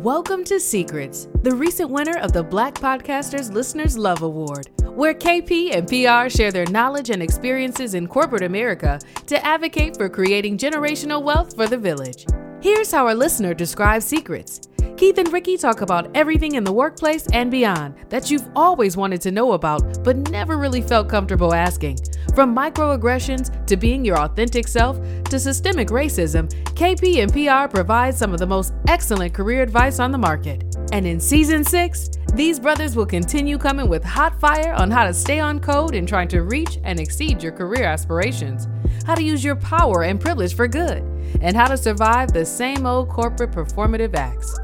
Welcome 0.00 0.42
to 0.44 0.58
Secrets, 0.58 1.28
the 1.42 1.54
recent 1.54 1.90
winner 1.90 2.16
of 2.16 2.32
the 2.32 2.42
Black 2.42 2.74
Podcasters 2.74 3.52
Listeners 3.52 3.98
Love 3.98 4.22
Award, 4.22 4.70
where 4.84 5.12
KP 5.12 5.76
and 5.76 5.86
PR 5.86 6.34
share 6.34 6.50
their 6.50 6.64
knowledge 6.66 7.10
and 7.10 7.22
experiences 7.22 7.92
in 7.92 8.08
corporate 8.08 8.42
America 8.42 8.98
to 9.26 9.44
advocate 9.44 9.98
for 9.98 10.08
creating 10.08 10.56
generational 10.56 11.22
wealth 11.22 11.54
for 11.54 11.66
the 11.66 11.76
village. 11.76 12.24
Here's 12.62 12.90
how 12.90 13.06
our 13.06 13.14
listener 13.14 13.52
describes 13.52 14.06
Secrets. 14.06 14.62
Keith 15.02 15.18
and 15.18 15.32
Ricky 15.32 15.56
talk 15.56 15.80
about 15.80 16.08
everything 16.16 16.54
in 16.54 16.62
the 16.62 16.72
workplace 16.72 17.26
and 17.32 17.50
beyond 17.50 17.96
that 18.08 18.30
you've 18.30 18.48
always 18.54 18.96
wanted 18.96 19.20
to 19.22 19.32
know 19.32 19.54
about 19.54 20.04
but 20.04 20.30
never 20.30 20.56
really 20.56 20.80
felt 20.80 21.08
comfortable 21.08 21.52
asking. 21.52 21.98
From 22.36 22.54
microaggressions 22.54 23.66
to 23.66 23.76
being 23.76 24.04
your 24.04 24.16
authentic 24.20 24.68
self 24.68 25.00
to 25.24 25.40
systemic 25.40 25.88
racism, 25.88 26.48
KP 26.76 27.20
and 27.20 27.32
PR 27.32 27.68
provide 27.68 28.14
some 28.14 28.32
of 28.32 28.38
the 28.38 28.46
most 28.46 28.74
excellent 28.86 29.34
career 29.34 29.60
advice 29.60 29.98
on 29.98 30.12
the 30.12 30.18
market. 30.18 30.76
And 30.92 31.04
in 31.04 31.18
season 31.18 31.64
six, 31.64 32.08
these 32.34 32.60
brothers 32.60 32.94
will 32.94 33.04
continue 33.04 33.58
coming 33.58 33.88
with 33.88 34.04
hot 34.04 34.38
fire 34.38 34.72
on 34.74 34.88
how 34.88 35.04
to 35.04 35.12
stay 35.12 35.40
on 35.40 35.58
code 35.58 35.96
in 35.96 36.06
trying 36.06 36.28
to 36.28 36.42
reach 36.42 36.78
and 36.84 37.00
exceed 37.00 37.42
your 37.42 37.50
career 37.50 37.86
aspirations, 37.86 38.68
how 39.04 39.16
to 39.16 39.22
use 39.24 39.42
your 39.42 39.56
power 39.56 40.04
and 40.04 40.20
privilege 40.20 40.54
for 40.54 40.68
good, 40.68 41.02
and 41.40 41.56
how 41.56 41.66
to 41.66 41.76
survive 41.76 42.32
the 42.32 42.44
same 42.44 42.86
old 42.86 43.08
corporate 43.08 43.50
performative 43.50 44.14
acts. 44.14 44.56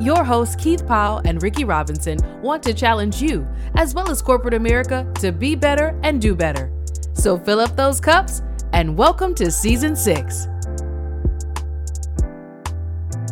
Your 0.00 0.24
hosts, 0.24 0.56
Keith 0.56 0.86
Powell 0.86 1.20
and 1.24 1.42
Ricky 1.42 1.64
Robinson, 1.64 2.18
want 2.40 2.62
to 2.62 2.72
challenge 2.72 3.20
you, 3.20 3.46
as 3.74 3.94
well 3.94 4.10
as 4.10 4.22
corporate 4.22 4.54
America, 4.54 5.06
to 5.20 5.32
be 5.32 5.54
better 5.54 5.98
and 6.02 6.20
do 6.20 6.34
better. 6.34 6.72
So 7.12 7.38
fill 7.38 7.60
up 7.60 7.76
those 7.76 8.00
cups 8.00 8.42
and 8.72 8.96
welcome 8.96 9.34
to 9.34 9.50
season 9.50 9.94
six. 9.94 10.48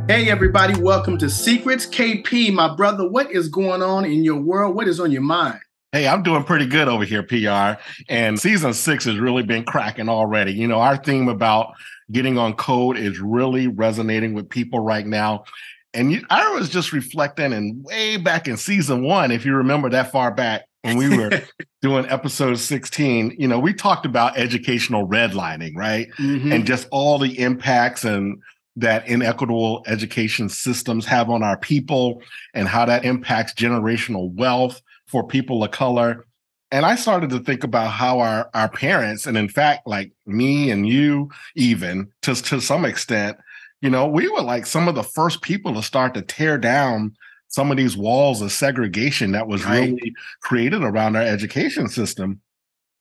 Hey, 0.06 0.30
everybody, 0.30 0.80
welcome 0.80 1.16
to 1.18 1.30
Secrets. 1.30 1.86
KP, 1.86 2.52
my 2.52 2.74
brother, 2.74 3.08
what 3.08 3.32
is 3.32 3.48
going 3.48 3.80
on 3.80 4.04
in 4.04 4.22
your 4.22 4.40
world? 4.40 4.76
What 4.76 4.86
is 4.86 5.00
on 5.00 5.10
your 5.10 5.22
mind? 5.22 5.60
Hey, 5.92 6.06
I'm 6.06 6.22
doing 6.22 6.44
pretty 6.44 6.66
good 6.66 6.88
over 6.88 7.04
here, 7.04 7.22
PR. 7.22 7.80
And 8.08 8.38
season 8.38 8.74
six 8.74 9.04
has 9.06 9.18
really 9.18 9.42
been 9.42 9.64
cracking 9.64 10.08
already. 10.08 10.52
You 10.52 10.68
know, 10.68 10.78
our 10.80 10.96
theme 10.96 11.28
about 11.28 11.72
getting 12.12 12.38
on 12.38 12.54
code 12.54 12.96
is 12.96 13.18
really 13.18 13.66
resonating 13.66 14.34
with 14.34 14.48
people 14.48 14.80
right 14.80 15.06
now. 15.06 15.44
And 15.92 16.12
you, 16.12 16.24
I 16.30 16.54
was 16.54 16.68
just 16.68 16.92
reflecting, 16.92 17.52
and 17.52 17.82
way 17.84 18.16
back 18.16 18.46
in 18.46 18.56
season 18.56 19.02
one, 19.02 19.30
if 19.30 19.44
you 19.44 19.54
remember 19.54 19.90
that 19.90 20.12
far 20.12 20.30
back 20.30 20.62
when 20.82 20.96
we 20.96 21.16
were 21.16 21.42
doing 21.82 22.06
episode 22.06 22.58
16, 22.58 23.36
you 23.38 23.48
know, 23.48 23.58
we 23.58 23.74
talked 23.74 24.06
about 24.06 24.38
educational 24.38 25.06
redlining, 25.06 25.74
right? 25.74 26.08
Mm-hmm. 26.18 26.52
And 26.52 26.66
just 26.66 26.86
all 26.90 27.18
the 27.18 27.38
impacts 27.38 28.04
and 28.04 28.40
that 28.76 29.06
inequitable 29.08 29.82
education 29.86 30.48
systems 30.48 31.04
have 31.06 31.28
on 31.28 31.42
our 31.42 31.58
people 31.58 32.22
and 32.54 32.68
how 32.68 32.84
that 32.84 33.04
impacts 33.04 33.52
generational 33.54 34.32
wealth 34.34 34.80
for 35.06 35.26
people 35.26 35.64
of 35.64 35.72
color. 35.72 36.24
And 36.70 36.86
I 36.86 36.94
started 36.94 37.30
to 37.30 37.40
think 37.40 37.64
about 37.64 37.90
how 37.90 38.20
our, 38.20 38.48
our 38.54 38.68
parents, 38.68 39.26
and 39.26 39.36
in 39.36 39.48
fact, 39.48 39.88
like 39.88 40.12
me 40.24 40.70
and 40.70 40.88
you, 40.88 41.30
even 41.56 42.12
to, 42.22 42.34
to 42.34 42.60
some 42.60 42.84
extent, 42.84 43.38
you 43.80 43.90
know, 43.90 44.06
we 44.06 44.28
were 44.28 44.42
like 44.42 44.66
some 44.66 44.88
of 44.88 44.94
the 44.94 45.02
first 45.02 45.42
people 45.42 45.74
to 45.74 45.82
start 45.82 46.14
to 46.14 46.22
tear 46.22 46.58
down 46.58 47.14
some 47.48 47.70
of 47.70 47.76
these 47.76 47.96
walls 47.96 48.42
of 48.42 48.52
segregation 48.52 49.32
that 49.32 49.48
was 49.48 49.64
right. 49.64 49.90
really 49.90 50.14
created 50.40 50.82
around 50.82 51.16
our 51.16 51.22
education 51.22 51.88
system. 51.88 52.40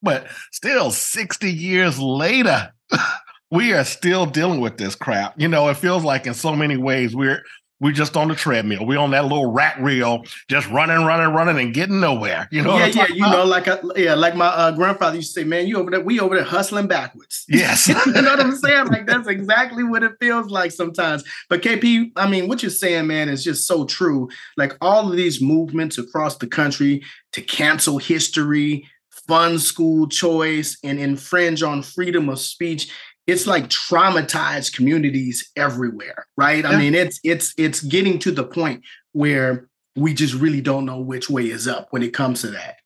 But 0.02 0.28
still, 0.52 0.92
60 0.92 1.52
years 1.52 2.00
later, 2.00 2.72
we 3.52 3.74
are 3.74 3.84
still 3.84 4.26
dealing 4.26 4.62
with 4.62 4.78
this 4.78 4.96
crap. 4.96 5.40
You 5.40 5.48
know, 5.48 5.70
it 5.70 5.78
feels 5.78 6.04
like 6.04 6.26
in 6.26 6.34
so 6.34 6.56
many 6.56 6.78
ways 6.78 7.16
we're 7.16 7.44
we 7.82 7.94
just 7.94 8.18
on 8.18 8.28
the 8.28 8.36
treadmill. 8.36 8.86
We 8.86 8.98
on 8.98 9.12
that 9.12 9.24
little 9.24 9.52
rat 9.52 9.80
reel, 9.82 10.26
just 10.50 10.70
running, 10.70 11.06
running, 11.06 11.34
running, 11.34 11.64
and 11.64 11.74
getting 11.74 12.00
nowhere. 12.00 12.48
You 12.52 12.62
know? 12.62 12.78
Yeah, 12.78 12.88
yeah. 12.88 13.08
You 13.08 13.26
about? 13.26 13.32
know, 13.32 13.46
like 13.46 13.68
yeah, 13.96 14.16
like 14.16 14.36
my 14.36 14.48
uh, 14.48 14.72
grandfather 14.72 15.16
used 15.16 15.34
to 15.34 15.42
say, 15.42 15.46
"Man, 15.46 15.68
you 15.68 15.78
over 15.78 15.90
there, 15.92 16.02
we 16.02 16.20
over 16.20 16.36
there 16.36 16.44
hustling 16.44 16.88
backwards." 16.88 17.46
Yes, 17.60 17.88
you 17.88 17.94
know 17.94 18.22
what 18.22 18.40
I'm 18.40 18.56
saying? 18.56 18.88
Like 18.88 19.06
that's 19.06 19.28
exactly 19.28 19.84
what 19.84 20.04
it 20.04 20.14
feels 20.20 20.50
like 20.50 20.72
sometimes. 20.72 21.24
But 21.50 21.62
KP, 21.62 22.12
I 22.16 22.30
mean, 22.30 22.48
what 22.48 22.62
you're 22.64 22.70
saying, 22.70 23.08
man, 23.08 23.28
is 23.28 23.44
just 23.44 23.68
so 23.68 23.86
true. 23.86 24.30
Like 24.56 24.78
all 24.82 25.10
of 25.10 25.18
these 25.18 25.42
movements 25.42 25.98
across 25.98 26.38
the 26.38 26.48
country 26.48 27.04
to 27.34 27.42
cancel 27.42 27.98
history, 27.98 28.88
fund 29.28 29.62
school 29.62 30.08
choice, 30.08 30.78
and 30.84 31.00
infringe 31.00 31.64
on 31.64 31.84
freedom 31.84 32.30
of 32.30 32.40
speech 32.40 32.92
it's 33.30 33.48
like 33.48 33.68
traumatized 33.68 34.76
communities 34.76 35.50
everywhere, 35.56 36.28
right? 36.38 36.64
Yeah. 36.64 36.72
I 36.72 36.78
mean, 36.78 36.96
it's 36.96 37.20
it's 37.24 37.54
it's 37.58 37.82
getting 37.82 38.20
to 38.20 38.32
the 38.32 38.44
point 38.44 38.84
where 39.12 39.70
we 39.96 40.14
just 40.14 40.34
really 40.34 40.62
don't 40.62 40.86
know 40.86 41.00
which 41.00 41.30
way 41.30 41.50
is 41.50 41.68
up 41.68 41.88
when 41.92 42.04
it 42.04 42.14
comes 42.14 42.42
to 42.42 42.48
that. 42.48 42.78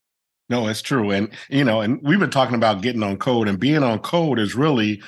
No, 0.50 0.68
it's 0.68 0.82
true. 0.82 1.12
And 1.12 1.30
you 1.50 1.64
know, 1.64 1.82
and 1.82 2.02
we've 2.04 2.20
been 2.20 2.30
talking 2.30 2.56
about 2.56 2.82
getting 2.82 3.04
on 3.04 3.18
code 3.18 3.48
and 3.48 3.60
being 3.60 3.84
on 3.84 4.00
code 4.00 4.40
is 4.40 4.56
really 4.56 5.02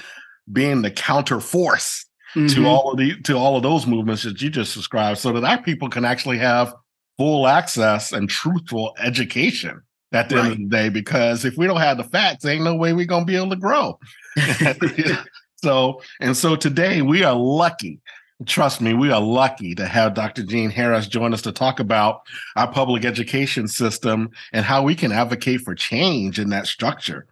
being 0.51 0.81
the 0.81 0.91
counter 0.91 1.39
force 1.39 2.05
mm-hmm. 2.35 2.47
to 2.47 2.67
all 2.67 2.91
of 2.91 2.97
the 2.97 3.19
to 3.23 3.35
all 3.35 3.57
of 3.57 3.63
those 3.63 3.85
movements 3.87 4.23
that 4.23 4.41
you 4.41 4.49
just 4.49 4.73
described 4.73 5.19
so 5.19 5.31
that 5.33 5.43
our 5.43 5.61
people 5.61 5.89
can 5.89 6.05
actually 6.05 6.37
have 6.37 6.73
full 7.17 7.47
access 7.47 8.11
and 8.11 8.29
truthful 8.29 8.95
education 8.99 9.81
at 10.11 10.29
the 10.29 10.35
right. 10.35 10.45
end 10.45 10.53
of 10.53 10.59
the 10.59 10.65
day 10.65 10.89
because 10.89 11.45
if 11.45 11.57
we 11.57 11.65
don't 11.65 11.79
have 11.79 11.97
the 11.97 12.03
facts 12.03 12.45
ain't 12.45 12.63
no 12.63 12.75
way 12.75 12.93
we're 12.93 13.05
going 13.05 13.23
to 13.23 13.31
be 13.31 13.35
able 13.35 13.49
to 13.49 13.55
grow 13.55 13.97
so, 15.63 16.01
and 16.19 16.35
so 16.35 16.55
today 16.55 17.01
we 17.01 17.23
are 17.23 17.35
lucky. 17.35 18.01
Trust 18.45 18.81
me, 18.81 18.93
we 18.93 19.11
are 19.11 19.21
lucky 19.21 19.75
to 19.75 19.85
have 19.85 20.13
Dr. 20.13 20.43
Gene 20.43 20.69
Harris 20.69 21.07
join 21.07 21.33
us 21.33 21.41
to 21.43 21.53
talk 21.53 21.79
about 21.79 22.21
our 22.57 22.69
public 22.69 23.05
education 23.05 23.67
system 23.67 24.29
and 24.51 24.65
how 24.65 24.83
we 24.83 24.93
can 24.93 25.13
advocate 25.13 25.61
for 25.61 25.73
change 25.73 26.37
in 26.37 26.49
that 26.49 26.67
structure 26.67 27.27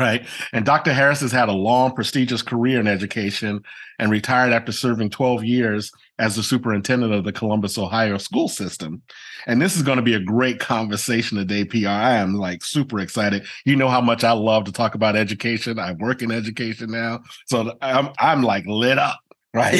right? 0.00 0.26
And 0.52 0.64
Dr. 0.64 0.92
Harris 0.92 1.20
has 1.20 1.30
had 1.30 1.50
a 1.50 1.52
long, 1.52 1.92
prestigious 1.92 2.42
career 2.42 2.80
in 2.80 2.88
education 2.88 3.62
and 3.98 4.10
retired 4.10 4.52
after 4.52 4.72
serving 4.72 5.10
12 5.10 5.44
years 5.44 5.92
as 6.20 6.36
the 6.36 6.42
superintendent 6.42 7.14
of 7.14 7.24
the 7.24 7.32
Columbus, 7.32 7.78
Ohio 7.78 8.18
school 8.18 8.46
system. 8.46 9.02
And 9.46 9.60
this 9.60 9.74
is 9.74 9.82
going 9.82 9.96
to 9.96 10.02
be 10.02 10.12
a 10.12 10.20
great 10.20 10.60
conversation 10.60 11.38
today, 11.38 11.64
PR. 11.64 11.88
I 11.88 12.16
am 12.16 12.34
like 12.34 12.62
super 12.62 13.00
excited. 13.00 13.46
You 13.64 13.74
know 13.74 13.88
how 13.88 14.02
much 14.02 14.22
I 14.22 14.32
love 14.32 14.64
to 14.64 14.72
talk 14.72 14.94
about 14.94 15.16
education. 15.16 15.78
I 15.78 15.92
work 15.92 16.20
in 16.20 16.30
education 16.30 16.90
now. 16.90 17.20
So 17.46 17.76
I'm, 17.80 18.10
I'm 18.18 18.42
like 18.42 18.64
lit 18.66 18.98
up. 18.98 19.18
Right. 19.54 19.78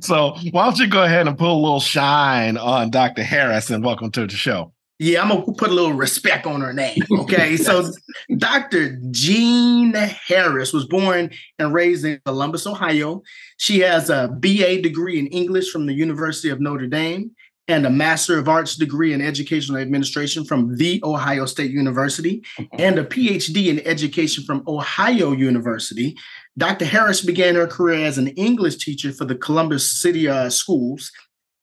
so 0.00 0.36
why 0.52 0.64
don't 0.64 0.78
you 0.78 0.86
go 0.86 1.02
ahead 1.02 1.26
and 1.26 1.36
put 1.36 1.48
a 1.48 1.52
little 1.52 1.80
shine 1.80 2.56
on 2.56 2.90
Dr. 2.90 3.24
Harris 3.24 3.70
and 3.70 3.84
welcome 3.84 4.12
to 4.12 4.26
the 4.26 4.36
show. 4.36 4.72
Yeah, 5.00 5.22
I'm 5.22 5.28
gonna 5.28 5.52
put 5.58 5.70
a 5.70 5.74
little 5.74 5.92
respect 5.92 6.46
on 6.46 6.60
her 6.60 6.72
name. 6.72 7.02
Okay, 7.24 7.56
so 7.56 7.90
Dr. 8.36 8.98
Gene 9.10 9.92
Harris 9.92 10.72
was 10.72 10.86
born 10.86 11.30
and 11.58 11.72
raised 11.72 12.04
in 12.04 12.20
Columbus, 12.24 12.66
Ohio. 12.66 13.22
She 13.64 13.80
has 13.80 14.10
a 14.10 14.28
BA 14.28 14.82
degree 14.82 15.18
in 15.18 15.26
English 15.28 15.70
from 15.70 15.86
the 15.86 15.94
University 15.94 16.50
of 16.50 16.60
Notre 16.60 16.86
Dame 16.86 17.30
and 17.66 17.86
a 17.86 17.90
Master 17.90 18.38
of 18.38 18.46
Arts 18.46 18.76
degree 18.76 19.14
in 19.14 19.22
Educational 19.22 19.80
Administration 19.80 20.44
from 20.44 20.76
The 20.76 21.00
Ohio 21.02 21.46
State 21.46 21.70
University 21.70 22.44
and 22.78 22.98
a 22.98 23.06
PhD 23.06 23.68
in 23.68 23.80
Education 23.86 24.44
from 24.44 24.64
Ohio 24.68 25.32
University. 25.32 26.14
Dr. 26.58 26.84
Harris 26.84 27.22
began 27.22 27.54
her 27.54 27.66
career 27.66 28.04
as 28.04 28.18
an 28.18 28.28
English 28.36 28.84
teacher 28.84 29.12
for 29.12 29.24
the 29.24 29.34
Columbus 29.34 29.90
City 29.90 30.28
uh, 30.28 30.50
Schools. 30.50 31.10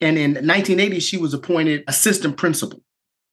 And 0.01 0.17
in 0.17 0.31
1980, 0.31 1.01
she 1.01 1.17
was 1.17 1.35
appointed 1.35 1.83
assistant 1.87 2.35
principal. 2.35 2.81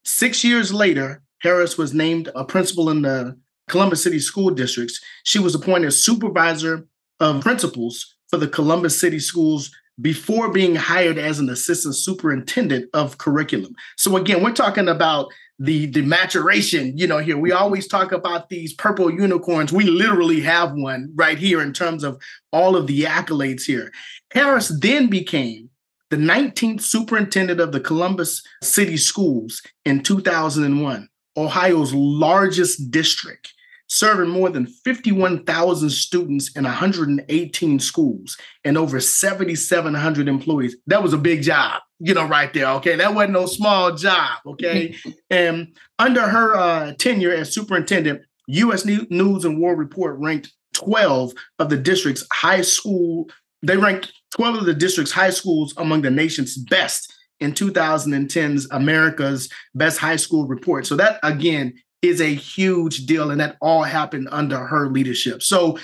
Six 0.05 0.43
years 0.43 0.71
later, 0.71 1.23
Harris 1.39 1.75
was 1.75 1.95
named 1.95 2.29
a 2.35 2.45
principal 2.45 2.91
in 2.91 3.01
the 3.01 3.35
Columbus 3.67 4.03
City 4.03 4.19
School 4.19 4.51
Districts. 4.51 5.01
She 5.23 5.39
was 5.39 5.55
appointed 5.55 5.89
supervisor 5.89 6.85
of 7.19 7.41
principals 7.41 8.15
for 8.29 8.37
the 8.37 8.47
Columbus 8.47 8.99
City 8.99 9.19
Schools 9.19 9.71
before 10.01 10.51
being 10.51 10.75
hired 10.75 11.17
as 11.17 11.39
an 11.39 11.49
assistant 11.49 11.95
superintendent 11.95 12.89
of 12.93 13.17
curriculum. 13.17 13.75
So 13.97 14.15
again, 14.15 14.43
we're 14.43 14.53
talking 14.53 14.87
about 14.87 15.27
the, 15.59 15.87
the 15.87 16.01
maturation, 16.03 16.97
you 16.97 17.05
know, 17.05 17.17
here. 17.17 17.37
We 17.37 17.51
always 17.51 17.87
talk 17.87 18.13
about 18.13 18.47
these 18.47 18.73
purple 18.73 19.11
unicorns. 19.11 19.73
We 19.73 19.85
literally 19.85 20.39
have 20.41 20.71
one 20.71 21.11
right 21.15 21.37
here 21.37 21.61
in 21.61 21.73
terms 21.73 22.05
of 22.05 22.21
all 22.53 22.77
of 22.77 22.87
the 22.87 23.01
accolades 23.01 23.63
here. 23.63 23.91
Harris 24.31 24.69
then 24.79 25.09
became 25.09 25.69
the 26.09 26.17
19th 26.17 26.81
superintendent 26.81 27.59
of 27.59 27.71
the 27.71 27.79
Columbus 27.79 28.41
City 28.63 28.97
Schools 28.97 29.61
in 29.85 30.01
2001, 30.01 31.09
Ohio's 31.37 31.93
largest 31.93 32.89
district, 32.89 33.53
serving 33.89 34.29
more 34.29 34.49
than 34.49 34.65
51,000 34.65 35.89
students 35.89 36.55
in 36.55 36.63
118 36.63 37.79
schools 37.79 38.37
and 38.63 38.77
over 38.77 38.99
7,700 38.99 40.27
employees. 40.27 40.77
That 40.87 41.03
was 41.03 41.13
a 41.13 41.17
big 41.17 41.41
job, 41.41 41.81
you 41.99 42.13
know, 42.13 42.27
right 42.27 42.53
there. 42.53 42.67
Okay. 42.67 42.95
That 42.95 43.15
wasn't 43.15 43.33
no 43.33 43.47
small 43.47 43.95
job. 43.95 44.39
Okay. 44.45 44.95
and 45.29 45.75
under 45.97 46.21
her 46.21 46.55
uh, 46.55 46.93
tenure 46.93 47.33
as 47.33 47.53
superintendent, 47.53 48.21
U.S. 48.47 48.85
News 48.85 49.45
and 49.45 49.59
World 49.59 49.79
Report 49.79 50.17
ranked 50.19 50.51
12 50.73 51.33
of 51.59 51.69
the 51.69 51.77
district's 51.77 52.25
high 52.31 52.61
school 52.61 53.29
they 53.61 53.77
ranked 53.77 54.13
12 54.31 54.59
of 54.59 54.65
the 54.65 54.73
district's 54.73 55.11
high 55.11 55.29
schools 55.31 55.73
among 55.77 56.01
the 56.01 56.11
nation's 56.11 56.57
best 56.57 57.13
in 57.39 57.53
2010's 57.53 58.67
America's 58.71 59.49
Best 59.75 59.97
High 59.97 60.17
School 60.17 60.47
Report. 60.47 60.85
So 60.85 60.95
that 60.97 61.19
again 61.23 61.73
is 62.01 62.21
a 62.21 62.33
huge 62.33 63.05
deal, 63.05 63.31
and 63.31 63.39
that 63.39 63.57
all 63.61 63.83
happened 63.83 64.29
under 64.31 64.57
her 64.57 64.89
leadership. 64.89 65.43
So 65.43 65.77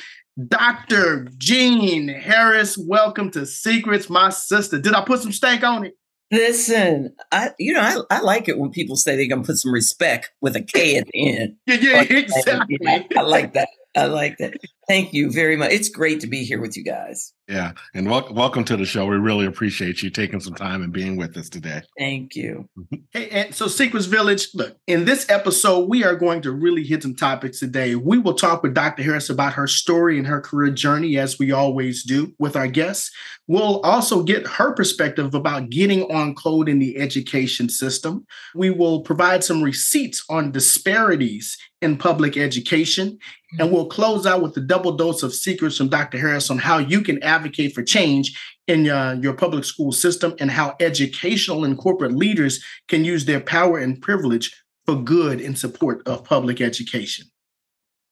Dr. 0.48 1.28
Gene 1.38 2.10
Harris, 2.10 2.78
welcome 2.78 3.32
to 3.32 3.46
Secrets, 3.46 4.10
my 4.10 4.30
sister. 4.30 4.80
Did 4.80 4.94
I 4.94 5.02
put 5.02 5.22
some 5.22 5.32
stank 5.32 5.64
on 5.64 5.86
it? 5.86 5.94
Listen, 6.32 7.16
I 7.32 7.52
you 7.60 7.74
know 7.74 7.82
I, 7.82 8.18
I 8.18 8.22
like 8.22 8.50
it 8.50 8.58
when 8.58 8.72
people 8.72 8.96
say 8.96 9.16
they're 9.16 9.28
gonna 9.28 9.44
put 9.44 9.58
some 9.58 9.74
respect 9.74 10.32
with 10.42 10.56
a 10.56 10.62
K 10.62 10.98
at 10.98 11.08
the 11.08 11.38
end. 11.38 11.56
Yeah, 11.68 11.76
yeah, 11.76 12.02
exactly. 12.02 12.80
I 13.16 13.22
like 13.22 13.54
that. 13.54 13.70
I 13.96 14.06
like 14.06 14.38
that. 14.40 14.54
Thank 14.88 15.14
you 15.14 15.32
very 15.32 15.56
much. 15.56 15.72
It's 15.72 15.90
great 15.90 16.20
to 16.20 16.28
be 16.28 16.44
here 16.44 16.62
with 16.62 16.78
you 16.78 16.84
guys. 16.84 17.34
Yeah, 17.48 17.72
and 17.94 18.10
wel- 18.10 18.28
welcome 18.32 18.64
to 18.66 18.78
the 18.78 18.86
show. 18.86 19.06
We 19.06 19.16
really 19.16 19.46
appreciate 19.46 20.04
you 20.04 20.10
taking 20.10 20.40
some 20.40 20.54
time 20.54 20.84
and 20.84 20.92
being 20.92 21.16
with 21.16 21.38
us 21.38 21.48
today. 21.48 21.82
Thank 21.98 22.36
you. 22.36 22.68
Mm-hmm. 22.78 22.96
Hey, 23.12 23.30
and 23.30 23.56
so 23.56 23.68
Secrets 23.68 24.06
Village, 24.06 24.50
look, 24.54 24.78
in 24.86 25.06
this 25.06 25.30
episode, 25.30 25.90
we 25.90 26.04
are 26.04 26.16
going 26.16 26.42
to 26.42 26.52
really 26.52 26.84
hit 26.84 27.04
some 27.04 27.16
topics 27.16 27.60
today. 27.60 27.96
We 27.96 28.18
will 28.18 28.34
talk 28.34 28.64
with 28.64 28.74
Dr. 28.74 29.04
Harris 29.04 29.30
about 29.30 29.54
her 29.54 29.68
story 29.68 30.18
and 30.18 30.28
her 30.28 30.42
career 30.42 30.72
journey, 30.72 31.18
as 31.18 31.40
we 31.40 31.52
always 31.52 32.04
do 32.04 32.34
with 32.38 32.56
our 32.56 32.68
guests. 32.68 33.12
We'll 33.48 33.80
also 33.82 34.24
get 34.24 34.48
her 34.48 34.74
perspective 34.74 35.34
about 35.34 35.70
getting 35.70 36.04
on 36.12 36.36
code 36.36 36.68
in 36.68 36.80
the 36.80 36.98
education 36.98 37.70
system. 37.70 38.26
We 38.56 38.72
will 38.72 39.02
provide 39.02 39.44
some 39.44 39.64
receipts 39.64 40.24
on 40.30 40.52
disparities 40.52 41.58
in 41.82 41.98
public 41.98 42.36
education. 42.36 43.20
And 43.60 43.72
we'll 43.72 43.88
close 43.88 44.26
out 44.26 44.42
with 44.42 44.54
the 44.54 44.62
double 44.62 44.94
dose 44.94 45.24
of 45.24 45.34
secrets 45.34 45.78
from 45.78 45.90
Dr. 45.90 46.18
Harris 46.18 46.50
on 46.50 46.58
how 46.58 46.78
you 46.78 47.02
can 47.02 47.22
advocate 47.24 47.74
for 47.74 47.84
change 47.84 48.40
in 48.68 48.90
uh, 48.90 49.18
your 49.22 49.34
public 49.34 49.64
school 49.64 49.92
system 49.92 50.36
and 50.40 50.50
how 50.50 50.76
educational 50.80 51.66
and 51.66 51.78
corporate 51.78 52.14
leaders 52.14 52.64
can 52.88 53.06
use 53.06 53.26
their 53.26 53.40
power 53.40 53.78
and 53.78 54.02
privilege 54.02 54.56
for 54.86 54.96
good 54.96 55.42
in 55.42 55.56
support 55.56 56.06
of 56.08 56.24
public 56.24 56.62
education. 56.62 57.26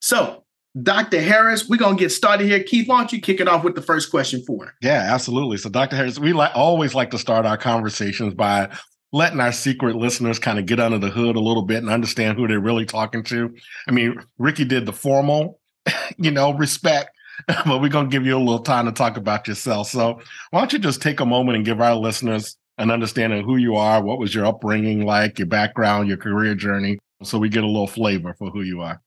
So, 0.01 0.43
Dr. 0.81 1.21
Harris, 1.21 1.69
we're 1.69 1.77
going 1.77 1.97
to 1.97 2.03
get 2.03 2.09
started 2.09 2.47
here. 2.47 2.63
Keith, 2.63 2.87
why 2.87 2.97
don't 2.97 3.13
you 3.13 3.21
kick 3.21 3.39
it 3.39 3.47
off 3.47 3.63
with 3.63 3.75
the 3.75 3.81
first 3.81 4.09
question 4.09 4.43
for 4.43 4.65
her? 4.65 4.73
Yeah, 4.81 5.07
absolutely. 5.13 5.57
So, 5.57 5.69
Dr. 5.69 5.95
Harris, 5.95 6.17
we 6.17 6.33
like 6.33 6.51
always 6.55 6.95
like 6.95 7.11
to 7.11 7.19
start 7.19 7.45
our 7.45 7.57
conversations 7.57 8.33
by 8.33 8.75
letting 9.13 9.39
our 9.39 9.51
secret 9.51 9.95
listeners 9.95 10.39
kind 10.39 10.59
of 10.59 10.65
get 10.65 10.79
under 10.79 10.97
the 10.97 11.09
hood 11.09 11.35
a 11.35 11.39
little 11.39 11.63
bit 11.63 11.77
and 11.77 11.89
understand 11.89 12.37
who 12.37 12.47
they're 12.47 12.59
really 12.59 12.85
talking 12.85 13.23
to. 13.23 13.55
I 13.87 13.91
mean, 13.91 14.19
Ricky 14.39 14.65
did 14.65 14.85
the 14.85 14.91
formal, 14.91 15.59
you 16.17 16.31
know, 16.31 16.53
respect, 16.53 17.11
but 17.47 17.79
we're 17.79 17.89
going 17.89 18.09
to 18.09 18.11
give 18.11 18.25
you 18.25 18.35
a 18.35 18.39
little 18.39 18.63
time 18.63 18.87
to 18.87 18.91
talk 18.91 19.15
about 19.15 19.47
yourself. 19.47 19.89
So, 19.89 20.19
why 20.49 20.59
don't 20.59 20.73
you 20.73 20.79
just 20.79 21.01
take 21.01 21.19
a 21.19 21.25
moment 21.25 21.55
and 21.55 21.65
give 21.65 21.79
our 21.79 21.95
listeners 21.95 22.57
an 22.79 22.89
understanding 22.89 23.39
of 23.39 23.45
who 23.45 23.57
you 23.57 23.75
are, 23.75 24.03
what 24.03 24.17
was 24.17 24.33
your 24.33 24.47
upbringing 24.47 25.05
like, 25.05 25.37
your 25.37 25.47
background, 25.47 26.07
your 26.07 26.17
career 26.17 26.55
journey, 26.55 26.97
so 27.21 27.37
we 27.37 27.49
get 27.49 27.63
a 27.63 27.67
little 27.67 27.87
flavor 27.87 28.33
for 28.33 28.49
who 28.49 28.61
you 28.63 28.81
are. 28.81 28.99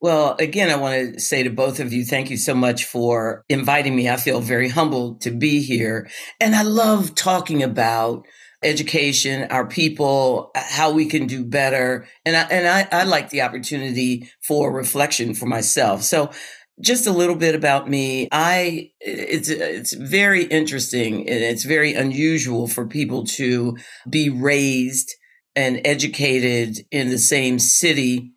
Well, 0.00 0.36
again, 0.38 0.70
I 0.70 0.76
want 0.76 1.14
to 1.14 1.20
say 1.20 1.42
to 1.42 1.50
both 1.50 1.80
of 1.80 1.92
you, 1.92 2.04
thank 2.04 2.28
you 2.28 2.36
so 2.36 2.54
much 2.54 2.84
for 2.84 3.44
inviting 3.48 3.96
me. 3.96 4.10
I 4.10 4.16
feel 4.16 4.40
very 4.40 4.68
humbled 4.68 5.22
to 5.22 5.30
be 5.30 5.62
here. 5.62 6.10
And 6.38 6.54
I 6.54 6.62
love 6.62 7.14
talking 7.14 7.62
about 7.62 8.26
education, 8.66 9.46
our 9.50 9.66
people, 9.66 10.50
how 10.54 10.90
we 10.90 11.06
can 11.06 11.26
do 11.26 11.44
better. 11.44 12.06
And 12.24 12.36
I, 12.36 12.42
and 12.42 12.68
I, 12.68 13.00
I 13.00 13.04
like 13.04 13.30
the 13.30 13.42
opportunity 13.42 14.30
for 14.42 14.72
reflection 14.72 15.34
for 15.34 15.46
myself. 15.46 16.02
So 16.02 16.30
just 16.80 17.06
a 17.06 17.12
little 17.12 17.36
bit 17.36 17.54
about 17.54 17.88
me. 17.88 18.28
I, 18.32 18.90
it's, 19.00 19.48
it's 19.48 19.94
very 19.94 20.44
interesting 20.44 21.28
and 21.28 21.42
it's 21.42 21.64
very 21.64 21.94
unusual 21.94 22.68
for 22.68 22.86
people 22.86 23.24
to 23.24 23.76
be 24.10 24.28
raised 24.28 25.14
and 25.54 25.80
educated 25.86 26.86
in 26.90 27.08
the 27.08 27.18
same 27.18 27.58
city 27.58 28.35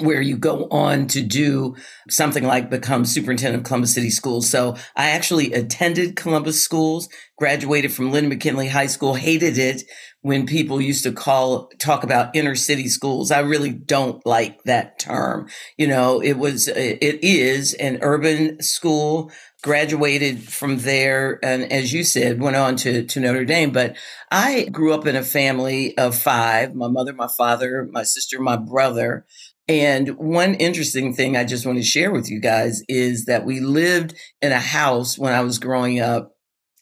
where 0.00 0.20
you 0.20 0.36
go 0.36 0.66
on 0.70 1.06
to 1.06 1.22
do 1.22 1.76
something 2.10 2.44
like 2.44 2.68
become 2.68 3.04
superintendent 3.04 3.62
of 3.62 3.66
Columbus 3.66 3.94
City 3.94 4.10
Schools. 4.10 4.50
So 4.50 4.76
I 4.96 5.10
actually 5.10 5.52
attended 5.52 6.16
Columbus 6.16 6.60
schools, 6.60 7.08
graduated 7.38 7.92
from 7.92 8.10
Linden 8.10 8.30
McKinley 8.30 8.68
High 8.68 8.86
School, 8.86 9.14
hated 9.14 9.56
it 9.56 9.84
when 10.22 10.46
people 10.46 10.80
used 10.80 11.04
to 11.04 11.12
call, 11.12 11.68
talk 11.78 12.02
about 12.02 12.34
inner 12.34 12.56
city 12.56 12.88
schools. 12.88 13.30
I 13.30 13.40
really 13.40 13.70
don't 13.70 14.24
like 14.26 14.64
that 14.64 14.98
term. 14.98 15.48
You 15.76 15.86
know, 15.86 16.20
it 16.20 16.38
was, 16.38 16.66
it 16.66 17.22
is 17.22 17.74
an 17.74 17.98
urban 18.02 18.60
school 18.62 19.30
graduated 19.62 20.42
from 20.42 20.80
there 20.80 21.38
and 21.42 21.72
as 21.72 21.90
you 21.90 22.04
said 22.04 22.38
went 22.38 22.54
on 22.54 22.76
to, 22.76 23.02
to 23.02 23.18
notre 23.18 23.46
dame 23.46 23.70
but 23.70 23.96
i 24.30 24.64
grew 24.64 24.92
up 24.92 25.06
in 25.06 25.16
a 25.16 25.22
family 25.22 25.96
of 25.96 26.14
five 26.14 26.74
my 26.74 26.86
mother 26.86 27.14
my 27.14 27.28
father 27.38 27.88
my 27.90 28.02
sister 28.02 28.38
my 28.38 28.58
brother 28.58 29.24
and 29.68 30.10
one 30.18 30.54
interesting 30.54 31.14
thing 31.14 31.36
I 31.36 31.44
just 31.44 31.64
want 31.64 31.78
to 31.78 31.84
share 31.84 32.12
with 32.12 32.30
you 32.30 32.40
guys 32.40 32.82
is 32.88 33.24
that 33.24 33.46
we 33.46 33.60
lived 33.60 34.14
in 34.42 34.52
a 34.52 34.60
house 34.60 35.18
when 35.18 35.32
I 35.32 35.40
was 35.40 35.58
growing 35.58 36.00
up 36.00 36.32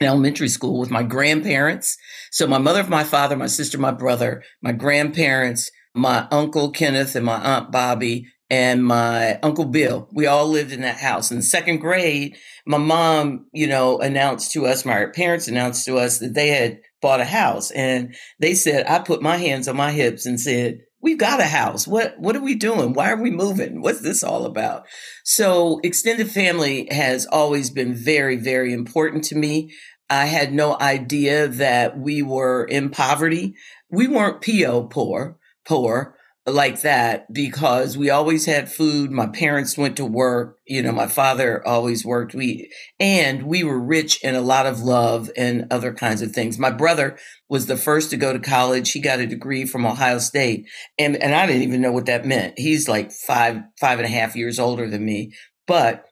in 0.01 0.09
elementary 0.09 0.49
school 0.49 0.81
with 0.81 0.91
my 0.91 1.05
grandparents. 1.05 1.97
So 2.33 2.47
my 2.47 2.59
mother, 2.59 2.83
my 2.85 3.05
father, 3.05 3.37
my 3.37 3.47
sister, 3.47 3.79
my 3.79 3.93
brother, 3.93 4.43
my 4.63 4.73
grandparents, 4.73 5.71
my 5.95 6.27
uncle 6.31 6.71
Kenneth 6.71 7.15
and 7.15 7.25
my 7.25 7.37
aunt 7.37 7.71
Bobby 7.71 8.27
and 8.51 8.85
my 8.85 9.39
uncle 9.43 9.65
Bill. 9.65 10.09
We 10.13 10.27
all 10.27 10.49
lived 10.49 10.73
in 10.73 10.81
that 10.83 10.99
house. 10.99 11.31
In 11.31 11.41
second 11.41 11.79
grade, 11.79 12.37
my 12.67 12.79
mom, 12.79 13.47
you 13.53 13.67
know, 13.67 13.99
announced 14.01 14.53
to 14.53 14.67
us, 14.67 14.85
my 14.85 15.07
parents 15.07 15.49
announced 15.49 15.85
to 15.87 15.99
us 15.99 16.19
that 16.19 16.35
they 16.35 16.49
had 16.49 16.81
bought 17.01 17.21
a 17.21 17.25
house. 17.25 17.71
And 17.71 18.15
they 18.41 18.55
said, 18.55 18.87
I 18.87 18.99
put 18.99 19.23
my 19.23 19.37
hands 19.37 19.69
on 19.69 19.77
my 19.77 19.93
hips 19.93 20.27
and 20.27 20.39
said, 20.39 20.81
we've 21.03 21.19
got 21.19 21.41
a 21.41 21.47
house. 21.47 21.87
What 21.87 22.19
what 22.19 22.37
are 22.37 22.43
we 22.43 22.55
doing? 22.55 22.95
Why 22.95 23.11
are 23.11 23.21
we 23.21 23.31
moving? 23.31 23.83
What's 23.83 24.01
this 24.01 24.23
all 24.23 24.47
about? 24.47 24.87
So 25.25 25.81
extended 25.83 26.31
family 26.31 26.89
has 26.91 27.27
always 27.27 27.69
been 27.71 27.95
very, 27.95 28.37
very 28.37 28.73
important 28.73 29.25
to 29.25 29.37
me. 29.37 29.73
I 30.09 30.27
had 30.27 30.53
no 30.53 30.79
idea 30.81 31.49
that 31.49 31.99
we 31.99 32.23
were 32.23 32.65
in 32.65 32.91
poverty. 32.91 33.55
We 33.91 34.09
weren't 34.09 34.43
PO 34.43 34.85
poor, 34.85 35.39
poor, 35.67 36.17
like 36.47 36.81
that 36.81 37.33
because 37.33 37.97
we 37.97 38.11
always 38.11 38.47
had 38.47 38.71
food. 38.71 39.13
My 39.13 39.27
parents 39.27 39.79
went 39.79 39.97
to 39.99 40.05
work. 40.05 40.59
You 40.67 40.83
know, 40.83 40.91
my 40.91 41.07
father 41.07 41.65
always 41.67 42.05
worked. 42.05 42.35
We, 42.35 42.69
and 42.99 43.45
we 43.45 43.63
were 43.63 43.79
rich 43.79 44.23
in 44.25 44.35
a 44.35 44.41
lot 44.41 44.67
of 44.67 44.81
love 44.81 45.31
and 45.37 45.67
other 45.71 45.95
kinds 45.95 46.21
of 46.21 46.33
things. 46.33 46.59
My 46.59 46.71
brother 46.71 47.17
was 47.49 47.67
the 47.67 47.77
first 47.77 48.11
to 48.11 48.17
go 48.17 48.33
to 48.33 48.41
college. 48.41 48.91
He 48.91 49.01
got 49.01 49.21
a 49.21 49.27
degree 49.27 49.65
from 49.65 49.87
Ohio 49.87 50.19
State. 50.19 50.67
And, 50.99 51.17
and 51.17 51.35
I 51.35 51.47
didn't 51.47 51.63
even 51.63 51.81
know 51.81 51.93
what 51.93 52.07
that 52.07 52.27
meant. 52.27 52.55
He's 52.57 52.89
like 52.89 53.13
five, 53.13 53.63
five 53.79 54.01
and 54.01 54.07
a 54.07 54.11
half 54.11 54.35
years 54.35 54.59
older 54.59 54.91
than 54.91 55.05
me. 55.05 55.35
But 55.69 56.05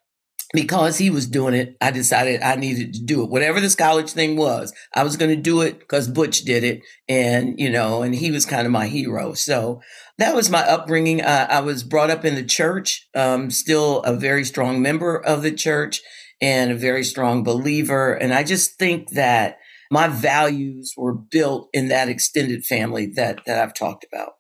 because 0.53 0.99
he 0.99 1.11
was 1.11 1.27
doing 1.27 1.55
it, 1.55 1.77
I 1.81 1.91
decided 1.91 2.43
I 2.43 2.57
needed 2.57 2.95
to 2.95 3.05
do 3.05 3.23
it. 3.23 3.31
Whatever 3.31 3.61
this 3.61 3.77
college 3.77 4.11
thing 4.11 4.37
was, 4.37 4.73
I 4.95 5.05
was 5.05 5.17
going 5.17 5.35
to 5.35 5.41
do 5.41 5.61
it 5.61 5.79
because 5.79 6.09
Butch 6.09 6.43
did 6.43 6.65
it. 6.65 6.81
And, 7.09 7.59
you 7.59 7.71
know, 7.71 8.03
and 8.03 8.15
he 8.15 8.31
was 8.31 8.47
kind 8.47 8.67
of 8.67 8.73
my 8.73 8.87
hero. 8.87 9.33
So 9.35 9.81
that 10.21 10.35
was 10.35 10.51
my 10.51 10.61
upbringing. 10.61 11.23
Uh, 11.23 11.47
I 11.49 11.61
was 11.61 11.83
brought 11.83 12.11
up 12.11 12.25
in 12.25 12.35
the 12.35 12.45
church, 12.45 13.09
um, 13.15 13.51
still 13.51 14.03
a 14.03 14.15
very 14.15 14.45
strong 14.45 14.83
member 14.83 15.17
of 15.17 15.43
the 15.43 15.51
church 15.51 16.03
and 16.43 16.71
a 16.71 16.77
very 16.77 17.05
strong 17.05 17.43
believer. 17.43 18.13
And 18.13 18.33
I 18.33 18.45
just 18.45 18.79
think 18.79 19.11
that 19.11 19.59
my 19.91 20.09
values 20.09 20.93
were 20.97 21.15
built 21.15 21.71
in 21.73 21.89
that 21.89 22.09
extended 22.09 22.65
family 22.65 23.07
that, 23.17 23.41
that 23.47 23.59
I've 23.63 23.75
talked 23.75 24.05
about. 24.13 24.35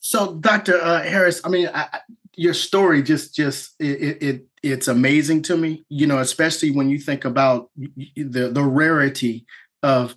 So, 0.00 0.34
Dr. 0.34 0.80
Uh, 0.80 1.02
Harris, 1.02 1.40
I 1.44 1.48
mean, 1.48 1.70
I, 1.72 2.00
your 2.36 2.52
story 2.52 3.02
just, 3.02 3.34
just, 3.34 3.74
it, 3.78 4.22
it 4.22 4.46
it's 4.64 4.88
amazing 4.88 5.42
to 5.42 5.56
me, 5.56 5.84
you 5.88 6.06
know, 6.06 6.18
especially 6.18 6.70
when 6.70 6.88
you 6.88 6.98
think 6.98 7.24
about 7.24 7.70
the 7.76 8.48
the 8.50 8.62
rarity 8.62 9.46
of 9.82 10.16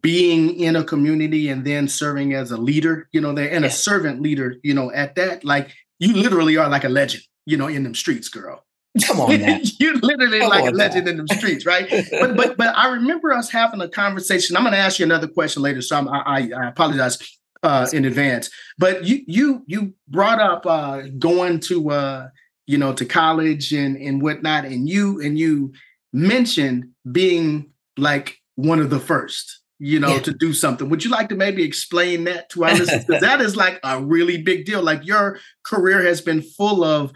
being 0.00 0.58
in 0.58 0.76
a 0.76 0.84
community 0.84 1.48
and 1.48 1.64
then 1.64 1.88
serving 1.88 2.34
as 2.34 2.50
a 2.50 2.56
leader, 2.56 3.08
you 3.12 3.20
know, 3.20 3.32
there 3.32 3.50
and 3.50 3.64
a 3.64 3.70
servant 3.70 4.20
leader, 4.20 4.56
you 4.62 4.74
know, 4.74 4.92
at 4.92 5.14
that, 5.16 5.44
like 5.44 5.70
you 5.98 6.14
literally 6.14 6.56
are 6.56 6.68
like 6.68 6.84
a 6.84 6.88
legend, 6.88 7.22
you 7.46 7.56
know, 7.56 7.66
in 7.66 7.82
them 7.82 7.94
streets, 7.94 8.28
girl. 8.28 8.64
Come 9.06 9.20
on, 9.20 9.40
man. 9.40 9.62
you 9.80 9.94
literally 10.00 10.38
Come 10.38 10.50
like 10.50 10.66
a 10.66 10.70
legend 10.70 11.08
in 11.08 11.16
them 11.16 11.26
streets, 11.26 11.66
right? 11.66 11.88
but 12.12 12.36
but 12.36 12.56
but 12.56 12.76
I 12.76 12.92
remember 12.92 13.32
us 13.32 13.50
having 13.50 13.80
a 13.80 13.88
conversation. 13.88 14.56
I'm 14.56 14.62
going 14.62 14.72
to 14.72 14.78
ask 14.78 15.00
you 15.00 15.04
another 15.04 15.26
question 15.26 15.62
later, 15.62 15.82
so 15.82 15.96
I'm, 15.96 16.08
i 16.08 16.48
I 16.56 16.68
apologize 16.68 17.18
uh, 17.64 17.88
in 17.92 18.04
advance. 18.04 18.50
But 18.78 19.04
you 19.04 19.24
you 19.26 19.64
you 19.66 19.94
brought 20.06 20.40
up 20.40 20.64
uh, 20.64 21.02
going 21.18 21.58
to 21.60 21.90
uh, 21.90 22.28
you 22.66 22.78
know, 22.78 22.92
to 22.94 23.04
college 23.04 23.72
and 23.72 23.96
and 23.96 24.22
whatnot, 24.22 24.64
and 24.64 24.88
you 24.88 25.20
and 25.20 25.38
you 25.38 25.72
mentioned 26.12 26.90
being 27.10 27.70
like 27.96 28.38
one 28.56 28.80
of 28.80 28.90
the 28.90 29.00
first, 29.00 29.60
you 29.78 29.98
know, 29.98 30.14
yeah. 30.14 30.20
to 30.20 30.32
do 30.32 30.52
something. 30.52 30.88
Would 30.88 31.04
you 31.04 31.10
like 31.10 31.28
to 31.30 31.34
maybe 31.34 31.62
explain 31.62 32.24
that 32.24 32.48
to 32.50 32.64
our 32.64 32.74
listeners? 32.74 33.04
Because 33.04 33.22
that 33.22 33.40
is 33.40 33.56
like 33.56 33.80
a 33.82 34.02
really 34.02 34.42
big 34.42 34.64
deal. 34.64 34.82
Like 34.82 35.06
your 35.06 35.38
career 35.64 36.02
has 36.02 36.20
been 36.20 36.42
full 36.42 36.84
of 36.84 37.12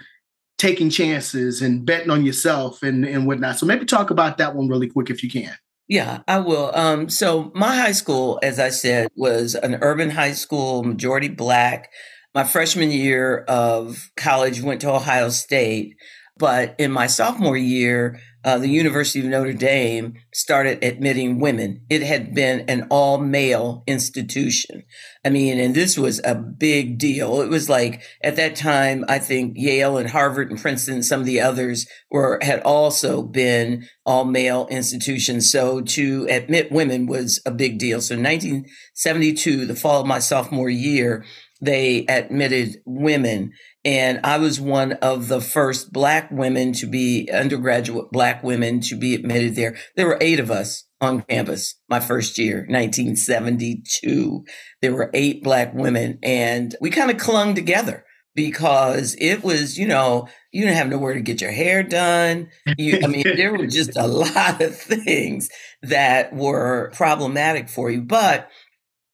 taking 0.59 0.91
chances 0.91 1.63
and 1.63 1.87
betting 1.87 2.11
on 2.11 2.27
yourself 2.27 2.83
and, 2.83 3.05
and 3.05 3.27
whatnot. 3.27 3.59
So 3.59 3.67
maybe 3.67 3.87
talk 3.87 4.11
about 4.11 4.39
that 4.39 4.57
one 4.57 4.69
really 4.69 4.89
quick 4.89 5.09
if 5.09 5.23
you 5.23 5.31
can. 5.31 5.55
Yeah, 5.89 6.21
I 6.29 6.41
will. 6.41 6.71
Um, 6.75 7.09
so 7.09 7.51
my 7.55 7.77
high 7.77 7.93
school, 7.93 8.39
as 8.43 8.59
I 8.59 8.69
said, 8.69 9.09
was 9.17 9.55
an 9.55 9.79
urban 9.81 10.11
high 10.11 10.33
school, 10.33 10.85
majority 10.85 11.29
black. 11.29 11.91
My 12.35 12.45
freshman 12.45 12.91
year 12.91 13.39
of 13.49 14.11
college 14.17 14.61
went 14.61 14.83
to 14.83 14.93
Ohio 14.93 15.31
State. 15.31 15.97
But 16.39 16.75
in 16.79 16.93
my 16.93 17.07
sophomore 17.07 17.57
year, 17.57 18.21
uh, 18.45 18.57
the 18.57 18.69
University 18.69 19.19
of 19.19 19.27
Notre 19.27 19.53
Dame 19.53 20.15
started 20.33 20.83
admitting 20.83 21.41
women. 21.41 21.83
It 21.91 22.03
had 22.03 22.35
been 22.35 22.61
an 22.69 22.87
all 22.89 23.19
male 23.19 23.83
institution. 23.87 24.85
I 25.25 25.31
mean, 25.31 25.59
and 25.59 25.75
this 25.75 25.99
was 25.99 26.21
a 26.25 26.37
big 26.37 26.99
deal. 26.99 27.41
It 27.41 27.51
was 27.51 27.69
like 27.69 28.03
at 28.23 28.37
that 28.37 28.55
time, 28.55 29.05
I 29.09 29.19
think 29.19 29.55
Yale 29.57 29.99
and 29.99 30.09
Harvard 30.09 30.51
and 30.51 30.61
Princeton, 30.61 31.03
some 31.03 31.21
of 31.21 31.27
the 31.27 31.41
others 31.41 31.87
were 32.11 32.39
had 32.41 32.61
also 32.61 33.23
been 33.23 33.89
all 34.07 34.25
male 34.25 34.69
institutions. 34.71 35.51
So 35.51 35.81
to 35.81 36.27
admit 36.31 36.71
women 36.71 37.07
was 37.07 37.43
a 37.45 37.51
big 37.51 37.79
deal. 37.79 38.01
So 38.01 38.15
1972, 38.15 39.67
the 39.67 39.75
fall 39.75 40.01
of 40.01 40.07
my 40.07 40.21
sophomore 40.21 40.71
year, 40.71 41.25
they 41.61 42.07
admitted 42.07 42.81
women. 42.87 43.53
And 43.85 44.21
I 44.25 44.39
was 44.39 44.61
one 44.61 44.95
of 44.95 45.29
the 45.29 45.41
first 45.41 45.93
Black 45.93 46.31
women 46.31 46.73
to 46.75 46.87
be 46.87 47.31
undergraduate 47.33 48.11
Black 48.11 48.43
women 48.43 48.81
to 48.83 48.97
be 48.97 49.15
admitted 49.15 49.55
there. 49.55 49.77
There 49.97 50.07
were 50.07 50.19
eight 50.21 50.41
of 50.41 50.51
us 50.51 50.85
on 51.01 51.23
campus 51.23 51.77
my 51.89 52.01
first 52.01 52.39
year, 52.39 52.67
1972. 52.69 54.45
There 54.83 54.95
were 54.95 55.11
eight 55.15 55.45
Black 55.45 55.75
women, 55.75 56.19
and 56.23 56.75
we 56.81 56.91
kind 56.91 57.11
of 57.11 57.19
clung 57.19 57.55
together 57.55 58.05
because 58.35 59.17
it 59.19 59.43
was, 59.43 59.79
you 59.79 59.87
know, 59.87 60.29
you 60.53 60.63
didn't 60.63 60.77
have 60.77 60.89
nowhere 60.89 61.15
to 61.15 61.21
get 61.21 61.41
your 61.41 61.51
hair 61.51 61.83
done. 61.83 62.49
You, 62.77 63.01
I 63.03 63.07
mean, 63.07 63.25
there 63.37 63.57
were 63.57 63.67
just 63.67 63.97
a 63.97 64.07
lot 64.07 64.61
of 64.61 64.77
things 64.77 65.49
that 65.83 66.33
were 66.33 66.93
problematic 66.95 67.69
for 67.69 67.91
you. 67.91 68.03
But, 68.03 68.49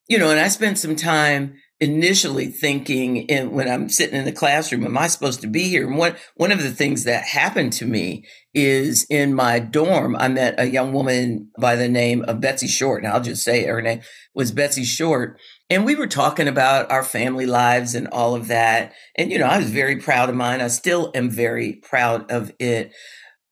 you 0.08 0.18
know, 0.18 0.30
and 0.30 0.40
I 0.40 0.48
spent 0.48 0.78
some 0.78 0.96
time 0.96 1.54
initially 1.80 2.46
thinking 2.46 3.16
in, 3.28 3.50
when 3.50 3.68
I'm 3.68 3.88
sitting 3.88 4.16
in 4.16 4.24
the 4.24 4.32
classroom, 4.32 4.84
am 4.84 4.96
I 4.96 5.08
supposed 5.08 5.40
to 5.40 5.48
be 5.48 5.64
here? 5.64 5.86
And 5.86 5.98
one, 5.98 6.14
one 6.36 6.52
of 6.52 6.62
the 6.62 6.70
things 6.70 7.04
that 7.04 7.24
happened 7.24 7.72
to 7.74 7.86
me 7.86 8.24
is 8.54 9.04
in 9.10 9.34
my 9.34 9.58
dorm, 9.58 10.14
I 10.16 10.28
met 10.28 10.54
a 10.58 10.70
young 10.70 10.92
woman 10.92 11.50
by 11.58 11.74
the 11.74 11.88
name 11.88 12.22
of 12.22 12.40
Betsy 12.40 12.68
Short. 12.68 13.02
And 13.02 13.12
I'll 13.12 13.20
just 13.20 13.42
say 13.42 13.64
her 13.66 13.82
name 13.82 14.02
was 14.34 14.52
Betsy 14.52 14.84
Short. 14.84 15.38
And 15.68 15.84
we 15.84 15.96
were 15.96 16.06
talking 16.06 16.46
about 16.46 16.90
our 16.92 17.02
family 17.02 17.46
lives 17.46 17.94
and 17.94 18.06
all 18.08 18.34
of 18.34 18.48
that. 18.48 18.92
And, 19.16 19.32
you 19.32 19.38
know, 19.38 19.46
I 19.46 19.58
was 19.58 19.70
very 19.70 19.96
proud 19.96 20.28
of 20.28 20.36
mine. 20.36 20.60
I 20.60 20.68
still 20.68 21.10
am 21.14 21.28
very 21.28 21.80
proud 21.82 22.30
of 22.30 22.52
it. 22.60 22.92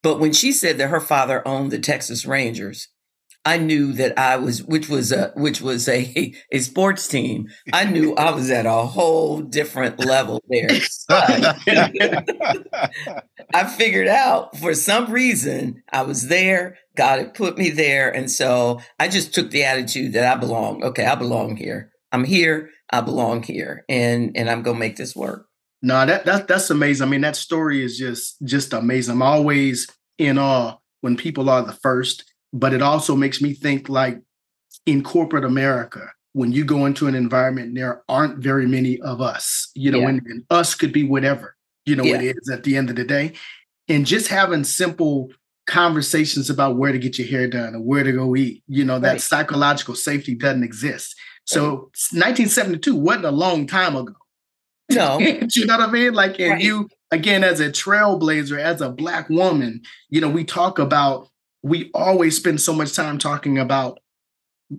But 0.02 0.21
when 0.21 0.33
she 0.33 0.52
said 0.52 0.79
that 0.79 0.91
her 0.91 1.00
father 1.00 1.47
owned 1.47 1.71
the 1.71 1.79
Texas 1.79 2.25
Rangers, 2.25 2.88
I 3.45 3.59
knew 3.59 3.93
that 3.95 4.17
I 4.19 4.37
was, 4.37 4.63
which 4.63 4.89
was 4.89 5.11
a, 5.11 5.33
which 5.35 5.61
was 5.61 5.89
a, 5.89 6.33
a 6.53 6.59
sports 6.61 7.09
team. 7.09 7.49
I 7.73 7.85
knew 7.85 8.15
I 8.15 8.31
was 8.31 8.51
at 8.51 8.67
a 8.67 8.73
whole 8.73 9.41
different 9.41 9.99
level 9.99 10.43
there. 10.49 10.69
I 13.55 13.65
figured 13.65 14.09
out 14.09 14.57
for 14.59 14.75
some 14.75 15.11
reason 15.11 15.83
I 15.93 16.03
was 16.03 16.29
there. 16.29 16.79
God 16.97 17.19
had 17.19 17.35
put 17.35 17.59
me 17.59 17.71
there. 17.71 18.15
And 18.15 18.31
so 18.31 18.81
I 18.99 19.09
just 19.09 19.35
took 19.35 19.51
the 19.51 19.65
attitude 19.65 20.13
that 20.13 20.37
I 20.37 20.39
belong. 20.39 20.85
Okay. 20.85 21.05
I 21.05 21.17
belong 21.17 21.57
here. 21.57 21.91
I'm 22.13 22.25
here. 22.25 22.71
I 22.91 23.01
belong 23.01 23.43
here 23.43 23.85
and, 23.89 24.37
and 24.37 24.49
I'm 24.51 24.63
to 24.65 24.75
make 24.75 24.97
this 24.97 25.17
work. 25.17 25.47
No, 25.81 26.07
that, 26.07 26.27
that, 26.27 26.47
that's 26.47 26.71
amazing. 26.71 27.09
I 27.09 27.11
mean, 27.11 27.23
that 27.23 27.35
story 27.35 27.83
is 27.83 27.99
just, 27.99 28.37
just 28.45 28.73
amazing. 28.73 29.15
I'm 29.15 29.23
always 29.23 29.89
in 30.19 30.39
awe 30.39 30.77
when 31.01 31.17
people 31.17 31.51
are 31.51 31.63
the 31.63 31.73
first 31.73 32.32
but 32.52 32.73
it 32.73 32.82
also 32.82 33.16
makes 33.16 33.40
me 33.40 33.54
think 33.54 33.88
like 33.88 34.21
in 34.87 35.02
corporate 35.02 35.44
America, 35.44 36.12
when 36.32 36.52
you 36.52 36.64
go 36.64 36.87
into 36.87 37.06
an 37.06 37.14
environment, 37.14 37.75
there 37.75 38.02
aren't 38.09 38.38
very 38.38 38.66
many 38.66 39.00
of 39.00 39.21
us, 39.21 39.71
you 39.75 39.90
know, 39.90 40.00
yeah. 40.00 40.09
and, 40.09 40.23
and, 40.26 40.44
us 40.50 40.75
could 40.75 40.92
be 40.92 41.04
whatever, 41.04 41.56
you 41.85 41.94
know, 41.94 42.04
yeah. 42.04 42.21
it 42.21 42.37
is 42.37 42.50
at 42.50 42.64
the 42.64 42.76
end 42.76 42.90
of 42.90 42.97
the 42.97 43.04
day. 43.04 43.32
And 43.88 44.06
just 44.06 44.28
having 44.28 44.64
simple 44.64 45.30
conversations 45.66 46.50
about 46.50 46.76
where 46.76 46.92
to 46.92 46.99
get 46.99 47.18
your 47.18 47.28
hair 47.28 47.49
done 47.49 47.75
or 47.75 47.80
where 47.80 48.02
to 48.02 48.12
go 48.12 48.35
eat, 48.35 48.62
you 48.66 48.85
know, 48.85 48.99
that 48.99 49.21
psychological 49.21 49.94
safety 49.94 50.35
doesn't 50.35 50.62
exist. 50.62 51.14
So 51.44 51.64
right. 51.64 51.76
1972 52.12 52.94
wasn't 52.94 53.26
a 53.26 53.30
long 53.30 53.66
time 53.66 53.97
ago. 53.97 54.14
No. 54.90 55.18
you 55.21 55.66
know 55.66 55.78
what 55.78 55.88
I 55.88 55.92
mean? 55.92 56.14
Like, 56.14 56.40
and 56.40 56.52
right. 56.52 56.62
you, 56.62 56.88
again, 57.11 57.44
as 57.44 57.61
a 57.61 57.71
trailblazer, 57.71 58.59
as 58.59 58.80
a 58.80 58.90
Black 58.90 59.28
woman, 59.28 59.82
you 60.09 60.21
know, 60.21 60.28
we 60.28 60.44
talk 60.44 60.78
about 60.78 61.28
we 61.62 61.90
always 61.95 62.37
spend 62.37 62.61
so 62.61 62.73
much 62.73 62.95
time 62.95 63.19
talking 63.19 63.59
about 63.59 63.99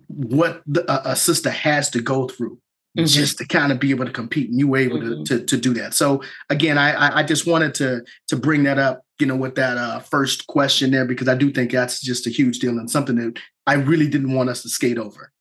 what 0.08 0.62
the, 0.66 0.82
a, 0.92 1.12
a, 1.12 1.16
sister 1.16 1.50
has 1.50 1.90
to 1.92 2.02
go 2.02 2.28
through 2.28 2.60
mm-hmm. 2.98 3.06
just 3.06 3.38
to 3.38 3.46
kind 3.46 3.72
of 3.72 3.80
be 3.80 3.92
able 3.92 4.06
to 4.06 4.12
compete 4.12 4.50
and 4.50 4.60
you 4.60 4.68
were 4.68 4.78
able 4.78 4.98
mm-hmm. 4.98 5.24
to, 5.24 5.40
to, 5.40 5.46
to 5.46 5.58
do 5.58 5.74
that 5.74 5.94
so 5.94 6.22
again 6.50 6.78
I, 6.78 7.20
I 7.20 7.24
just 7.24 7.46
wanted 7.46 7.76
to 7.76 8.04
to 8.30 8.36
bring 8.36 8.64
that 8.64 8.80
up 8.80 9.04
you 9.20 9.28
know 9.28 9.36
with 9.36 9.56
that 9.56 9.78
uh, 9.78 10.00
first 10.00 10.48
question 10.48 10.92
there 10.92 11.06
because 11.06 11.28
i 11.28 11.36
do 11.36 11.52
think 11.52 11.72
that's 11.72 12.02
just 12.02 12.28
a 12.28 12.30
huge 12.30 12.60
deal 12.60 12.78
and 12.78 12.90
something 12.90 13.16
that 13.18 13.40
i 13.68 13.74
really 13.74 14.10
didn't 14.10 14.34
want 14.34 14.50
us 14.50 14.64
to 14.64 14.70
skate 14.70 14.98
over 14.98 15.32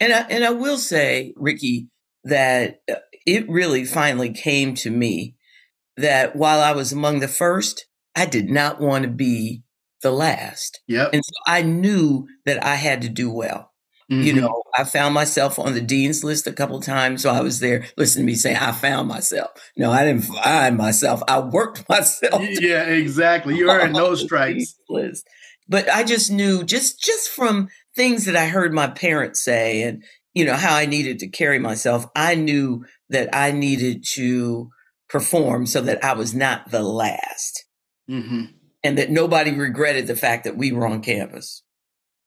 and 0.00 0.12
I, 0.12 0.20
and 0.30 0.44
I 0.44 0.50
will 0.50 0.78
say 0.78 1.34
ricky 1.36 1.88
that 2.24 2.80
uh, 2.90 2.96
it 3.26 3.48
really 3.48 3.84
finally 3.84 4.30
came 4.30 4.74
to 4.76 4.90
me 4.90 5.34
that 5.96 6.34
while 6.34 6.60
i 6.60 6.72
was 6.72 6.92
among 6.92 7.20
the 7.20 7.28
first 7.28 7.86
i 8.16 8.24
did 8.24 8.48
not 8.48 8.80
want 8.80 9.04
to 9.04 9.10
be 9.10 9.62
the 10.02 10.10
last. 10.10 10.80
Yeah. 10.86 11.08
And 11.12 11.24
so 11.24 11.32
I 11.46 11.62
knew 11.62 12.28
that 12.46 12.64
I 12.64 12.76
had 12.76 13.02
to 13.02 13.08
do 13.08 13.30
well. 13.30 13.72
Mm-hmm. 14.10 14.22
You 14.22 14.32
know, 14.40 14.62
I 14.76 14.84
found 14.84 15.12
myself 15.12 15.58
on 15.58 15.74
the 15.74 15.82
dean's 15.82 16.24
list 16.24 16.46
a 16.46 16.52
couple 16.52 16.80
times. 16.80 17.22
So 17.22 17.30
I 17.30 17.42
was 17.42 17.60
there 17.60 17.84
listening 17.98 18.24
to 18.24 18.32
me 18.32 18.36
saying, 18.36 18.56
I 18.56 18.72
found 18.72 19.06
myself. 19.06 19.50
No, 19.76 19.90
I 19.90 20.04
didn't 20.04 20.24
find 20.24 20.78
myself. 20.78 21.22
I 21.28 21.40
worked 21.40 21.86
myself. 21.88 22.42
Yeah, 22.42 22.84
exactly. 22.84 23.56
You 23.56 23.70
earned 23.70 23.92
no 23.92 24.14
stripes. 24.14 24.78
List. 24.88 25.26
But 25.68 25.90
I 25.90 26.04
just 26.04 26.30
knew 26.30 26.64
just 26.64 27.02
just 27.02 27.28
from 27.28 27.68
things 27.94 28.24
that 28.24 28.36
I 28.36 28.46
heard 28.46 28.72
my 28.72 28.86
parents 28.86 29.42
say 29.42 29.82
and 29.82 30.02
you 30.32 30.46
know 30.46 30.54
how 30.54 30.74
I 30.74 30.86
needed 30.86 31.18
to 31.18 31.28
carry 31.28 31.58
myself, 31.58 32.06
I 32.16 32.34
knew 32.34 32.86
that 33.10 33.28
I 33.34 33.50
needed 33.50 34.04
to 34.12 34.70
perform 35.10 35.66
so 35.66 35.82
that 35.82 36.02
I 36.02 36.14
was 36.14 36.34
not 36.34 36.70
the 36.70 36.82
last. 36.82 37.66
Mm-hmm 38.08 38.57
and 38.82 38.98
that 38.98 39.10
nobody 39.10 39.52
regretted 39.52 40.06
the 40.06 40.16
fact 40.16 40.44
that 40.44 40.56
we 40.56 40.72
were 40.72 40.86
on 40.86 41.02
campus. 41.02 41.62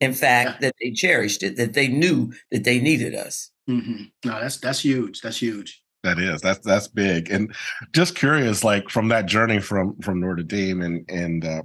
In 0.00 0.14
fact, 0.14 0.50
yeah. 0.50 0.68
that 0.68 0.74
they 0.80 0.90
cherished 0.90 1.42
it, 1.42 1.56
that 1.56 1.74
they 1.74 1.88
knew 1.88 2.32
that 2.50 2.64
they 2.64 2.80
needed 2.80 3.14
us. 3.14 3.50
Mm-hmm. 3.70 4.04
No, 4.24 4.40
that's 4.40 4.58
that's 4.58 4.80
huge. 4.80 5.20
That's 5.20 5.40
huge. 5.40 5.80
That 6.02 6.18
is 6.18 6.40
that's 6.40 6.58
that's 6.66 6.88
big. 6.88 7.30
And 7.30 7.54
just 7.92 8.16
curious, 8.16 8.64
like 8.64 8.88
from 8.88 9.08
that 9.08 9.26
journey 9.26 9.60
from 9.60 9.96
from 10.00 10.20
Notre 10.20 10.42
Dame 10.42 10.82
and 10.82 11.08
and 11.08 11.44
uh, 11.44 11.62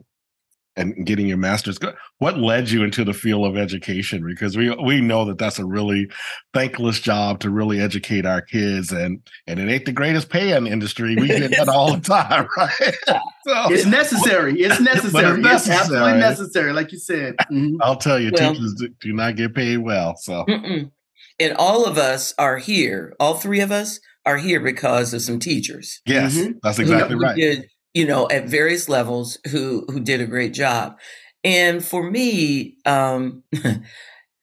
and 0.77 1.05
getting 1.05 1.27
your 1.27 1.37
master's 1.37 1.79
what 2.19 2.37
led 2.37 2.69
you 2.69 2.83
into 2.83 3.03
the 3.03 3.13
field 3.13 3.45
of 3.45 3.57
education? 3.57 4.25
Because 4.25 4.55
we 4.55 4.73
we 4.75 5.01
know 5.01 5.25
that 5.25 5.37
that's 5.37 5.59
a 5.59 5.65
really 5.65 6.09
thankless 6.53 6.99
job 6.99 7.39
to 7.41 7.49
really 7.49 7.81
educate 7.81 8.25
our 8.25 8.41
kids 8.41 8.91
and 8.91 9.19
and 9.47 9.59
it 9.59 9.69
ain't 9.69 9.85
the 9.85 9.91
greatest 9.91 10.29
paying 10.29 10.67
industry. 10.67 11.15
We 11.15 11.27
get 11.27 11.51
that 11.51 11.67
all 11.67 11.95
the 11.95 12.01
time 12.07 12.47
right? 12.57 12.97
So, 13.45 13.73
it's 13.73 13.85
necessary. 13.85 14.59
It's 14.61 14.79
necessary 14.79 15.39
it's, 15.39 15.43
necessary. 15.43 15.55
it's 15.55 15.69
absolutely 15.69 16.19
necessary. 16.19 16.73
like 16.73 16.91
you 16.91 16.99
said. 16.99 17.35
Mm-hmm. 17.51 17.81
i'll 17.81 17.95
tell 17.95 18.19
you 18.19 18.31
well, 18.33 18.53
teachers 18.53 18.83
do 18.99 19.13
not 19.13 19.35
get 19.35 19.55
paid 19.55 19.77
well 19.77 20.15
so. 20.17 20.45
Mm-mm. 20.45 20.91
and 21.39 21.53
all 21.57 21.85
of 21.85 21.97
us 21.97 22.33
are 22.37 22.57
here 22.57 23.15
all 23.19 23.35
three 23.35 23.61
of 23.61 23.71
us 23.71 23.99
are 24.25 24.37
here 24.37 24.59
because 24.59 25.13
of 25.13 25.21
some 25.21 25.39
teachers. 25.39 26.01
Yes 26.05 26.35
mm-hmm. 26.35 26.51
that's 26.61 26.79
exactly 26.79 27.15
right. 27.15 27.35
did, 27.35 27.69
you 27.97 28.05
know, 28.05 28.29
at 28.29 28.47
various 28.47 28.87
levels 28.87 29.39
who 29.49 29.83
who 29.89 29.99
did 29.99 30.21
a 30.21 30.27
great 30.27 30.53
job. 30.53 30.99
And 31.43 31.83
for 31.83 32.07
me, 32.09 32.77
um, 32.85 33.43
it, 33.51 33.81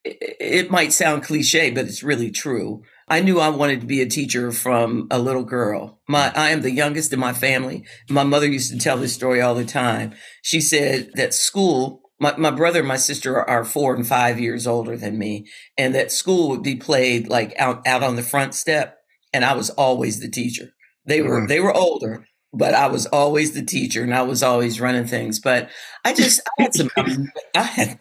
it 0.05 0.71
might 0.73 0.93
sound 0.93 1.23
cliche, 1.23 1.71
but 1.71 1.87
it's 1.87 2.03
really 2.03 2.33
true. 2.33 2.83
I 3.07 3.21
knew 3.21 3.39
I 3.39 3.51
wanted 3.51 3.81
to 3.83 3.87
be 3.87 4.01
a 4.01 4.07
teacher 4.07 4.51
from 4.51 5.07
a 5.09 5.21
little 5.21 5.45
girl. 5.45 6.01
My 6.09 6.33
I 6.35 6.51
am 6.51 6.63
the 6.63 6.73
youngest 6.73 7.13
in 7.13 7.21
my 7.21 7.33
family. 7.33 7.87
My 8.11 8.25
mother 8.25 8.49
used 8.49 8.73
to 8.73 8.79
tell 8.79 8.97
this 8.97 9.15
story 9.15 9.41
all 9.41 9.55
the 9.55 9.65
time. 9.65 10.15
She 10.43 10.61
said 10.61 11.11
that 11.15 11.33
school 11.33 12.01
my, 12.21 12.37
my 12.37 12.51
brother 12.51 12.79
and 12.81 12.89
my 12.89 12.97
sister 12.97 13.41
are 13.49 13.65
four 13.65 13.95
and 13.95 14.07
five 14.07 14.41
years 14.41 14.67
older 14.67 14.97
than 14.97 15.19
me, 15.19 15.47
and 15.77 15.95
that 15.95 16.13
school 16.13 16.49
would 16.49 16.63
be 16.63 16.77
played 16.77 17.29
like 17.29 17.55
out, 17.59 17.87
out 17.87 18.03
on 18.03 18.17
the 18.17 18.23
front 18.23 18.55
step, 18.55 18.97
and 19.33 19.45
I 19.45 19.55
was 19.55 19.71
always 19.71 20.21
the 20.21 20.31
teacher. 20.31 20.71
They 21.07 21.23
were 21.23 21.41
mm-hmm. 21.41 21.49
they 21.49 21.61
were 21.61 21.75
older, 21.77 22.27
but 22.57 22.75
I 22.75 22.87
was 22.87 23.07
always 23.07 23.53
the 23.53 23.65
teacher 23.65 24.03
and 24.03 24.15
I 24.15 24.23
was 24.23 24.43
always 24.43 24.81
running 24.81 25.07
things. 25.07 25.39
But 25.39 25.71
I 26.05 26.15
just 26.15 26.41
I 26.59 26.63
had 26.63 26.75
some 26.75 26.91
I 27.55 27.63
had 27.63 28.01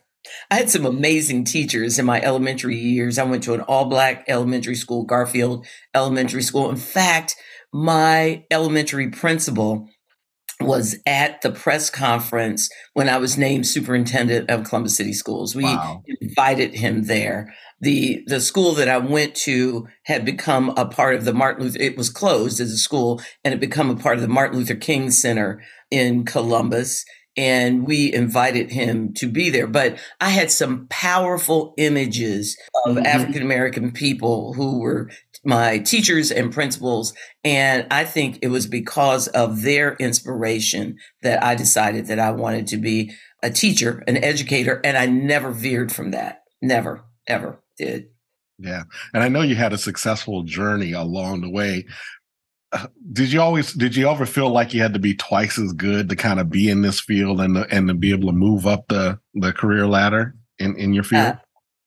I 0.50 0.56
had 0.56 0.70
some 0.70 0.86
amazing 0.86 1.46
teachers 1.46 2.00
in 2.00 2.06
my 2.06 2.22
elementary 2.22 2.78
years. 2.78 3.18
I 3.18 3.24
went 3.24 3.44
to 3.44 3.54
an 3.54 3.62
all 3.62 3.86
black 3.86 4.26
elementary 4.28 4.76
school, 4.76 5.04
Garfield 5.04 5.66
Elementary 5.94 6.44
School. 6.44 6.70
In 6.70 6.76
fact, 6.76 7.36
my 7.72 8.46
elementary 8.52 9.10
principal 9.10 9.90
was 10.62 10.98
at 11.06 11.42
the 11.42 11.52
press 11.52 11.90
conference 11.90 12.70
when 12.94 13.10
I 13.10 13.18
was 13.18 13.38
named 13.38 13.68
superintendent 13.68 14.50
of 14.50 14.64
Columbus 14.64 14.96
City 14.96 15.14
Schools. 15.14 15.56
We 15.56 15.64
wow. 15.64 16.04
invited 16.22 16.74
him 16.74 17.06
there. 17.06 17.54
The 17.84 18.24
the 18.28 18.40
school 18.40 18.74
that 18.76 18.88
I 18.88 18.98
went 18.98 19.36
to 19.36 19.88
had 20.04 20.24
become 20.24 20.70
a 20.78 20.86
part 20.86 21.16
of 21.16 21.26
the 21.26 21.34
Martin 21.34 21.66
Luther 21.66 21.80
it 21.82 21.98
was 21.98 22.10
closed 22.10 22.62
as 22.62 22.72
a 22.72 22.78
school 22.78 23.22
and 23.44 23.54
it 23.54 23.60
become 23.60 23.90
a 23.90 23.96
part 23.96 24.16
of 24.16 24.22
the 24.22 24.28
Martin 24.28 24.58
Luther 24.58 24.76
King 24.76 25.12
Center 25.12 25.62
in 25.92 26.24
Columbus 26.24 27.04
and 27.36 27.88
we 27.88 28.14
invited 28.14 28.72
him 28.72 29.14
to 29.16 29.28
be 29.28 29.50
there. 29.50 29.68
But 29.68 29.98
I 30.22 30.30
had 30.30 30.52
some 30.52 30.88
powerful 30.90 31.74
images 31.78 32.58
of 32.86 32.96
mm-hmm. 32.96 33.06
African 33.06 33.42
American 33.42 33.92
people 33.92 34.54
who 34.54 34.80
were 34.80 35.10
my 35.44 35.80
teachers 35.80 36.32
and 36.32 36.54
principals. 36.54 37.14
And 37.44 37.88
I 37.92 38.06
think 38.06 38.40
it 38.42 38.48
was 38.48 38.68
because 38.68 39.28
of 39.30 39.64
their 39.64 39.96
inspiration 39.96 40.98
that 41.22 41.44
I 41.44 41.56
decided 41.56 42.08
that 42.08 42.20
I 42.20 42.32
wanted 42.32 42.68
to 42.68 42.78
be 42.78 43.12
a 43.42 43.50
teacher, 43.50 44.04
an 44.08 44.24
educator. 44.24 44.80
And 44.84 44.98
I 44.98 45.06
never 45.06 45.52
veered 45.52 45.92
from 45.92 46.12
that. 46.12 46.44
Never, 46.62 47.04
ever 47.28 47.63
did. 47.78 48.08
Yeah. 48.60 48.84
And 49.14 49.24
I 49.24 49.28
know 49.28 49.42
you 49.42 49.56
had 49.56 49.74
a 49.74 49.78
successful 49.78 50.44
journey 50.44 50.94
along 50.94 51.42
the 51.42 51.50
way. 51.50 51.86
Uh, 52.72 52.88
did 53.12 53.32
you 53.32 53.42
always 53.42 53.74
did 53.74 53.96
you 53.96 54.10
ever 54.10 54.26
feel 54.26 54.50
like 54.50 54.74
you 54.74 54.82
had 54.82 54.94
to 54.94 55.00
be 55.00 55.16
twice 55.16 55.60
as 55.60 55.74
good 55.74 56.10
to 56.10 56.16
kind 56.16 56.40
of 56.40 56.50
be 56.50 56.70
in 56.70 56.82
this 56.82 57.00
field 57.00 57.40
and 57.40 57.56
the, 57.56 57.68
and 57.70 57.88
to 57.88 57.94
be 57.94 58.12
able 58.12 58.28
to 58.28 58.36
move 58.36 58.66
up 58.66 58.88
the 58.88 59.20
the 59.36 59.54
career 59.54 59.86
ladder 59.86 60.36
in 60.58 60.76
in 60.78 60.94
your 60.94 61.04
field? 61.04 61.26
Uh, 61.26 61.36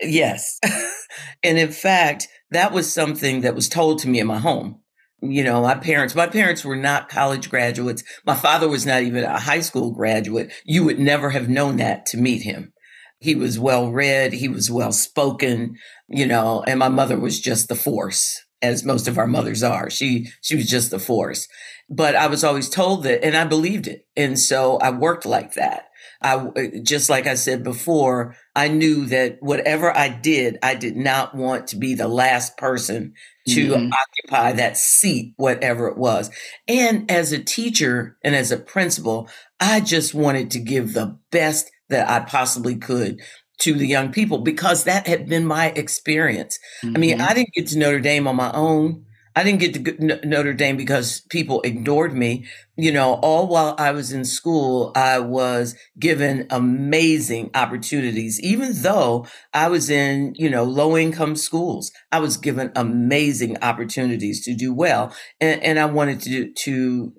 yes. 0.00 0.60
and 1.42 1.58
in 1.58 1.72
fact, 1.72 2.28
that 2.50 2.72
was 2.72 2.92
something 2.92 3.40
that 3.40 3.54
was 3.54 3.68
told 3.68 3.98
to 4.00 4.08
me 4.08 4.20
in 4.20 4.26
my 4.26 4.38
home. 4.38 4.80
You 5.22 5.42
know, 5.42 5.62
my 5.62 5.74
parents, 5.74 6.14
my 6.14 6.26
parents 6.26 6.64
were 6.64 6.76
not 6.76 7.08
college 7.08 7.48
graduates. 7.50 8.04
My 8.26 8.34
father 8.34 8.68
was 8.68 8.84
not 8.84 9.02
even 9.02 9.24
a 9.24 9.40
high 9.40 9.60
school 9.60 9.90
graduate. 9.90 10.52
You 10.64 10.84
would 10.84 11.00
never 11.00 11.30
have 11.30 11.48
known 11.48 11.78
that 11.78 12.06
to 12.06 12.18
meet 12.18 12.42
him. 12.42 12.72
He 13.18 13.34
was 13.34 13.58
well 13.58 13.90
read. 13.90 14.32
He 14.32 14.48
was 14.48 14.70
well 14.70 14.92
spoken, 14.92 15.76
you 16.08 16.26
know, 16.26 16.62
and 16.66 16.78
my 16.78 16.88
mother 16.88 17.18
was 17.18 17.40
just 17.40 17.68
the 17.68 17.74
force 17.74 18.42
as 18.62 18.84
most 18.84 19.08
of 19.08 19.18
our 19.18 19.26
mothers 19.26 19.62
are. 19.62 19.90
She, 19.90 20.28
she 20.40 20.56
was 20.56 20.68
just 20.68 20.90
the 20.90 20.98
force, 20.98 21.48
but 21.88 22.14
I 22.14 22.26
was 22.26 22.44
always 22.44 22.68
told 22.68 23.04
that 23.04 23.24
and 23.24 23.36
I 23.36 23.44
believed 23.44 23.86
it. 23.86 24.06
And 24.16 24.38
so 24.38 24.78
I 24.78 24.90
worked 24.90 25.26
like 25.26 25.54
that. 25.54 25.88
I 26.22 26.80
just 26.82 27.10
like 27.10 27.26
I 27.26 27.34
said 27.34 27.62
before, 27.62 28.36
I 28.54 28.68
knew 28.68 29.06
that 29.06 29.38
whatever 29.40 29.94
I 29.96 30.08
did, 30.08 30.58
I 30.62 30.74
did 30.74 30.96
not 30.96 31.34
want 31.34 31.68
to 31.68 31.76
be 31.76 31.94
the 31.94 32.08
last 32.08 32.56
person 32.56 33.14
to 33.48 33.68
mm-hmm. 33.68 33.90
occupy 33.92 34.52
that 34.52 34.76
seat, 34.76 35.34
whatever 35.36 35.88
it 35.88 35.98
was. 35.98 36.30
And 36.66 37.10
as 37.10 37.32
a 37.32 37.42
teacher 37.42 38.16
and 38.24 38.34
as 38.34 38.50
a 38.50 38.56
principal, 38.56 39.28
I 39.60 39.80
just 39.80 40.14
wanted 40.14 40.50
to 40.52 40.58
give 40.58 40.94
the 40.94 41.18
best 41.30 41.70
that 41.88 42.08
I 42.08 42.20
possibly 42.20 42.76
could 42.76 43.20
to 43.58 43.74
the 43.74 43.86
young 43.86 44.12
people 44.12 44.38
because 44.38 44.84
that 44.84 45.06
had 45.06 45.28
been 45.28 45.46
my 45.46 45.68
experience. 45.68 46.58
Mm-hmm. 46.84 46.96
I 46.96 46.98
mean, 46.98 47.18
mm-hmm. 47.18 47.28
I 47.28 47.34
didn't 47.34 47.54
get 47.54 47.66
to 47.68 47.78
Notre 47.78 48.00
Dame 48.00 48.26
on 48.26 48.36
my 48.36 48.52
own. 48.52 49.04
I 49.34 49.44
didn't 49.44 49.60
get 49.60 49.74
to 49.74 50.26
Notre 50.26 50.54
Dame 50.54 50.78
because 50.78 51.20
people 51.28 51.60
ignored 51.60 52.14
me. 52.14 52.46
You 52.78 52.90
know, 52.90 53.14
all 53.14 53.48
while 53.48 53.74
I 53.78 53.90
was 53.92 54.10
in 54.10 54.24
school, 54.24 54.92
I 54.94 55.18
was 55.18 55.74
given 55.98 56.46
amazing 56.48 57.50
opportunities. 57.54 58.40
Even 58.40 58.72
though 58.72 59.26
I 59.52 59.68
was 59.68 59.90
in, 59.90 60.34
you 60.36 60.48
know, 60.48 60.64
low 60.64 60.96
income 60.96 61.36
schools, 61.36 61.92
I 62.10 62.18
was 62.18 62.38
given 62.38 62.72
amazing 62.74 63.58
opportunities 63.62 64.42
to 64.44 64.54
do 64.54 64.72
well. 64.72 65.14
And, 65.38 65.62
and 65.62 65.78
I 65.78 65.84
wanted 65.84 66.20
to, 66.22 66.52
to 66.52 67.12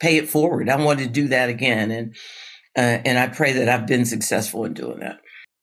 pay 0.00 0.16
it 0.16 0.28
forward. 0.28 0.68
I 0.68 0.76
wanted 0.76 1.04
to 1.04 1.10
do 1.10 1.28
that 1.28 1.48
again. 1.48 1.92
And, 1.92 2.16
uh, 2.76 2.98
and 3.04 3.18
I 3.18 3.28
pray 3.28 3.52
that 3.52 3.68
I've 3.68 3.86
been 3.86 4.04
successful 4.04 4.64
in 4.64 4.74
doing 4.74 5.00
that. 5.00 5.20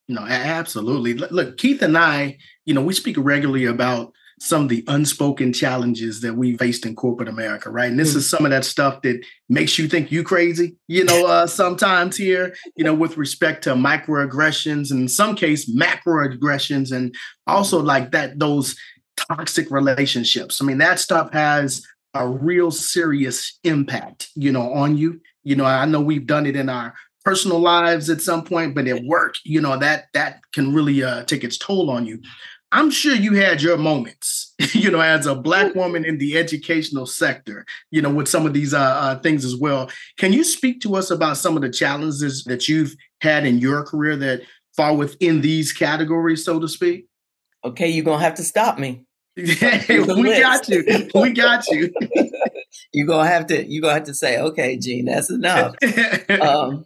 No, 0.09 0.21
absolutely. 0.21 1.13
Look, 1.13 1.57
Keith 1.57 1.81
and 1.81 1.97
I, 1.97 2.37
you 2.65 2.73
know, 2.73 2.81
we 2.81 2.93
speak 2.93 3.17
regularly 3.19 3.65
about 3.65 4.13
some 4.39 4.63
of 4.63 4.69
the 4.69 4.83
unspoken 4.87 5.51
challenges 5.51 6.21
that 6.21 6.35
we 6.35 6.55
faced 6.57 6.85
in 6.85 6.95
corporate 6.95 7.27
America, 7.27 7.69
right? 7.69 7.89
And 7.89 7.99
this 7.99 8.09
mm-hmm. 8.09 8.19
is 8.19 8.29
some 8.29 8.45
of 8.45 8.51
that 8.51 8.65
stuff 8.65 9.01
that 9.01 9.23
makes 9.49 9.79
you 9.79 9.87
think 9.87 10.11
you 10.11 10.23
crazy, 10.23 10.75
you 10.87 11.03
know, 11.03 11.25
uh, 11.25 11.47
sometimes 11.47 12.15
here, 12.15 12.55
you 12.75 12.83
know, 12.83 12.93
with 12.93 13.17
respect 13.17 13.63
to 13.63 13.73
microaggressions 13.73 14.91
and 14.91 15.01
in 15.01 15.07
some 15.07 15.35
case 15.35 15.69
macroaggressions 15.73 16.95
and 16.95 17.15
also 17.47 17.81
like 17.81 18.11
that 18.11 18.37
those 18.37 18.75
toxic 19.17 19.71
relationships. 19.71 20.61
I 20.61 20.65
mean, 20.65 20.77
that 20.77 20.99
stuff 20.99 21.33
has 21.33 21.85
a 22.13 22.27
real 22.27 22.71
serious 22.71 23.59
impact, 23.63 24.29
you 24.35 24.51
know, 24.51 24.71
on 24.73 24.97
you. 24.97 25.19
You 25.47 25.55
know, 25.55 25.63
I 25.63 25.85
know 25.85 26.01
we've 26.01 26.27
done 26.27 26.45
it 26.45 26.57
in 26.57 26.67
our 26.67 26.93
personal 27.23 27.59
lives 27.59 28.09
at 28.09 28.19
some 28.19 28.43
point, 28.43 28.75
but 28.75 28.85
at 28.85 29.05
work, 29.05 29.35
you 29.45 29.61
know, 29.61 29.77
that 29.77 30.07
that 30.13 30.41
can 30.51 30.73
really 30.73 31.01
uh, 31.01 31.23
take 31.23 31.45
its 31.45 31.57
toll 31.57 31.89
on 31.89 32.05
you. 32.05 32.19
I'm 32.73 32.91
sure 32.91 33.15
you 33.15 33.31
had 33.35 33.61
your 33.61 33.77
moments, 33.77 34.53
you 34.73 34.91
know, 34.91 34.99
as 34.99 35.25
a 35.25 35.35
black 35.35 35.73
woman 35.73 36.03
in 36.03 36.17
the 36.17 36.37
educational 36.37 37.05
sector, 37.05 37.65
you 37.91 38.01
know, 38.01 38.13
with 38.13 38.27
some 38.27 38.45
of 38.45 38.51
these 38.51 38.73
uh, 38.73 38.79
uh, 38.79 39.19
things 39.19 39.45
as 39.45 39.55
well. 39.55 39.89
Can 40.17 40.33
you 40.33 40.43
speak 40.43 40.81
to 40.81 40.97
us 40.97 41.11
about 41.11 41.37
some 41.37 41.55
of 41.55 41.61
the 41.61 41.69
challenges 41.69 42.43
that 42.43 42.67
you've 42.67 42.93
had 43.21 43.45
in 43.45 43.59
your 43.59 43.85
career 43.85 44.17
that 44.17 44.41
fall 44.75 44.97
within 44.97 45.39
these 45.39 45.71
categories, 45.71 46.43
so 46.43 46.59
to 46.59 46.67
speak? 46.67 47.07
Okay, 47.63 47.87
you're 47.87 48.03
gonna 48.03 48.21
have 48.21 48.35
to 48.35 48.43
stop 48.43 48.77
me. 48.77 49.05
Yeah, 49.37 50.01
we 50.01 50.41
got 50.41 50.67
you. 50.67 50.83
We 51.13 51.31
got 51.31 51.65
you. 51.67 51.93
you're 52.97 53.07
gonna 53.07 53.29
have 53.29 53.47
to. 53.47 53.65
You're 53.65 53.81
gonna 53.81 53.93
have 53.95 54.03
to 54.05 54.13
say, 54.13 54.39
"Okay, 54.39 54.77
Gene, 54.77 55.05
that's 55.05 55.29
enough." 55.29 55.75
um, 56.41 56.85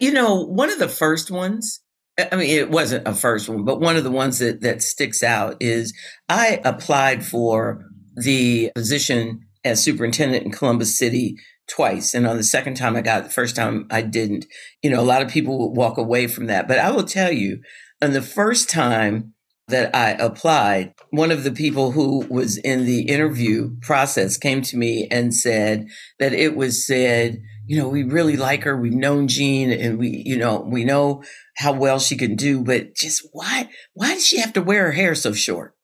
you 0.00 0.12
know, 0.12 0.44
one 0.44 0.70
of 0.70 0.78
the 0.78 0.88
first 0.88 1.30
ones 1.30 1.80
I 2.18 2.36
mean, 2.36 2.48
it 2.48 2.70
wasn't 2.70 3.06
a 3.06 3.14
first 3.14 3.48
one, 3.48 3.64
but 3.64 3.80
one 3.80 3.96
of 3.96 4.04
the 4.04 4.10
ones 4.10 4.38
that, 4.38 4.62
that 4.62 4.82
sticks 4.82 5.22
out 5.22 5.56
is 5.60 5.92
I 6.28 6.60
applied 6.64 7.24
for 7.24 7.84
the 8.16 8.70
position 8.74 9.40
as 9.64 9.82
superintendent 9.82 10.44
in 10.44 10.52
Columbus 10.52 10.96
City 10.96 11.36
twice. 11.68 12.14
And 12.14 12.26
on 12.26 12.36
the 12.36 12.42
second 12.42 12.74
time 12.74 12.96
I 12.96 13.02
got 13.02 13.20
it, 13.20 13.24
the 13.24 13.30
first 13.30 13.54
time 13.54 13.86
I 13.90 14.00
didn't. 14.00 14.46
You 14.82 14.90
know, 14.90 15.00
a 15.00 15.02
lot 15.02 15.20
of 15.20 15.28
people 15.28 15.58
would 15.58 15.76
walk 15.76 15.98
away 15.98 16.26
from 16.26 16.46
that. 16.46 16.66
But 16.66 16.78
I 16.78 16.90
will 16.90 17.04
tell 17.04 17.32
you, 17.32 17.60
on 18.00 18.12
the 18.12 18.22
first 18.22 18.70
time 18.70 19.34
that 19.68 19.94
I 19.94 20.10
applied, 20.10 20.94
one 21.10 21.30
of 21.30 21.44
the 21.44 21.52
people 21.52 21.92
who 21.92 22.26
was 22.28 22.56
in 22.58 22.84
the 22.84 23.02
interview 23.02 23.76
process 23.82 24.36
came 24.36 24.62
to 24.62 24.76
me 24.76 25.08
and 25.10 25.34
said 25.34 25.88
that 26.18 26.32
it 26.32 26.56
was 26.56 26.86
said, 26.86 27.42
you 27.66 27.76
know, 27.76 27.88
we 27.88 28.04
really 28.04 28.36
like 28.36 28.62
her. 28.62 28.76
We've 28.76 28.92
known 28.92 29.26
Gene 29.26 29.72
and 29.72 29.98
we, 29.98 30.22
you 30.24 30.36
know, 30.36 30.60
we 30.60 30.84
know 30.84 31.24
how 31.56 31.72
well 31.72 31.98
she 31.98 32.16
can 32.16 32.36
do, 32.36 32.62
but 32.62 32.94
just 32.94 33.26
why, 33.32 33.68
why 33.94 34.14
does 34.14 34.26
she 34.26 34.40
have 34.40 34.52
to 34.52 34.62
wear 34.62 34.86
her 34.86 34.92
hair 34.92 35.14
so 35.14 35.32
short? 35.32 35.74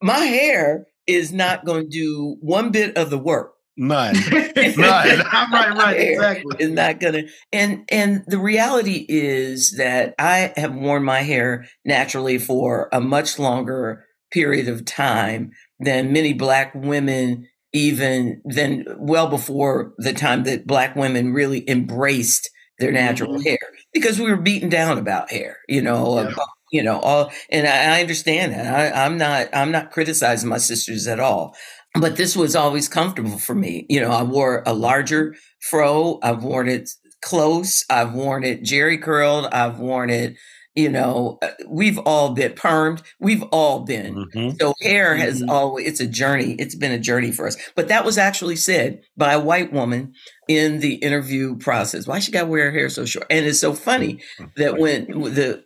my 0.06 0.20
hair 0.20 0.86
is 1.08 1.34
not 1.34 1.66
going 1.66 1.90
to 1.90 1.90
do 1.90 2.38
one 2.40 2.70
bit 2.70 2.96
of 2.96 3.10
the 3.10 3.18
work. 3.18 3.55
None. 3.78 4.16
None. 4.32 4.54
right, 4.78 5.78
right, 5.78 6.00
exactly. 6.00 6.56
Is 6.60 6.72
not 6.72 7.00
gonna 7.00 7.24
and 7.52 7.84
and 7.90 8.24
the 8.28 8.38
reality 8.38 9.06
is 9.08 9.76
that 9.78 10.16
I 10.18 10.54
have 10.56 10.74
worn 10.74 11.04
my 11.04 11.22
hair 11.22 11.68
naturally 11.84 12.38
for 12.38 12.90
a 12.94 13.02
much 13.02 13.38
longer 13.38 14.06
period 14.32 14.70
of 14.70 14.86
time 14.86 15.52
than 15.80 16.14
many 16.14 16.34
black 16.34 16.74
women 16.74 17.48
even 17.74 18.42
then 18.46 18.86
well 18.98 19.28
before 19.28 19.94
the 19.98 20.14
time 20.14 20.44
that 20.44 20.66
black 20.66 20.96
women 20.96 21.34
really 21.34 21.70
embraced 21.70 22.50
their 22.80 22.92
natural 22.92 23.34
mm-hmm. 23.34 23.44
hair 23.44 23.60
because 23.94 24.20
we 24.20 24.30
were 24.30 24.38
beaten 24.38 24.70
down 24.70 24.98
about 24.98 25.30
hair 25.30 25.58
you 25.68 25.82
know 25.82 26.16
yeah. 26.16 26.30
about, 26.30 26.48
you 26.72 26.82
know 26.82 27.00
all 27.00 27.32
and 27.50 27.68
I, 27.68 27.98
I 27.98 28.02
understand 28.02 28.54
that 28.54 28.96
I, 28.96 29.06
i'm 29.06 29.18
not 29.18 29.48
i'm 29.54 29.72
not 29.72 29.92
criticizing 29.92 30.50
my 30.50 30.58
sisters 30.58 31.08
at 31.08 31.20
all 31.20 31.56
but 32.00 32.18
this 32.18 32.36
was 32.36 32.56
always 32.56 32.88
comfortable 32.88 33.38
for 33.38 33.56
me 33.56 33.86
you 33.90 34.00
know 34.00 34.12
i 34.12 34.24
wore 34.24 34.64
a 34.66 34.74
larger 34.74 35.36
fro 35.60 36.20
i've 36.24 36.44
worn 36.44 36.68
it 36.68 36.90
close 37.22 37.84
i've 37.90 38.14
worn 38.14 38.44
it 38.44 38.64
jerry 38.64 38.98
curled 38.98 39.48
i've 39.48 39.80
worn 39.80 40.10
it 40.10 40.36
you 40.76 40.90
know 40.90 41.38
uh, 41.42 41.52
we've 41.68 41.98
all 42.00 42.34
been 42.34 42.52
permed 42.52 43.02
we've 43.20 43.44
all 43.44 43.80
been 43.80 44.16
mm-hmm. 44.16 44.56
so 44.60 44.74
hair 44.82 45.16
has 45.16 45.42
mm-hmm. 45.42 45.50
always 45.50 45.88
it's 45.88 46.00
a 46.00 46.08
journey 46.08 46.56
it's 46.60 46.76
been 46.76 46.92
a 46.92 47.00
journey 47.00 47.32
for 47.32 47.48
us 47.48 47.58
but 47.76 47.88
that 47.88 48.06
was 48.06 48.18
actually 48.18 48.56
said 48.56 49.02
by 49.18 49.34
a 49.34 49.40
white 49.40 49.72
woman 49.72 50.14
in 50.48 50.80
the 50.80 50.96
interview 50.96 51.56
process 51.58 52.08
why 52.08 52.20
she 52.20 52.32
got 52.32 52.42
to 52.42 52.48
wear 52.48 52.66
her 52.66 52.72
hair 52.72 52.90
so 52.90 53.06
short 53.06 53.26
and 53.30 53.46
it's 53.46 53.60
so 53.60 53.74
funny 53.74 54.20
mm-hmm. 54.40 54.46
that 54.58 54.78
when 54.78 55.06
the 55.08 55.62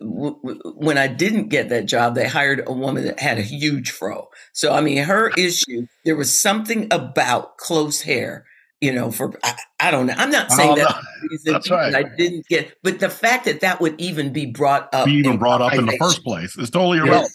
when 0.76 0.96
i 0.96 1.06
didn't 1.06 1.48
get 1.48 1.68
that 1.68 1.86
job 1.86 2.14
they 2.14 2.26
hired 2.26 2.62
a 2.66 2.72
woman 2.72 3.04
that 3.04 3.20
had 3.20 3.38
a 3.38 3.42
huge 3.42 3.90
fro 3.90 4.28
so 4.52 4.72
i 4.72 4.80
mean 4.80 5.02
her 5.04 5.30
issue 5.36 5.86
there 6.04 6.16
was 6.16 6.40
something 6.40 6.86
about 6.90 7.58
close 7.58 8.02
hair 8.02 8.44
you 8.80 8.92
know, 8.92 9.10
for 9.10 9.32
I, 9.44 9.56
I, 9.78 9.90
don't 9.90 10.06
know. 10.06 10.14
I'm 10.16 10.30
not 10.30 10.50
saying 10.50 10.76
that 10.76 11.02
that's 11.44 11.70
right. 11.70 11.94
I 11.94 12.02
didn't 12.02 12.46
get, 12.48 12.74
but 12.82 12.98
the 12.98 13.10
fact 13.10 13.44
that 13.44 13.60
that 13.60 13.80
would 13.80 14.00
even 14.00 14.32
be 14.32 14.46
brought 14.46 14.92
up, 14.94 15.04
be 15.04 15.12
even 15.12 15.36
brought 15.36 15.60
up 15.60 15.74
in 15.74 15.86
the 15.86 15.96
first 15.98 16.24
place 16.24 16.56
is 16.56 16.70
totally 16.70 16.98
irrelevant. 16.98 17.30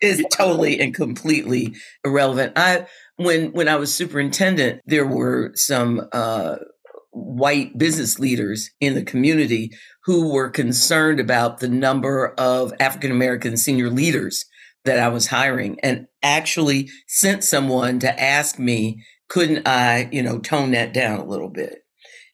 is 0.00 0.24
totally 0.32 0.80
and 0.80 0.94
completely 0.94 1.74
irrelevant. 2.02 2.54
I 2.56 2.86
when 3.16 3.52
when 3.52 3.68
I 3.68 3.76
was 3.76 3.94
superintendent, 3.94 4.80
there 4.86 5.06
were 5.06 5.52
some 5.54 6.08
uh, 6.12 6.56
white 7.16 7.78
business 7.78 8.18
leaders 8.18 8.70
in 8.80 8.94
the 8.94 9.02
community 9.02 9.70
who 10.04 10.32
were 10.32 10.50
concerned 10.50 11.18
about 11.18 11.58
the 11.58 11.68
number 11.68 12.34
of 12.38 12.72
African 12.78 13.10
American 13.10 13.56
senior 13.56 13.88
leaders 13.88 14.44
that 14.84 14.98
I 14.98 15.08
was 15.08 15.28
hiring 15.28 15.80
and 15.82 16.06
actually 16.22 16.90
sent 17.08 17.42
someone 17.42 17.98
to 18.00 18.22
ask 18.22 18.58
me, 18.58 19.02
couldn't 19.28 19.66
I, 19.66 20.08
you 20.12 20.22
know, 20.22 20.38
tone 20.38 20.72
that 20.72 20.92
down 20.92 21.18
a 21.18 21.24
little 21.24 21.48
bit? 21.48 21.78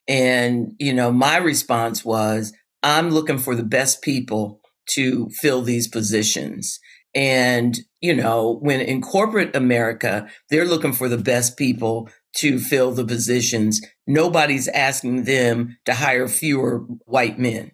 And, 0.09 0.73
you 0.79 0.92
know, 0.92 1.12
my 1.12 1.37
response 1.37 2.05
was, 2.05 2.53
I'm 2.83 3.11
looking 3.11 3.38
for 3.38 3.55
the 3.55 3.62
best 3.62 4.03
people 4.03 4.61
to 4.90 5.29
fill 5.31 5.62
these 5.62 5.87
positions. 5.87 6.81
And, 7.14 7.79
you 8.01 8.14
know, 8.14 8.59
when 8.62 8.81
in 8.81 9.01
corporate 9.01 9.55
America, 9.55 10.29
they're 10.51 10.64
looking 10.64 10.92
for 10.92 11.09
the 11.09 11.18
best 11.18 11.57
people 11.57 12.11
to 12.37 12.59
fill 12.59 12.92
the 12.92 13.05
positions. 13.05 13.81
Nobody's 14.07 14.68
asking 14.68 15.25
them 15.25 15.77
to 15.85 15.95
hire 15.95 16.29
fewer 16.29 16.79
white 17.07 17.38
men. 17.38 17.73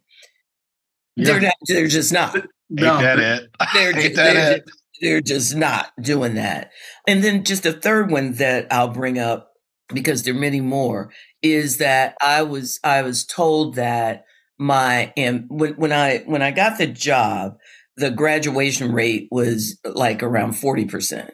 Yeah. 1.16 1.24
They're 1.24 1.40
not, 1.40 1.54
they're 1.66 1.88
just 1.88 2.12
not. 2.12 2.34
No, 2.70 2.94
Ain't 2.94 3.02
that 3.02 3.18
it? 3.18 3.50
They're, 3.74 3.98
Ain't 3.98 4.16
that 4.16 4.34
they're, 4.34 4.56
it? 4.56 4.70
they're 5.00 5.20
just 5.20 5.56
not 5.56 5.90
doing 6.00 6.34
that. 6.34 6.70
And 7.06 7.24
then 7.24 7.44
just 7.44 7.66
a 7.66 7.72
third 7.72 8.10
one 8.10 8.34
that 8.34 8.66
I'll 8.70 8.88
bring 8.88 9.18
up 9.18 9.52
because 9.92 10.22
there 10.22 10.34
are 10.34 10.38
many 10.38 10.60
more 10.60 11.10
is 11.42 11.78
that 11.78 12.14
I 12.22 12.42
was 12.42 12.78
I 12.84 13.02
was 13.02 13.24
told 13.24 13.76
that 13.76 14.24
my 14.58 15.12
and 15.16 15.46
when 15.48 15.74
when 15.74 15.92
I 15.92 16.18
when 16.26 16.42
I 16.42 16.50
got 16.50 16.78
the 16.78 16.86
job, 16.86 17.56
the 17.96 18.10
graduation 18.10 18.92
rate 18.92 19.28
was 19.30 19.78
like 19.84 20.22
around 20.22 20.52
40%. 20.52 21.30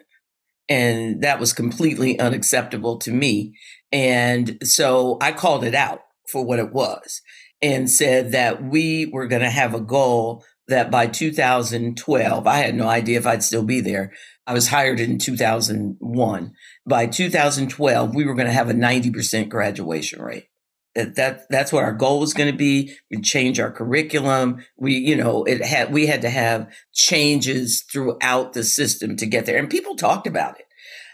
And 0.67 1.21
that 1.21 1.39
was 1.39 1.53
completely 1.53 2.19
unacceptable 2.19 2.97
to 2.99 3.11
me. 3.11 3.55
And 3.91 4.57
so 4.63 5.17
I 5.21 5.31
called 5.31 5.63
it 5.63 5.75
out 5.75 6.01
for 6.31 6.43
what 6.43 6.59
it 6.59 6.73
was 6.73 7.21
and 7.61 7.89
said 7.89 8.31
that 8.31 8.63
we 8.63 9.05
were 9.05 9.27
going 9.27 9.41
to 9.41 9.49
have 9.49 9.73
a 9.73 9.79
goal 9.79 10.43
that 10.67 10.89
by 10.89 11.07
2012, 11.07 12.47
I 12.47 12.57
had 12.57 12.75
no 12.75 12.87
idea 12.87 13.19
if 13.19 13.27
I'd 13.27 13.43
still 13.43 13.63
be 13.63 13.81
there. 13.81 14.11
I 14.47 14.53
was 14.53 14.67
hired 14.67 14.99
in 14.99 15.19
2001. 15.19 16.53
By 16.87 17.07
2012, 17.07 18.15
we 18.15 18.25
were 18.25 18.33
going 18.33 18.47
to 18.47 18.53
have 18.53 18.69
a 18.69 18.73
90% 18.73 19.49
graduation 19.49 20.21
rate 20.21 20.47
that 20.95 21.15
that 21.15 21.41
that's 21.49 21.71
what 21.71 21.83
our 21.83 21.93
goal 21.93 22.19
was 22.19 22.33
going 22.33 22.51
to 22.51 22.57
be. 22.57 22.95
We 23.11 23.21
change 23.21 23.59
our 23.59 23.71
curriculum. 23.71 24.63
We 24.77 24.93
you 24.95 25.15
know 25.15 25.43
it 25.43 25.63
had 25.63 25.93
we 25.93 26.07
had 26.07 26.21
to 26.21 26.29
have 26.29 26.71
changes 26.93 27.83
throughout 27.91 28.53
the 28.53 28.63
system 28.63 29.15
to 29.17 29.25
get 29.25 29.45
there 29.45 29.57
and 29.57 29.69
people 29.69 29.95
talked 29.95 30.27
about 30.27 30.59
it. 30.59 30.65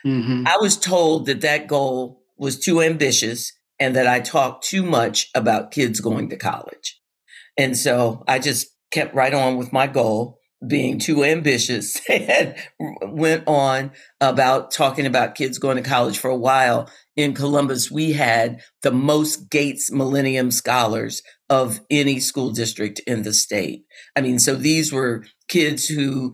Mm-hmm. 0.03 0.47
i 0.47 0.57
was 0.59 0.77
told 0.77 1.27
that 1.27 1.41
that 1.41 1.67
goal 1.67 2.23
was 2.35 2.57
too 2.57 2.81
ambitious 2.81 3.53
and 3.79 3.95
that 3.95 4.07
i 4.07 4.19
talked 4.19 4.65
too 4.65 4.81
much 4.81 5.29
about 5.35 5.69
kids 5.69 5.99
going 5.99 6.29
to 6.29 6.37
college. 6.37 6.99
And 7.57 7.77
so 7.77 8.23
i 8.27 8.39
just 8.39 8.67
kept 8.91 9.13
right 9.13 9.33
on 9.33 9.57
with 9.57 9.71
my 9.71 9.85
goal 9.85 10.40
being 10.65 10.99
too 10.99 11.23
ambitious 11.23 11.99
and 12.09 12.55
went 12.79 13.43
on 13.47 13.91
about 14.19 14.71
talking 14.71 15.05
about 15.05 15.35
kids 15.35 15.57
going 15.57 15.77
to 15.77 15.83
college 15.83 16.17
for 16.17 16.29
a 16.29 16.37
while. 16.37 16.89
In 17.15 17.33
Columbus, 17.33 17.91
we 17.91 18.13
had 18.13 18.61
the 18.83 18.91
most 18.91 19.49
Gates 19.49 19.91
Millennium 19.91 20.51
Scholars 20.51 21.21
of 21.49 21.81
any 21.89 22.19
school 22.19 22.51
district 22.51 22.99
in 23.01 23.23
the 23.23 23.33
state. 23.33 23.83
I 24.15 24.21
mean, 24.21 24.39
so 24.39 24.55
these 24.55 24.93
were 24.93 25.25
kids 25.47 25.87
who 25.87 26.33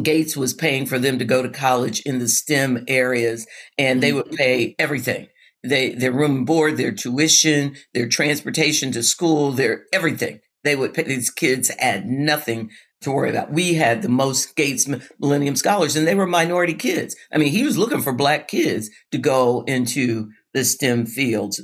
Gates 0.00 0.36
was 0.36 0.54
paying 0.54 0.86
for 0.86 0.98
them 0.98 1.18
to 1.18 1.24
go 1.24 1.42
to 1.42 1.48
college 1.48 2.00
in 2.02 2.18
the 2.18 2.28
STEM 2.28 2.84
areas, 2.88 3.46
and 3.76 4.02
they 4.02 4.12
would 4.12 4.26
mm-hmm. 4.26 4.36
pay 4.36 4.74
everything. 4.78 5.28
They, 5.64 5.90
their 5.94 6.12
room 6.12 6.38
and 6.38 6.46
board, 6.46 6.76
their 6.76 6.92
tuition, 6.92 7.76
their 7.94 8.08
transportation 8.08 8.90
to 8.92 9.02
school, 9.02 9.52
their 9.52 9.84
everything. 9.92 10.40
They 10.64 10.76
would 10.76 10.94
pay 10.94 11.02
these 11.02 11.30
kids 11.30 11.70
had 11.78 12.06
nothing 12.06 12.70
to 13.02 13.12
worry 13.12 13.30
about. 13.30 13.52
We 13.52 13.74
had 13.74 14.02
the 14.02 14.08
most 14.08 14.56
Gates 14.56 14.88
Millennium 15.18 15.56
Scholars, 15.56 15.96
and 15.96 16.06
they 16.06 16.14
were 16.14 16.26
minority 16.26 16.74
kids. 16.74 17.16
I 17.32 17.38
mean, 17.38 17.48
he 17.48 17.64
was 17.64 17.78
looking 17.78 18.02
for 18.02 18.12
black 18.12 18.48
kids 18.48 18.90
to 19.10 19.18
go 19.18 19.64
into 19.66 20.30
the 20.54 20.64
STEM 20.64 21.06
fields. 21.06 21.60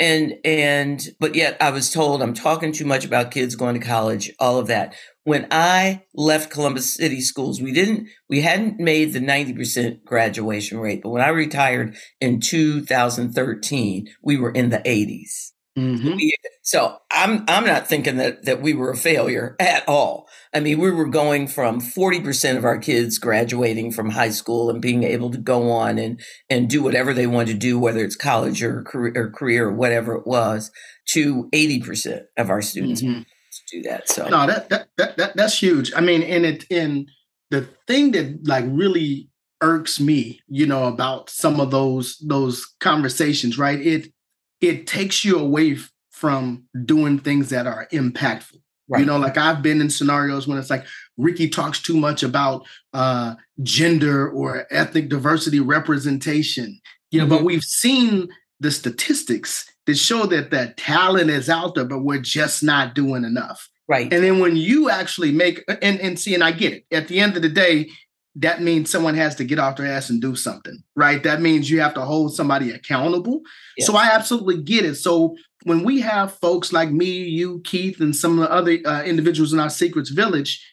And 0.00 0.34
and 0.44 1.04
but 1.18 1.34
yet 1.34 1.56
I 1.60 1.70
was 1.70 1.90
told 1.90 2.22
I'm 2.22 2.34
talking 2.34 2.72
too 2.72 2.84
much 2.84 3.04
about 3.04 3.32
kids 3.32 3.56
going 3.56 3.74
to 3.74 3.84
college, 3.84 4.32
all 4.38 4.58
of 4.58 4.68
that. 4.68 4.94
When 5.24 5.48
I 5.50 6.04
left 6.14 6.50
Columbus 6.50 6.94
City 6.94 7.20
Schools, 7.20 7.60
we 7.60 7.72
didn't 7.72 8.08
we 8.28 8.42
hadn't 8.42 8.78
made 8.78 9.12
the 9.12 9.18
90% 9.18 10.04
graduation 10.04 10.78
rate, 10.78 11.02
but 11.02 11.10
when 11.10 11.22
I 11.22 11.30
retired 11.30 11.96
in 12.20 12.40
2013, 12.40 14.08
we 14.22 14.36
were 14.36 14.52
in 14.52 14.70
the 14.70 14.78
80s. 14.78 15.52
Mm-hmm. 15.78 16.18
So 16.62 16.98
I'm 17.10 17.44
I'm 17.48 17.64
not 17.64 17.86
thinking 17.86 18.16
that 18.16 18.44
that 18.44 18.60
we 18.60 18.74
were 18.74 18.90
a 18.90 18.96
failure 18.96 19.56
at 19.60 19.88
all. 19.88 20.28
I 20.54 20.60
mean, 20.60 20.78
we 20.78 20.90
were 20.90 21.08
going 21.08 21.46
from 21.46 21.80
40% 21.80 22.56
of 22.56 22.64
our 22.64 22.78
kids 22.78 23.18
graduating 23.18 23.92
from 23.92 24.10
high 24.10 24.30
school 24.30 24.70
and 24.70 24.80
being 24.80 25.04
able 25.04 25.30
to 25.30 25.38
go 25.38 25.70
on 25.70 25.98
and 25.98 26.20
and 26.50 26.68
do 26.68 26.82
whatever 26.82 27.14
they 27.14 27.26
wanted 27.26 27.52
to 27.52 27.58
do, 27.58 27.78
whether 27.78 28.04
it's 28.04 28.16
college 28.16 28.62
or 28.62 28.82
career 28.82 29.12
or, 29.16 29.30
career 29.30 29.68
or 29.68 29.72
whatever 29.72 30.14
it 30.14 30.26
was, 30.26 30.70
to 31.10 31.48
80% 31.54 32.22
of 32.36 32.50
our 32.50 32.62
students 32.62 33.02
mm-hmm. 33.02 33.22
do 33.70 33.82
that. 33.82 34.08
So 34.08 34.28
no, 34.28 34.46
that, 34.46 34.68
that 34.70 34.88
that 34.96 35.16
that 35.16 35.36
that's 35.36 35.62
huge. 35.62 35.92
I 35.94 36.00
mean, 36.00 36.22
and 36.22 36.44
it 36.44 36.64
in 36.70 37.06
the 37.50 37.68
thing 37.86 38.12
that 38.12 38.46
like 38.46 38.64
really 38.68 39.30
irks 39.60 40.00
me, 40.00 40.40
you 40.48 40.66
know, 40.66 40.84
about 40.84 41.30
some 41.30 41.60
of 41.60 41.70
those 41.70 42.18
those 42.26 42.66
conversations, 42.80 43.58
right? 43.58 43.80
It 43.80 44.12
it 44.60 44.86
takes 44.86 45.24
you 45.24 45.38
away 45.38 45.78
from 46.10 46.64
doing 46.84 47.18
things 47.18 47.50
that 47.50 47.66
are 47.66 47.86
impactful. 47.92 48.60
Right. 48.88 49.00
You 49.00 49.06
know, 49.06 49.18
like 49.18 49.36
I've 49.36 49.62
been 49.62 49.82
in 49.82 49.90
scenarios 49.90 50.48
when 50.48 50.56
it's 50.56 50.70
like 50.70 50.86
Ricky 51.18 51.48
talks 51.48 51.80
too 51.80 51.96
much 51.96 52.22
about 52.22 52.66
uh, 52.94 53.34
gender 53.62 54.30
or 54.30 54.66
ethnic 54.70 55.10
diversity 55.10 55.60
representation. 55.60 56.80
You 57.10 57.20
know, 57.20 57.26
mm-hmm. 57.26 57.36
but 57.36 57.44
we've 57.44 57.62
seen 57.62 58.28
the 58.60 58.70
statistics 58.70 59.70
that 59.86 59.96
show 59.96 60.24
that 60.26 60.50
that 60.50 60.78
talent 60.78 61.30
is 61.30 61.50
out 61.50 61.74
there, 61.74 61.84
but 61.84 62.00
we're 62.00 62.20
just 62.20 62.62
not 62.62 62.94
doing 62.94 63.24
enough. 63.24 63.68
Right. 63.88 64.12
And 64.12 64.24
then 64.24 64.40
when 64.40 64.56
you 64.56 64.90
actually 64.90 65.32
make 65.32 65.64
and 65.82 66.00
and 66.00 66.18
see, 66.18 66.34
and 66.34 66.44
I 66.44 66.52
get 66.52 66.72
it. 66.72 66.84
At 66.90 67.08
the 67.08 67.20
end 67.20 67.36
of 67.36 67.42
the 67.42 67.48
day, 67.48 67.90
that 68.38 68.62
means 68.62 68.88
someone 68.88 69.14
has 69.14 69.34
to 69.36 69.44
get 69.44 69.58
off 69.58 69.76
their 69.76 69.86
ass 69.86 70.10
and 70.10 70.20
do 70.20 70.36
something, 70.36 70.78
right? 70.94 71.22
That 71.22 71.40
means 71.40 71.68
you 71.68 71.80
have 71.80 71.94
to 71.94 72.02
hold 72.02 72.34
somebody 72.34 72.70
accountable. 72.70 73.40
Yes. 73.76 73.86
So 73.86 73.96
I 73.96 74.10
absolutely 74.12 74.62
get 74.62 74.84
it. 74.84 74.94
So 74.94 75.36
when 75.64 75.82
we 75.82 76.00
have 76.00 76.34
folks 76.34 76.72
like 76.72 76.90
me, 76.90 77.24
you, 77.24 77.60
Keith, 77.64 78.00
and 78.00 78.14
some 78.14 78.38
of 78.38 78.48
the 78.48 78.52
other 78.52 78.78
uh, 78.84 79.02
individuals 79.02 79.52
in 79.52 79.58
our 79.58 79.70
Secrets 79.70 80.10
Village 80.10 80.64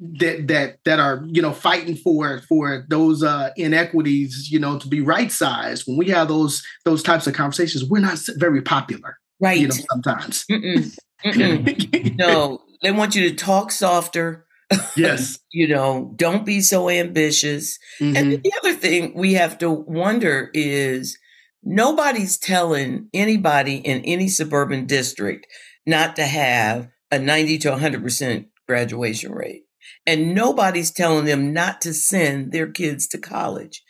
that 0.00 0.48
that 0.48 0.78
that 0.84 0.98
are 0.98 1.24
you 1.28 1.40
know 1.40 1.52
fighting 1.52 1.94
for 1.94 2.40
for 2.48 2.84
those 2.88 3.22
uh, 3.22 3.50
inequities, 3.56 4.50
you 4.50 4.58
know, 4.58 4.76
to 4.76 4.88
be 4.88 5.00
right 5.00 5.30
sized. 5.30 5.84
When 5.86 5.96
we 5.96 6.08
have 6.08 6.26
those 6.26 6.64
those 6.84 7.04
types 7.04 7.28
of 7.28 7.34
conversations, 7.34 7.84
we're 7.84 8.00
not 8.00 8.18
very 8.36 8.60
popular, 8.60 9.18
right? 9.38 9.58
You 9.58 9.68
know, 9.68 9.76
sometimes. 9.90 10.44
Mm-mm. 10.50 10.98
Mm-mm. 11.24 12.16
no, 12.18 12.60
they 12.82 12.90
want 12.90 13.14
you 13.14 13.28
to 13.28 13.36
talk 13.36 13.70
softer 13.70 14.46
Yes. 14.96 15.38
you 15.52 15.68
know, 15.68 16.12
don't 16.16 16.44
be 16.44 16.60
so 16.60 16.88
ambitious. 16.88 17.78
Mm-hmm. 18.00 18.16
And 18.16 18.32
the 18.32 18.52
other 18.58 18.74
thing 18.74 19.12
we 19.14 19.34
have 19.34 19.58
to 19.58 19.70
wonder 19.70 20.50
is 20.54 21.18
nobody's 21.62 22.38
telling 22.38 23.08
anybody 23.14 23.76
in 23.76 24.04
any 24.04 24.28
suburban 24.28 24.86
district 24.86 25.46
not 25.86 26.16
to 26.16 26.24
have 26.24 26.88
a 27.10 27.18
90 27.18 27.58
to 27.58 27.70
100% 27.70 28.46
graduation 28.66 29.32
rate. 29.32 29.64
And 30.06 30.34
nobody's 30.34 30.90
telling 30.90 31.24
them 31.24 31.52
not 31.52 31.80
to 31.82 31.94
send 31.94 32.52
their 32.52 32.70
kids 32.70 33.08
to 33.08 33.18
college. 33.18 33.82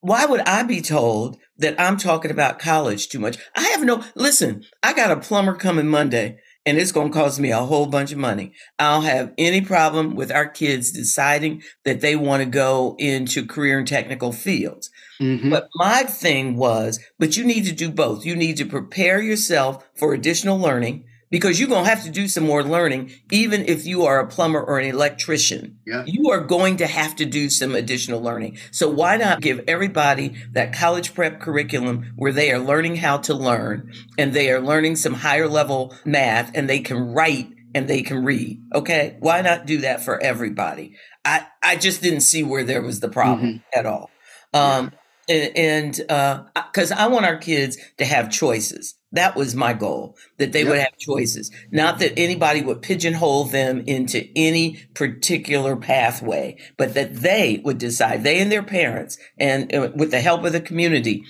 Why 0.00 0.26
would 0.26 0.40
I 0.40 0.64
be 0.64 0.80
told 0.80 1.38
that 1.58 1.80
I'm 1.80 1.96
talking 1.96 2.30
about 2.30 2.58
college 2.58 3.08
too 3.08 3.20
much? 3.20 3.38
I 3.56 3.62
have 3.68 3.84
no, 3.84 4.02
listen, 4.14 4.64
I 4.82 4.92
got 4.92 5.10
a 5.10 5.20
plumber 5.20 5.54
coming 5.54 5.86
Monday 5.86 6.38
and 6.64 6.78
it's 6.78 6.92
going 6.92 7.10
to 7.10 7.18
cost 7.18 7.40
me 7.40 7.50
a 7.50 7.58
whole 7.58 7.86
bunch 7.86 8.12
of 8.12 8.18
money. 8.18 8.52
I 8.78 8.94
don't 8.94 9.04
have 9.04 9.32
any 9.36 9.60
problem 9.60 10.14
with 10.14 10.30
our 10.30 10.48
kids 10.48 10.92
deciding 10.92 11.62
that 11.84 12.00
they 12.00 12.14
want 12.14 12.42
to 12.42 12.48
go 12.48 12.94
into 12.98 13.46
career 13.46 13.78
and 13.78 13.88
technical 13.88 14.32
fields. 14.32 14.90
Mm-hmm. 15.20 15.50
But 15.50 15.68
my 15.74 16.04
thing 16.04 16.56
was, 16.56 17.00
but 17.18 17.36
you 17.36 17.44
need 17.44 17.64
to 17.66 17.72
do 17.72 17.90
both. 17.90 18.24
You 18.24 18.36
need 18.36 18.56
to 18.58 18.66
prepare 18.66 19.20
yourself 19.20 19.88
for 19.96 20.14
additional 20.14 20.58
learning 20.58 21.04
because 21.32 21.58
you're 21.58 21.68
going 21.68 21.84
to 21.84 21.90
have 21.90 22.04
to 22.04 22.10
do 22.10 22.28
some 22.28 22.44
more 22.44 22.62
learning, 22.62 23.10
even 23.32 23.64
if 23.64 23.86
you 23.86 24.04
are 24.04 24.20
a 24.20 24.28
plumber 24.28 24.62
or 24.62 24.78
an 24.78 24.86
electrician. 24.86 25.78
Yeah. 25.86 26.04
You 26.06 26.30
are 26.30 26.40
going 26.40 26.76
to 26.76 26.86
have 26.86 27.16
to 27.16 27.24
do 27.24 27.48
some 27.48 27.74
additional 27.74 28.20
learning. 28.20 28.58
So 28.70 28.88
why 28.88 29.16
not 29.16 29.40
give 29.40 29.64
everybody 29.66 30.34
that 30.52 30.74
college 30.74 31.14
prep 31.14 31.40
curriculum 31.40 32.12
where 32.16 32.32
they 32.32 32.52
are 32.52 32.58
learning 32.58 32.96
how 32.96 33.16
to 33.18 33.34
learn 33.34 33.92
and 34.18 34.34
they 34.34 34.52
are 34.52 34.60
learning 34.60 34.96
some 34.96 35.14
higher 35.14 35.48
level 35.48 35.96
math 36.04 36.52
and 36.54 36.68
they 36.68 36.80
can 36.80 36.98
write 37.14 37.48
and 37.74 37.88
they 37.88 38.02
can 38.02 38.24
read. 38.24 38.62
Okay. 38.74 39.16
Why 39.20 39.40
not 39.40 39.64
do 39.64 39.78
that 39.78 40.04
for 40.04 40.22
everybody? 40.22 40.96
I, 41.24 41.46
I 41.62 41.76
just 41.76 42.02
didn't 42.02 42.20
see 42.20 42.42
where 42.42 42.62
there 42.62 42.82
was 42.82 43.00
the 43.00 43.08
problem 43.08 43.46
mm-hmm. 43.46 43.78
at 43.78 43.86
all. 43.86 44.10
Um, 44.52 44.92
and 45.28 45.94
because 45.94 46.92
uh, 46.92 46.96
I 46.98 47.06
want 47.06 47.24
our 47.24 47.38
kids 47.38 47.78
to 47.96 48.04
have 48.04 48.30
choices. 48.30 48.96
That 49.12 49.36
was 49.36 49.54
my 49.54 49.74
goal, 49.74 50.16
that 50.38 50.52
they 50.52 50.60
yep. 50.60 50.68
would 50.68 50.78
have 50.78 50.96
choices, 50.98 51.50
not 51.70 51.98
that 51.98 52.18
anybody 52.18 52.62
would 52.62 52.80
pigeonhole 52.80 53.44
them 53.44 53.84
into 53.86 54.26
any 54.34 54.78
particular 54.94 55.76
pathway, 55.76 56.56
but 56.78 56.94
that 56.94 57.16
they 57.16 57.60
would 57.64 57.78
decide, 57.78 58.24
they 58.24 58.40
and 58.40 58.50
their 58.50 58.62
parents, 58.62 59.18
and 59.38 59.72
uh, 59.74 59.90
with 59.94 60.10
the 60.10 60.20
help 60.20 60.44
of 60.44 60.52
the 60.52 60.60
community, 60.60 61.24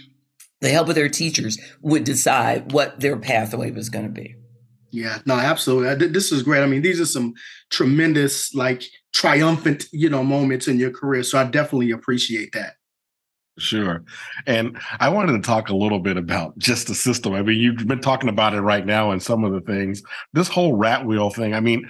the 0.61 0.69
help 0.69 0.89
of 0.89 0.95
their 0.95 1.09
teachers, 1.09 1.59
would 1.81 2.05
decide 2.05 2.71
what 2.71 3.01
their 3.01 3.17
pathway 3.17 3.73
was 3.73 3.89
going 3.89 4.07
to 4.07 4.13
be. 4.13 4.37
Yeah, 4.93 5.19
no, 5.27 5.35
absolutely. 5.35 6.09
This 6.09 6.31
is 6.31 6.43
great. 6.43 6.63
I 6.63 6.67
mean, 6.67 6.83
these 6.83 7.01
are 7.01 7.07
some 7.07 7.35
tremendous, 7.71 8.55
like 8.55 8.85
triumphant, 9.13 9.87
you 9.91 10.09
know, 10.09 10.23
moments 10.23 10.69
in 10.69 10.79
your 10.79 10.91
career. 10.91 11.23
So 11.23 11.39
I 11.39 11.45
definitely 11.45 11.91
appreciate 11.91 12.53
that. 12.53 12.75
Sure. 13.63 14.03
And 14.45 14.77
I 14.99 15.09
wanted 15.09 15.33
to 15.33 15.41
talk 15.41 15.69
a 15.69 15.77
little 15.77 16.01
bit 16.01 16.17
about 16.17 16.59
just 16.59 16.89
the 16.89 16.97
system. 16.97 17.33
I 17.33 17.43
mean, 17.43 17.61
you've 17.61 17.87
been 17.87 18.01
talking 18.01 18.29
about 18.29 18.55
it 18.55 18.61
right 18.61 18.85
now 18.85 19.13
and 19.13 19.23
some 19.23 19.45
of 19.45 19.53
the 19.53 19.61
things. 19.61 20.03
This 20.33 20.49
whole 20.49 20.75
rat 20.75 21.07
wheel 21.07 21.31
thing, 21.31 21.55
I 21.55 21.61
mean, 21.61 21.89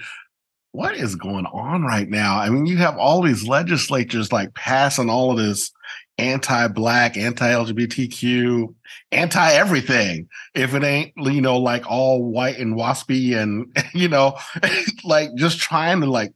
what 0.71 0.95
is 0.95 1.15
going 1.15 1.47
on 1.47 1.81
right 1.81 2.07
now? 2.07 2.37
I 2.37 2.49
mean, 2.49 2.67
you 2.67 2.77
have 2.77 2.95
all 2.97 3.23
these 3.23 3.47
legislatures 3.47 4.31
like 4.31 4.53
passing 4.53 5.09
all 5.09 5.31
of 5.31 5.37
this 5.37 5.71
anti-black, 6.19 7.17
anti-LGBTQ, 7.17 8.73
anti-everything. 9.11 10.29
If 10.53 10.75
it 10.75 10.83
ain't, 10.83 11.13
you 11.17 11.41
know, 11.41 11.57
like 11.57 11.89
all 11.89 12.23
white 12.23 12.59
and 12.59 12.75
waspy 12.75 13.35
and, 13.35 13.75
you 13.95 14.09
know, 14.09 14.37
like 15.03 15.33
just 15.35 15.59
trying 15.59 16.01
to 16.01 16.07
like 16.07 16.33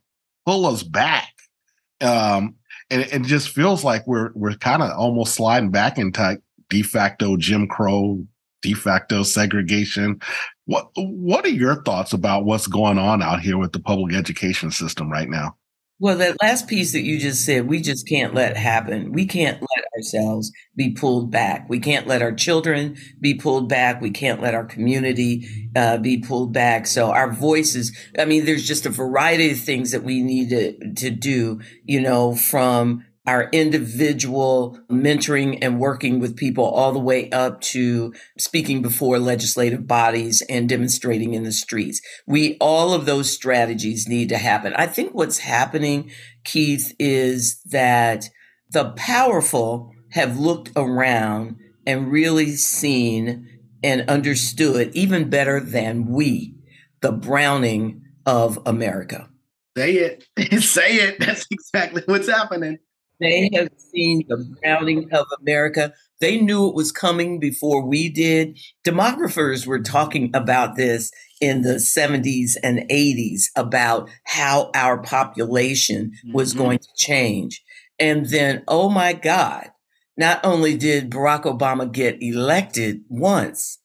pull 0.47 0.65
us 0.65 0.82
back. 0.82 1.30
Um, 2.02 2.56
and 2.89 3.02
it, 3.02 3.23
just 3.23 3.50
feels 3.50 3.84
like 3.84 4.06
we're 4.08 4.32
we're 4.34 4.56
kind 4.56 4.82
of 4.82 4.91
almost 4.97 5.36
sliding 5.36 5.71
back 5.71 5.97
into 5.97 6.41
de 6.69 6.82
facto 6.82 7.38
Jim 7.38 7.67
Crow, 7.67 8.26
de 8.62 8.73
facto 8.73 9.23
segregation. 9.23 10.21
What 10.65 10.89
what 10.95 11.45
are 11.45 11.50
your 11.50 11.84
thoughts 11.84 12.13
about 12.13 12.45
what's 12.45 12.67
going 12.67 12.97
on 12.97 13.21
out 13.21 13.41
here 13.41 13.58
with 13.58 13.73
the 13.73 13.80
public 13.80 14.15
education 14.15 14.71
system 14.71 15.12
right 15.12 15.30
now? 15.30 15.56
Well, 16.00 16.17
that 16.17 16.38
last 16.41 16.67
piece 16.67 16.91
that 16.91 17.02
you 17.02 17.17
just 17.17 17.43
said, 17.43 17.67
we 17.67 17.82
just 17.82 18.08
can't 18.08 18.36
let 18.36 18.56
happen. 18.56 19.12
We 19.12 19.26
can't 19.26 19.60
ourselves 19.98 20.52
be 20.76 20.92
pulled 20.92 21.32
back. 21.32 21.68
We 21.70 21.80
can't 21.80 22.08
let 22.08 22.22
our 22.22 22.32
children 22.32 22.98
be 23.20 23.34
pulled 23.34 23.68
back. 23.68 24.02
We 24.02 24.12
can't 24.12 24.42
let 24.42 24.54
our 24.54 24.66
community 24.66 25.70
uh, 25.76 25.98
be 25.98 26.20
pulled 26.20 26.54
back. 26.54 26.88
So 26.88 27.12
our 27.12 27.32
voices, 27.32 27.98
I 28.18 28.26
mean, 28.26 28.46
there's 28.46 28.68
just 28.68 28.86
a 28.86 28.92
variety 28.92 29.52
of 29.52 29.60
things 29.60 29.92
that 29.92 30.04
we 30.04 30.22
need 30.22 30.50
to, 30.50 30.94
to 30.96 31.10
do, 31.10 31.60
you 31.84 32.00
know, 32.00 32.36
from 32.36 33.04
our 33.26 33.50
individual 33.52 34.80
mentoring 34.90 35.60
and 35.62 35.80
working 35.80 36.20
with 36.20 36.38
people 36.38 36.64
all 36.64 36.94
the 36.94 37.00
way 37.00 37.30
up 37.32 37.60
to 37.60 38.14
speaking 38.38 38.82
before 38.82 39.20
legislative 39.20 39.86
bodies 39.86 40.42
and 40.50 40.70
demonstrating 40.70 41.34
in 41.34 41.44
the 41.44 41.52
streets. 41.52 42.00
We, 42.26 42.56
all 42.62 42.94
of 42.94 43.06
those 43.06 43.30
strategies 43.30 44.08
need 44.08 44.30
to 44.30 44.38
happen. 44.38 44.74
I 44.76 44.88
think 44.88 45.14
what's 45.14 45.40
happening, 45.40 46.10
Keith, 46.46 46.96
is 47.00 47.60
that 47.66 48.30
the 48.71 48.91
powerful 48.91 49.93
have 50.10 50.38
looked 50.38 50.71
around 50.75 51.58
and 51.86 52.12
really 52.12 52.51
seen 52.56 53.47
and 53.84 54.10
understood 54.10 54.91
even 54.93 55.30
better 55.30 55.60
than 55.60 56.08
we 56.08 56.56
the 57.01 57.12
browning 57.12 58.01
of 58.25 58.60
America. 58.65 59.30
Say 59.77 59.93
it. 59.93 60.25
Say 60.62 60.95
it. 60.95 61.19
That's 61.19 61.45
exactly 61.51 62.01
what's 62.06 62.30
happening. 62.30 62.80
They 63.19 63.49
have 63.53 63.69
seen 63.77 64.25
the 64.27 64.45
browning 64.62 65.10
of 65.12 65.25
America. 65.41 65.93
They 66.19 66.39
knew 66.39 66.67
it 66.67 66.75
was 66.75 66.91
coming 66.91 67.39
before 67.39 67.86
we 67.86 68.10
did. 68.10 68.60
Demographers 68.84 69.65
were 69.65 69.82
talking 69.82 70.30
about 70.36 70.75
this 70.75 71.12
in 71.41 71.62
the 71.62 71.75
70s 71.75 72.56
and 72.63 72.80
80s 72.89 73.45
about 73.56 74.10
how 74.25 74.71
our 74.75 74.99
population 75.01 76.12
was 76.34 76.53
mm-hmm. 76.53 76.63
going 76.63 76.80
to 76.80 76.88
change. 76.95 77.63
And 78.00 78.28
then, 78.28 78.64
oh 78.68 78.90
my 78.90 79.14
God, 79.14 79.72
not 80.18 80.40
only 80.44 80.76
did 80.78 81.10
Barack 81.10 81.44
Obama 81.44 81.92
get 81.92 82.22
elected 82.22 83.02
once, 83.08 83.80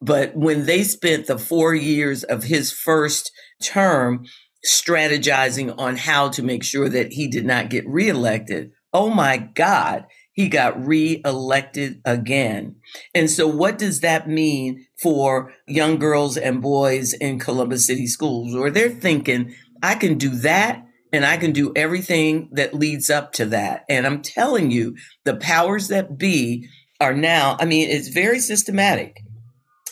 but 0.00 0.36
when 0.36 0.66
they 0.66 0.84
spent 0.84 1.26
the 1.26 1.38
four 1.38 1.74
years 1.74 2.24
of 2.24 2.44
his 2.44 2.72
first 2.72 3.32
term 3.62 4.24
strategizing 4.66 5.74
on 5.78 5.96
how 5.96 6.28
to 6.28 6.42
make 6.42 6.62
sure 6.62 6.88
that 6.88 7.12
he 7.12 7.28
did 7.28 7.44
not 7.44 7.70
get 7.70 7.88
reelected, 7.88 8.70
oh 8.92 9.10
my 9.10 9.36
God, 9.36 10.06
he 10.32 10.48
got 10.48 10.86
reelected 10.86 12.00
again. 12.04 12.76
And 13.14 13.28
so, 13.28 13.48
what 13.48 13.76
does 13.76 14.00
that 14.00 14.28
mean 14.28 14.86
for 15.02 15.52
young 15.66 15.98
girls 15.98 16.36
and 16.36 16.62
boys 16.62 17.12
in 17.12 17.40
Columbus 17.40 17.86
City 17.86 18.06
schools? 18.06 18.54
Where 18.54 18.70
they're 18.70 18.88
thinking, 18.88 19.54
I 19.82 19.96
can 19.96 20.16
do 20.16 20.30
that 20.36 20.84
and 21.12 21.24
I 21.24 21.36
can 21.36 21.52
do 21.52 21.72
everything 21.74 22.48
that 22.52 22.74
leads 22.74 23.10
up 23.10 23.32
to 23.34 23.46
that. 23.46 23.84
And 23.88 24.06
I'm 24.06 24.22
telling 24.22 24.70
you, 24.70 24.96
the 25.24 25.36
powers 25.36 25.88
that 25.88 26.18
be 26.18 26.68
are 27.00 27.14
now, 27.14 27.56
I 27.60 27.64
mean, 27.64 27.88
it's 27.88 28.08
very 28.08 28.40
systematic, 28.40 29.22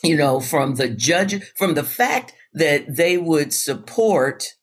you 0.02 0.16
know, 0.16 0.40
from 0.40 0.74
the 0.74 0.88
judge, 0.88 1.42
from 1.56 1.74
the 1.74 1.84
fact 1.84 2.34
that 2.52 2.96
they 2.96 3.18
would 3.18 3.52
support 3.52 4.54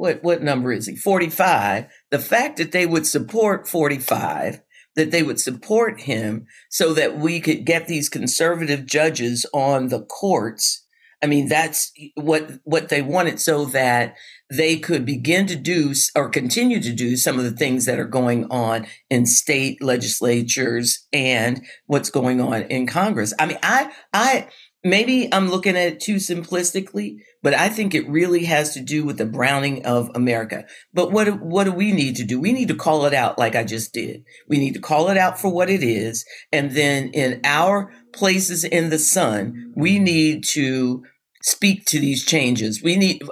what 0.00 0.22
what 0.22 0.42
number 0.42 0.72
is 0.72 0.86
he? 0.86 0.96
45. 0.96 1.86
The 2.10 2.18
fact 2.18 2.56
that 2.56 2.72
they 2.72 2.86
would 2.86 3.06
support 3.06 3.68
45, 3.68 4.62
that 4.96 5.10
they 5.10 5.22
would 5.22 5.38
support 5.38 6.00
him 6.00 6.46
so 6.70 6.94
that 6.94 7.18
we 7.18 7.38
could 7.38 7.66
get 7.66 7.86
these 7.86 8.08
conservative 8.08 8.86
judges 8.86 9.44
on 9.52 9.88
the 9.88 10.02
courts. 10.02 10.86
I 11.22 11.26
mean, 11.26 11.48
that's 11.48 11.92
what 12.14 12.50
what 12.64 12.88
they 12.88 13.02
wanted 13.02 13.40
so 13.40 13.66
that 13.66 14.14
they 14.50 14.78
could 14.78 15.04
begin 15.04 15.46
to 15.46 15.56
do 15.56 15.92
or 16.16 16.28
continue 16.28 16.80
to 16.80 16.92
do 16.92 17.16
some 17.16 17.38
of 17.38 17.44
the 17.44 17.52
things 17.52 17.84
that 17.84 17.98
are 17.98 18.06
going 18.06 18.46
on 18.50 18.86
in 19.10 19.26
state 19.26 19.82
legislatures 19.82 21.06
and 21.12 21.62
what's 21.86 22.10
going 22.10 22.40
on 22.40 22.62
in 22.62 22.86
Congress. 22.86 23.34
I 23.38 23.46
mean, 23.46 23.58
I 23.62 23.92
I 24.14 24.48
maybe 24.82 25.32
I'm 25.32 25.50
looking 25.50 25.76
at 25.76 25.92
it 25.92 26.00
too 26.00 26.16
simplistically, 26.16 27.18
but 27.42 27.54
I 27.54 27.68
think 27.68 27.94
it 27.94 28.08
really 28.08 28.44
has 28.44 28.74
to 28.74 28.80
do 28.80 29.04
with 29.04 29.18
the 29.18 29.26
browning 29.26 29.84
of 29.84 30.10
America. 30.14 30.64
But 30.92 31.12
what 31.12 31.40
what 31.40 31.64
do 31.64 31.72
we 31.72 31.92
need 31.92 32.16
to 32.16 32.24
do? 32.24 32.40
We 32.40 32.52
need 32.52 32.68
to 32.68 32.74
call 32.74 33.04
it 33.06 33.14
out 33.14 33.38
like 33.38 33.54
I 33.54 33.64
just 33.64 33.92
did. 33.92 34.24
We 34.48 34.58
need 34.58 34.74
to 34.74 34.80
call 34.80 35.10
it 35.10 35.16
out 35.16 35.38
for 35.38 35.52
what 35.52 35.70
it 35.70 35.82
is, 35.82 36.24
and 36.52 36.70
then 36.72 37.10
in 37.10 37.40
our 37.44 37.92
places 38.12 38.64
in 38.64 38.90
the 38.90 38.98
sun, 38.98 39.72
we 39.76 39.98
need 39.98 40.44
to 40.44 41.04
speak 41.42 41.86
to 41.86 42.00
these 42.00 42.24
changes. 42.24 42.82
We 42.82 42.96
need 42.96 43.22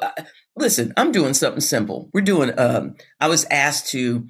listen. 0.56 0.92
I'm 0.96 1.12
doing 1.12 1.34
something 1.34 1.60
simple. 1.60 2.10
We're 2.12 2.20
doing. 2.20 2.58
Um, 2.58 2.96
I 3.20 3.28
was 3.28 3.44
asked 3.50 3.90
to 3.92 4.26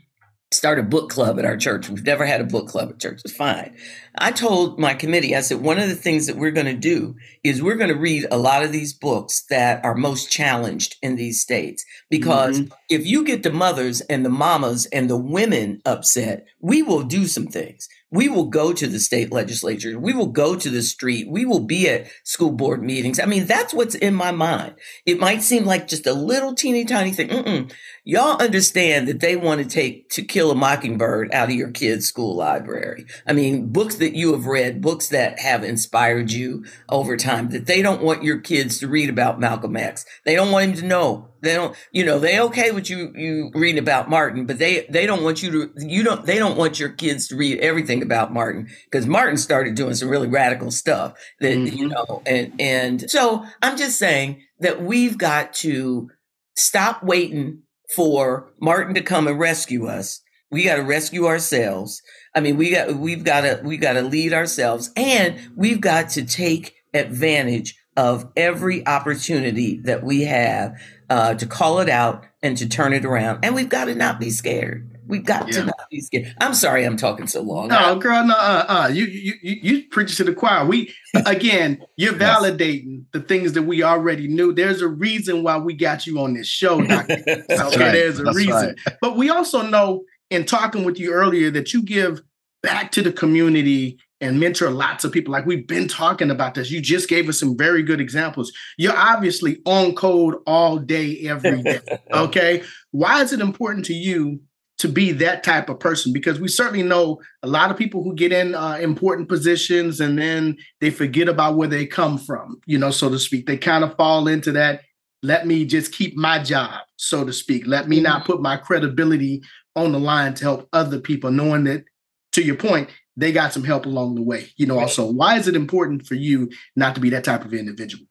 start 0.51 0.79
a 0.79 0.83
book 0.83 1.11
club 1.11 1.39
at 1.39 1.45
our 1.45 1.57
church. 1.57 1.91
We've 1.91 2.05
never 2.05 2.25
had 2.25 2.41
a 2.41 2.45
book 2.45 2.69
club 2.69 2.89
at 2.89 3.01
church. 3.01 3.21
It's 3.25 3.35
fine. 3.35 3.77
I 4.17 4.33
told 4.33 4.79
my 4.79 4.95
committee, 4.95 5.37
I 5.37 5.43
said, 5.43 5.61
one 5.61 5.79
of 5.79 5.89
the 5.89 5.95
things 5.95 6.27
that 6.27 6.37
we're 6.37 6.53
going 6.53 6.67
to 6.67 6.75
do 6.75 7.17
is 7.45 7.63
we're 7.63 7.77
going 7.77 7.93
to 7.93 7.99
read 7.99 8.27
a 8.31 8.39
lot 8.39 8.63
of 8.63 8.73
these 8.73 8.95
books 8.95 9.45
that 9.51 9.85
are 9.85 9.95
most 9.95 10.33
challenged 10.33 10.97
in 11.03 11.17
these 11.17 11.41
states. 11.41 11.85
Because 12.09 12.61
mm-hmm. 12.61 12.73
if 12.89 13.07
you 13.07 13.25
get 13.25 13.43
the 13.43 13.53
mothers 13.53 14.01
and 14.03 14.25
the 14.25 14.31
mamas 14.31 14.87
and 14.87 15.11
the 15.11 15.19
women 15.19 15.83
upset, 15.85 16.47
we 16.61 16.83
will 16.83 17.03
do 17.03 17.27
some 17.27 17.47
things. 17.47 17.87
We 18.11 18.29
will 18.29 18.47
go 18.47 18.73
to 18.73 18.87
the 18.87 18.99
state 18.99 19.31
legislature. 19.33 19.99
We 19.99 20.15
will 20.15 20.29
go 20.29 20.57
to 20.57 20.71
the 20.71 20.83
street. 20.83 21.29
We 21.29 21.45
will 21.45 21.61
be 21.61 21.89
at 21.89 22.07
school 22.25 22.53
board 22.53 22.83
meetings. 22.83 23.21
I 23.21 23.27
mean, 23.27 23.47
that's 23.47 23.75
what's 23.75 23.95
in 23.95 24.15
my 24.15 24.33
mind. 24.33 24.77
It 25.05 25.21
might 25.21 25.43
seem 25.43 25.67
like 25.67 25.89
just 25.89 26.07
a 26.07 26.15
little 26.15 26.55
teeny 26.55 26.87
tiny 26.87 27.13
thing. 27.13 27.29
Mm-mm. 27.29 27.73
Y'all 28.05 28.41
understand 28.41 29.09
that 29.09 29.21
they 29.21 29.37
want 29.37 29.63
to 29.63 29.69
take 29.69 30.09
To 30.11 30.23
Kill 30.23 30.51
a 30.51 30.55
Mockingbird 30.55 31.33
out 31.35 31.51
of 31.51 31.55
your 31.55 31.71
kid's 31.71 32.07
school 32.07 32.35
library. 32.35 33.05
I 33.27 33.35
mean, 33.35 33.69
books 33.69 33.97
that 33.97 34.15
you 34.15 34.33
have 34.33 34.47
read, 34.47 34.81
books 34.81 35.09
that 35.09 35.41
have 35.41 35.63
inspired 35.63 36.33
you 36.33 36.65
over 36.89 37.17
time, 37.19 37.51
that 37.51 37.67
they 37.67 37.83
don't 37.83 38.03
want 38.03 38.23
your 38.23 38.41
kids 38.41 38.79
to 38.79 38.89
read 38.89 39.11
about 39.11 39.39
Malcolm 39.39 39.77
X. 39.77 40.07
They 40.25 40.35
don't 40.35 40.51
want 40.51 40.71
him 40.71 40.77
to 40.77 40.87
know 40.87 41.28
they 41.41 41.55
don't, 41.55 41.77
you 41.93 42.05
know, 42.05 42.19
they 42.19 42.41
okay 42.41 42.71
with 42.71 42.91
you 42.91 43.13
you 43.15 43.51
reading 43.55 43.79
about 43.79 44.11
Martin, 44.11 44.47
but 44.47 44.59
they 44.59 44.87
they 44.91 45.07
don't 45.07 45.23
want 45.23 45.43
you 45.43 45.51
to 45.51 45.73
you 45.77 46.03
don't 46.03 46.25
they 46.27 46.39
don't 46.39 46.57
want 46.57 46.79
your 46.79 46.89
kids 46.91 47.29
to 47.29 47.37
read 47.37 47.59
everything 47.61 48.03
about 48.03 48.33
Martin 48.33 48.69
because 48.85 49.07
Martin 49.07 49.37
started 49.37 49.75
doing 49.75 49.95
some 49.95 50.09
really 50.09 50.29
radical 50.29 50.71
stuff 50.71 51.15
that 51.41 51.57
mm-hmm. 51.57 51.77
you 51.77 51.89
know, 51.89 52.23
and 52.27 52.53
and 52.61 53.11
so 53.11 53.45
I'm 53.63 53.77
just 53.77 53.99
saying 53.99 54.43
that 54.61 54.83
we've 54.83 55.19
got 55.19 55.53
to 55.55 56.11
stop 56.57 57.03
waiting 57.03 57.63
for 57.95 58.53
Martin 58.61 58.95
to 58.95 59.03
come 59.03 59.27
and 59.29 59.39
rescue 59.39 59.87
us. 59.87 60.21
We 60.51 60.65
got 60.65 60.77
to 60.77 60.83
rescue 60.83 61.27
ourselves. 61.27 62.03
I 62.35 62.41
mean, 62.41 62.57
we 62.57 62.71
got 62.71 62.95
we've 62.97 63.25
got 63.25 63.43
to 63.43 63.61
we 63.65 63.77
got 63.77 63.95
to 63.95 64.03
lead 64.03 64.33
ourselves, 64.33 64.91
and 64.97 65.39
we've 65.57 65.81
got 65.81 66.11
to 66.11 66.25
take 66.25 66.75
advantage 66.95 67.77
of 67.97 68.31
every 68.37 68.87
opportunity 68.87 69.81
that 69.85 70.05
we 70.05 70.23
have 70.23 70.73
uh, 71.11 71.35
to 71.35 71.47
call 71.47 71.81
it 71.81 71.89
out 71.89 72.25
and 72.43 72.57
to 72.59 72.69
turn 72.69 72.93
it 72.93 73.05
around. 73.05 73.45
And 73.45 73.55
we've 73.55 73.69
got 73.69 73.87
to 73.87 73.95
not 73.95 74.21
be 74.21 74.31
scared. 74.31 74.99
We've 75.07 75.25
got 75.25 75.47
yeah. 75.47 75.61
to 75.61 75.65
not 75.67 75.89
be 75.91 76.01
scared. 76.01 76.35
I'm 76.39 76.53
sorry, 76.53 76.85
I'm 76.85 76.99
talking 76.99 77.27
so 77.27 77.41
long. 77.41 77.69
No, 77.69 77.99
girl, 77.99 78.27
no, 78.27 78.35
uh, 78.35 78.65
uh, 78.69 78.89
you, 78.93 79.07
you, 79.07 79.35
you, 79.43 79.57
you 79.63 79.89
preach 79.89 80.17
to 80.19 80.25
the 80.25 80.35
choir. 80.35 80.67
We, 80.67 80.95
again, 81.27 81.83
you're 81.97 82.13
validating 82.13 83.05
the 83.13 83.21
things 83.21 83.55
that 83.55 83.63
we 83.63 83.83
already 83.83 84.29
knew. 84.29 84.53
There's 84.53 84.83
a 84.83 84.89
reason 84.89 85.43
why 85.43 85.57
we 85.57 85.73
got 85.73 86.07
you 86.07 86.21
on 86.21 86.35
this 86.35 86.47
show, 86.47 86.83
Doctor. 86.83 87.15
okay, 87.29 87.45
right. 87.51 87.77
there's 87.77 88.21
a 88.21 88.25
That's 88.25 88.37
reason. 88.37 88.77
Right. 88.87 88.97
But 89.01 89.17
we 89.17 89.31
also 89.31 89.63
know 89.63 90.05
in 90.29 90.45
talking 90.45 90.85
with 90.85 91.01
you 91.01 91.13
earlier 91.13 91.51
that 91.53 91.73
you 91.73 91.83
give 91.83 92.21
back 92.63 92.93
to 92.93 93.03
the 93.03 93.13
community 93.13 93.99
and 94.21 94.41
mentor 94.41 94.71
lots 94.71 95.05
of 95.05 95.13
people. 95.13 95.33
Like 95.33 95.47
we've 95.47 95.67
been 95.67 95.89
talking 95.89 96.31
about 96.31 96.55
this. 96.55 96.71
You 96.71 96.81
just 96.81 97.09
gave 97.09 97.29
us 97.29 97.39
some 97.39 97.57
very 97.57 97.83
good 97.83 98.01
examples. 98.01 98.53
You're 98.77 98.97
obviously 98.97 99.61
on 99.65 99.95
code 99.95 100.37
all 100.47 100.79
day, 100.79 101.21
every 101.29 101.63
day. 101.63 101.81
okay. 102.13 102.63
Why 102.91 103.23
is 103.23 103.33
it 103.33 103.41
important 103.41 103.85
to 103.87 103.95
you 103.95 104.41
to 104.79 104.89
be 104.89 105.13
that 105.13 105.45
type 105.45 105.69
of 105.69 105.79
person? 105.79 106.13
Because 106.13 106.41
we 106.41 106.49
certainly 106.49 106.83
know 106.83 107.21
a 107.43 107.47
lot 107.47 107.71
of 107.71 107.77
people 107.77 108.03
who 108.03 108.15
get 108.15 108.33
in 108.33 108.55
uh, 108.55 108.79
important 108.81 109.29
positions 109.29 110.01
and 110.01 110.19
then 110.19 110.57
they 110.81 110.91
forget 110.91 111.29
about 111.29 111.57
where 111.57 111.69
they 111.69 111.87
come 111.87 112.19
from, 112.19 112.61
you 112.67 112.79
know, 112.79 112.91
so 112.91 113.09
to 113.09 113.19
speak. 113.19 113.47
They 113.47 113.57
kind 113.57 113.85
of 113.85 113.97
fall 113.97 114.27
into 114.27 114.53
that. 114.53 114.83
Let 115.23 115.47
me 115.47 115.65
just 115.65 115.93
keep 115.93 116.17
my 116.17 116.43
job, 116.43 116.81
so 116.97 117.25
to 117.25 117.33
speak. 117.33 117.67
Let 117.67 117.89
me 117.89 117.97
mm-hmm. 117.97 118.05
not 118.05 118.25
put 118.25 118.41
my 118.41 118.57
credibility 118.57 119.43
on 119.75 119.93
the 119.93 119.99
line 120.01 120.35
to 120.35 120.45
help 120.45 120.69
other 120.73 120.99
people, 120.99 121.31
knowing 121.31 121.65
that, 121.65 121.85
to 122.33 122.43
your 122.43 122.57
point, 122.57 122.89
they 123.19 123.33
got 123.33 123.53
some 123.53 123.65
help 123.65 123.85
along 123.85 124.15
the 124.15 124.23
way. 124.23 124.49
You 124.57 124.67
know, 124.67 124.77
right. 124.77 124.83
also, 124.83 125.11
why 125.11 125.37
is 125.37 125.49
it 125.49 125.57
important 125.57 126.07
for 126.07 126.15
you 126.15 126.51
not 126.77 126.95
to 126.95 127.01
be 127.01 127.11
that 127.11 127.25
type 127.25 127.45
of 127.45 127.53
individual? 127.53 128.07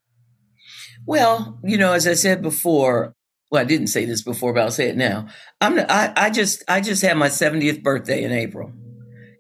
Well, 1.06 1.60
you 1.64 1.78
know, 1.78 1.94
as 1.94 2.06
I 2.06 2.14
said 2.14 2.42
before, 2.42 3.16
well, 3.50 3.62
I 3.62 3.66
didn't 3.66 3.88
say 3.88 4.04
this 4.04 4.22
before, 4.22 4.54
but 4.54 4.64
I'll 4.64 4.72
say 4.72 4.90
it 4.90 4.98
now. 4.98 5.28
I'm 5.62 5.80
I, 5.80 6.12
I 6.18 6.30
just 6.30 6.62
I 6.68 6.82
just 6.82 7.02
had 7.02 7.16
my 7.16 7.30
70th 7.30 7.82
birthday 7.82 8.24
in 8.24 8.34
April. 8.34 8.74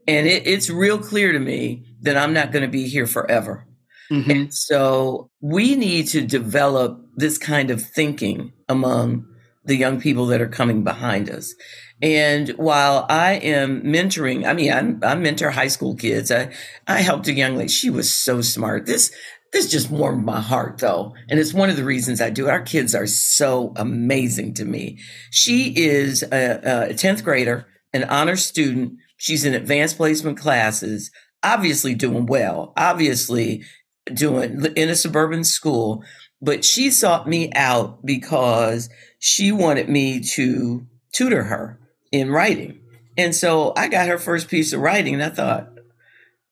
And 0.08 0.25
it, 0.25 0.47
it's 0.47 0.69
real 0.69 0.97
clear 0.97 1.34
to 1.34 1.39
me 1.39 1.84
that 2.01 2.15
I'm 2.15 2.32
not 2.32 2.53
going 2.53 2.63
to 2.63 2.71
be 2.71 2.88
here 2.88 3.06
forever. 3.06 3.67
Mm-hmm. 4.10 4.32
And 4.32 4.53
so 4.53 5.30
we 5.41 5.75
need 5.75 6.08
to 6.08 6.21
develop 6.21 7.06
this 7.17 7.38
kind 7.38 7.69
of 7.69 7.82
thinking 7.82 8.53
among 8.69 9.27
the 9.67 9.75
young 9.75 9.99
people 9.99 10.25
that 10.27 10.41
are 10.41 10.47
coming 10.47 10.84
behind 10.84 11.30
us. 11.30 11.53
And 12.01 12.49
while 12.49 13.06
I 13.10 13.34
am 13.34 13.82
mentoring, 13.82 14.45
I 14.45 14.53
mean, 14.53 14.71
I'm, 14.71 14.99
I 15.03 15.15
mentor 15.15 15.49
high 15.49 15.67
school 15.67 15.95
kids. 15.95 16.32
I, 16.32 16.51
I 16.88 17.01
helped 17.01 17.27
a 17.27 17.34
young 17.34 17.56
lady. 17.56 17.69
She 17.69 17.89
was 17.89 18.12
so 18.12 18.41
smart. 18.41 18.86
This, 18.86 19.12
this 19.51 19.69
just 19.69 19.89
warmed 19.89 20.23
my 20.23 20.39
heart 20.39 20.77
though. 20.77 21.15
And 21.30 21.39
it's 21.39 21.53
one 21.53 21.69
of 21.69 21.75
the 21.75 21.84
reasons 21.84 22.21
I 22.21 22.30
do 22.30 22.47
it. 22.47 22.51
Our 22.51 22.62
kids 22.62 22.93
are 22.93 23.08
so 23.08 23.73
amazing 23.75 24.53
to 24.56 24.65
me. 24.65 24.99
She 25.32 25.73
is 25.75 26.23
a, 26.23 26.89
a 26.89 26.93
10th 26.93 27.23
grader, 27.23 27.65
an 27.93 28.03
honor 28.06 28.36
student. 28.36 28.93
She's 29.17 29.45
in 29.45 29.56
advanced 29.56 29.97
placement 29.97 30.38
classes, 30.38 31.10
obviously 31.43 31.95
doing 31.95 32.27
well, 32.27 32.73
obviously 32.77 33.63
doing 34.13 34.65
in 34.75 34.89
a 34.89 34.95
suburban 34.95 35.43
school. 35.43 36.03
But 36.39 36.63
she 36.63 36.91
sought 36.91 37.27
me 37.27 37.51
out 37.53 38.06
because 38.06 38.89
she 39.19 39.51
wanted 39.51 39.89
me 39.89 40.19
to 40.36 40.86
tutor 41.12 41.43
her 41.43 41.80
in 42.12 42.32
writing. 42.32 42.80
And 43.17 43.36
so 43.36 43.73
I 43.75 43.88
got 43.88 44.08
her 44.08 44.17
first 44.17 44.47
piece 44.47 44.73
of 44.73 44.82
writing 44.82 45.15
and 45.15 45.23
I 45.23 45.30
thought, 45.30 45.69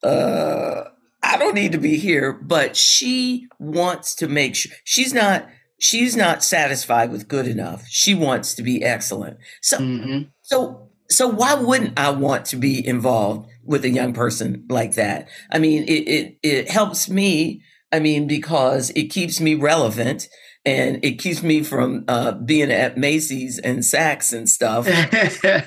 uh, 0.04 0.90
I 1.22 1.38
don't 1.38 1.56
need 1.56 1.72
to 1.72 1.78
be 1.78 1.98
here, 1.98 2.34
but 2.34 2.76
she 2.76 3.48
wants 3.60 4.16
to 4.16 4.28
make 4.28 4.56
sure 4.56 4.72
she's 4.84 5.14
not 5.14 5.48
she's 5.80 6.16
not 6.16 6.44
satisfied 6.44 7.12
with 7.12 7.28
good 7.28 7.48
enough. 7.48 7.86
She 7.88 8.14
wants 8.14 8.54
to 8.56 8.64
be 8.64 8.84
excellent. 8.84 9.38
So 9.62 9.80
mm-hmm. 9.80 10.24
so 10.44 10.90
so 11.10 11.28
why 11.28 11.56
wouldn't 11.56 12.00
I 12.00 12.12
want 12.12 12.46
to 12.48 12.56
be 12.56 12.86
involved 12.86 13.50
with 13.64 13.86
a 13.86 13.90
young 13.90 14.14
person 14.14 14.66
like 14.70 14.96
that? 14.96 15.28
I 15.52 15.60
mean, 15.60 15.84
it 15.84 16.08
it, 16.08 16.38
it 16.44 16.70
helps 16.70 17.10
me. 17.10 17.62
I 17.92 18.00
mean, 18.00 18.28
because 18.28 18.90
it 18.92 19.06
keeps 19.06 19.40
me 19.40 19.56
relevant 19.56 20.28
and 20.66 21.04
it 21.04 21.20
keeps 21.20 21.44
me 21.44 21.62
from 21.64 22.06
uh, 22.08 22.32
being 22.34 22.72
at 22.72 22.98
Macy's 22.98 23.60
and 23.60 23.80
Saks 23.80 24.34
and 24.34 24.50
stuff, 24.50 24.88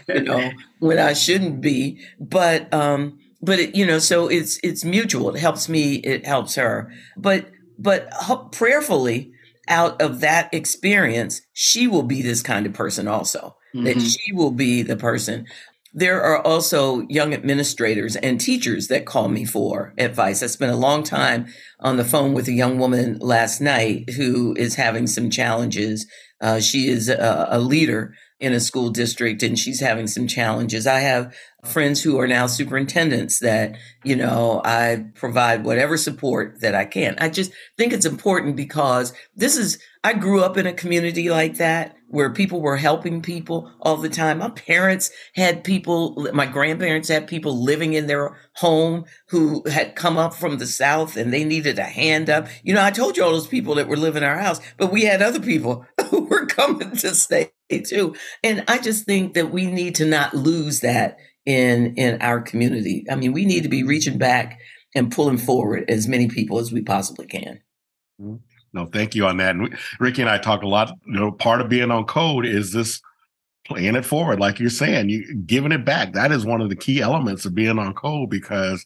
you 0.08 0.22
know, 0.22 0.50
when 0.80 0.98
I 0.98 1.12
shouldn't 1.12 1.60
be. 1.60 2.00
But 2.18 2.72
um, 2.74 3.18
but 3.40 3.60
it, 3.60 3.74
you 3.74 3.86
know, 3.86 3.98
so 3.98 4.28
it's 4.28 4.58
it's 4.62 4.84
mutual. 4.84 5.34
It 5.34 5.40
helps 5.40 5.68
me. 5.68 5.96
It 5.96 6.26
helps 6.26 6.56
her. 6.56 6.92
But 7.16 7.50
but 7.78 8.10
prayerfully, 8.52 9.32
out 9.68 10.02
of 10.02 10.20
that 10.20 10.52
experience, 10.52 11.42
she 11.52 11.86
will 11.86 12.02
be 12.02 12.22
this 12.22 12.42
kind 12.42 12.66
of 12.66 12.72
person 12.72 13.06
also. 13.06 13.56
Mm-hmm. 13.74 13.84
That 13.84 14.00
she 14.00 14.32
will 14.32 14.50
be 14.50 14.82
the 14.82 14.96
person. 14.96 15.46
There 15.94 16.22
are 16.22 16.44
also 16.46 17.06
young 17.08 17.32
administrators 17.32 18.14
and 18.16 18.40
teachers 18.40 18.88
that 18.88 19.06
call 19.06 19.28
me 19.28 19.44
for 19.44 19.94
advice. 19.96 20.42
I 20.42 20.46
spent 20.46 20.72
a 20.72 20.76
long 20.76 21.02
time 21.02 21.46
on 21.80 21.96
the 21.96 22.04
phone 22.04 22.34
with 22.34 22.46
a 22.46 22.52
young 22.52 22.78
woman 22.78 23.18
last 23.20 23.60
night 23.60 24.10
who 24.10 24.54
is 24.56 24.74
having 24.74 25.06
some 25.06 25.30
challenges. 25.30 26.06
Uh, 26.40 26.60
she 26.60 26.88
is 26.88 27.08
a, 27.08 27.48
a 27.50 27.58
leader 27.58 28.14
in 28.40 28.52
a 28.52 28.60
school 28.60 28.90
district 28.90 29.42
and 29.42 29.58
she's 29.58 29.80
having 29.80 30.06
some 30.06 30.26
challenges. 30.26 30.86
I 30.86 31.00
have 31.00 31.34
friends 31.68 32.02
who 32.02 32.18
are 32.18 32.26
now 32.26 32.46
superintendents 32.46 33.40
that, 33.40 33.76
you 34.04 34.16
know, 34.16 34.60
I 34.64 35.06
provide 35.14 35.64
whatever 35.64 35.96
support 35.96 36.60
that 36.60 36.74
I 36.74 36.84
can. 36.84 37.16
I 37.18 37.28
just 37.28 37.52
think 37.76 37.92
it's 37.92 38.06
important 38.06 38.56
because 38.56 39.12
this 39.36 39.56
is, 39.56 39.78
I 40.04 40.14
grew 40.14 40.42
up 40.42 40.56
in 40.56 40.66
a 40.66 40.72
community 40.72 41.30
like 41.30 41.56
that 41.56 41.96
where 42.08 42.32
people 42.32 42.60
were 42.60 42.76
helping 42.76 43.20
people 43.20 43.70
all 43.80 43.98
the 43.98 44.08
time. 44.08 44.38
My 44.38 44.48
parents 44.50 45.10
had 45.34 45.62
people, 45.62 46.28
my 46.32 46.46
grandparents 46.46 47.08
had 47.08 47.28
people 47.28 47.62
living 47.62 47.92
in 47.92 48.06
their 48.06 48.36
home 48.54 49.04
who 49.28 49.62
had 49.68 49.94
come 49.94 50.16
up 50.16 50.32
from 50.32 50.56
the 50.56 50.66
South 50.66 51.16
and 51.16 51.32
they 51.32 51.44
needed 51.44 51.78
a 51.78 51.84
hand 51.84 52.30
up. 52.30 52.48
You 52.62 52.74
know, 52.74 52.82
I 52.82 52.90
told 52.90 53.16
you 53.16 53.24
all 53.24 53.32
those 53.32 53.46
people 53.46 53.74
that 53.74 53.88
were 53.88 53.96
living 53.96 54.22
in 54.22 54.28
our 54.28 54.38
house, 54.38 54.60
but 54.78 54.90
we 54.90 55.04
had 55.04 55.20
other 55.20 55.40
people 55.40 55.86
who 56.08 56.22
were 56.24 56.46
coming 56.46 56.92
to 56.96 57.14
stay 57.14 57.52
too. 57.86 58.14
And 58.42 58.64
I 58.66 58.78
just 58.78 59.04
think 59.04 59.34
that 59.34 59.50
we 59.50 59.66
need 59.66 59.94
to 59.96 60.06
not 60.06 60.34
lose 60.34 60.80
that 60.80 61.18
in 61.48 61.94
in 61.96 62.20
our 62.20 62.40
community. 62.42 63.06
I 63.10 63.16
mean, 63.16 63.32
we 63.32 63.46
need 63.46 63.62
to 63.62 63.70
be 63.70 63.82
reaching 63.82 64.18
back 64.18 64.60
and 64.94 65.10
pulling 65.10 65.38
forward 65.38 65.88
as 65.88 66.06
many 66.06 66.28
people 66.28 66.58
as 66.58 66.70
we 66.70 66.82
possibly 66.82 67.26
can. 67.26 67.60
Mm-hmm. 68.20 68.36
No, 68.74 68.84
thank 68.84 69.14
you 69.14 69.26
on 69.26 69.38
that. 69.38 69.56
And 69.56 69.76
Ricky 69.98 70.20
and 70.20 70.30
I 70.30 70.36
talk 70.36 70.62
a 70.62 70.68
lot. 70.68 70.92
You 71.06 71.14
know, 71.14 71.32
part 71.32 71.62
of 71.62 71.70
being 71.70 71.90
on 71.90 72.04
code 72.04 72.44
is 72.44 72.72
this 72.72 73.00
playing 73.66 73.96
it 73.96 74.04
forward, 74.04 74.40
like 74.40 74.60
you're 74.60 74.68
saying, 74.68 75.08
you 75.08 75.34
giving 75.46 75.72
it 75.72 75.86
back. 75.86 76.12
That 76.12 76.32
is 76.32 76.44
one 76.44 76.60
of 76.60 76.68
the 76.68 76.76
key 76.76 77.00
elements 77.00 77.46
of 77.46 77.54
being 77.54 77.78
on 77.78 77.94
code 77.94 78.28
because 78.28 78.84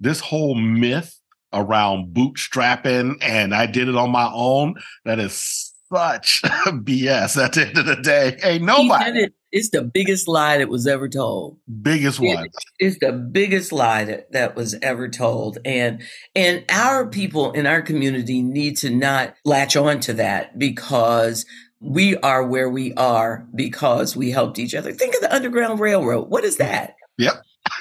this 0.00 0.18
whole 0.18 0.56
myth 0.56 1.20
around 1.52 2.12
bootstrapping 2.12 3.18
and 3.20 3.54
I 3.54 3.66
did 3.66 3.88
it 3.88 3.94
on 3.94 4.10
my 4.10 4.28
own, 4.32 4.74
that 5.04 5.20
is 5.20 5.72
such 5.92 6.42
BS 6.66 7.42
at 7.42 7.52
the 7.52 7.68
end 7.68 7.78
of 7.78 7.86
the 7.86 7.96
day. 7.96 8.38
Ain't 8.42 8.64
nobody. 8.64 9.28
It's 9.52 9.70
the 9.70 9.82
biggest 9.82 10.26
lie 10.26 10.58
that 10.58 10.68
was 10.68 10.86
ever 10.86 11.08
told. 11.08 11.58
Biggest 11.82 12.18
one. 12.18 12.48
it's 12.80 12.98
the 12.98 13.12
biggest 13.12 13.70
lie 13.70 14.04
that, 14.04 14.32
that 14.32 14.56
was 14.56 14.74
ever 14.82 15.08
told. 15.08 15.58
And 15.64 16.02
and 16.34 16.64
our 16.68 17.06
people 17.06 17.52
in 17.52 17.66
our 17.66 17.80
community 17.80 18.42
need 18.42 18.76
to 18.78 18.90
not 18.90 19.34
latch 19.44 19.76
on 19.76 20.00
to 20.00 20.14
that 20.14 20.58
because 20.58 21.46
we 21.78 22.16
are 22.16 22.44
where 22.44 22.68
we 22.68 22.94
are 22.94 23.46
because 23.54 24.16
we 24.16 24.30
helped 24.30 24.58
each 24.58 24.74
other. 24.74 24.92
Think 24.92 25.14
of 25.14 25.20
the 25.20 25.32
Underground 25.34 25.78
Railroad. 25.78 26.28
What 26.30 26.42
is 26.44 26.56
that? 26.56 26.96
Yep. 27.18 27.34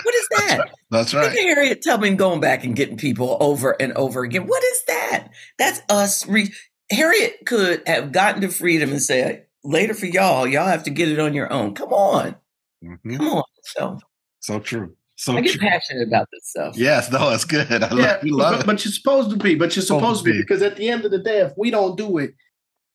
What 0.04 0.16
is 0.16 0.28
that? 0.32 0.38
That's 0.38 0.60
right. 0.60 0.72
That's 0.92 1.14
right. 1.14 1.32
Think 1.32 1.52
of 1.52 1.58
Harriet 1.58 1.84
Tubman 1.84 2.18
going 2.18 2.40
back 2.40 2.64
and 2.64 2.76
getting 2.76 2.98
people 2.98 3.38
over 3.40 3.72
and 3.82 3.94
over 3.94 4.24
again. 4.24 4.46
What 4.46 4.64
is 4.64 4.84
that? 4.88 5.30
That's 5.58 5.82
us. 5.90 6.28
Re- 6.28 6.54
Harriet 6.92 7.46
could 7.46 7.82
have 7.88 8.12
gotten 8.12 8.42
to 8.42 8.50
freedom 8.50 8.92
and 8.92 9.02
said, 9.02 9.46
later 9.64 9.94
for 9.94 10.06
y'all. 10.06 10.48
Y'all 10.48 10.68
have 10.68 10.84
to 10.84 10.90
get 10.90 11.10
it 11.10 11.20
on 11.20 11.34
your 11.34 11.52
own. 11.52 11.74
Come 11.74 11.94
on. 11.94 12.36
Mm-hmm. 12.84 13.18
Come 13.18 13.28
on. 13.30 13.44
So 13.64 14.00
so 14.40 14.60
true. 14.60 14.96
So 15.16 15.38
I 15.38 15.42
get 15.42 15.54
true. 15.54 15.68
passionate 15.68 16.08
about 16.08 16.28
this 16.32 16.50
stuff. 16.50 16.76
Yes, 16.76 17.12
no, 17.12 17.30
that's 17.30 17.46
good. 17.46 17.72
I 17.72 17.96
yeah, 17.96 18.20
love, 18.24 18.24
love 18.24 18.52
but, 18.54 18.60
it. 18.60 18.66
But 18.66 18.86
you're 18.86 18.92
supposed 18.92 19.30
to 19.30 19.38
be. 19.38 19.56
But 19.56 19.76
you're 19.76 19.84
supposed, 19.84 20.20
supposed 20.20 20.26
to 20.26 20.32
be 20.32 20.42
because 20.42 20.62
at 20.62 20.76
the 20.76 20.90
end 20.90 21.06
of 21.06 21.12
the 21.12 21.20
day, 21.20 21.40
if 21.40 21.54
we 21.58 21.72
don't 21.72 21.98
do 21.98 22.18
it, 22.18 22.34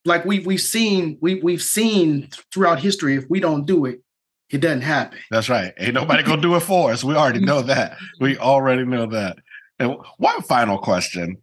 like 0.04 0.24
we've 0.24 0.44
we've 0.44 0.60
seen 0.60 1.18
we 1.22 1.36
we've 1.36 1.62
seen 1.62 2.28
throughout 2.52 2.80
history, 2.80 3.14
if 3.14 3.24
we 3.30 3.40
don't 3.40 3.66
do 3.66 3.86
it, 3.86 4.00
it 4.50 4.58
doesn't 4.58 4.82
happen. 4.82 5.18
That's 5.30 5.48
right. 5.48 5.72
Ain't 5.78 5.94
nobody 5.94 6.22
gonna 6.22 6.42
do 6.42 6.56
it 6.56 6.60
for 6.60 6.92
us. 6.92 7.02
We 7.02 7.14
already 7.14 7.40
know 7.40 7.62
that. 7.62 7.96
We 8.20 8.36
already 8.36 8.84
know 8.84 9.06
that. 9.06 9.38
And 9.78 9.96
one 10.18 10.42
final 10.42 10.78
question. 10.78 11.38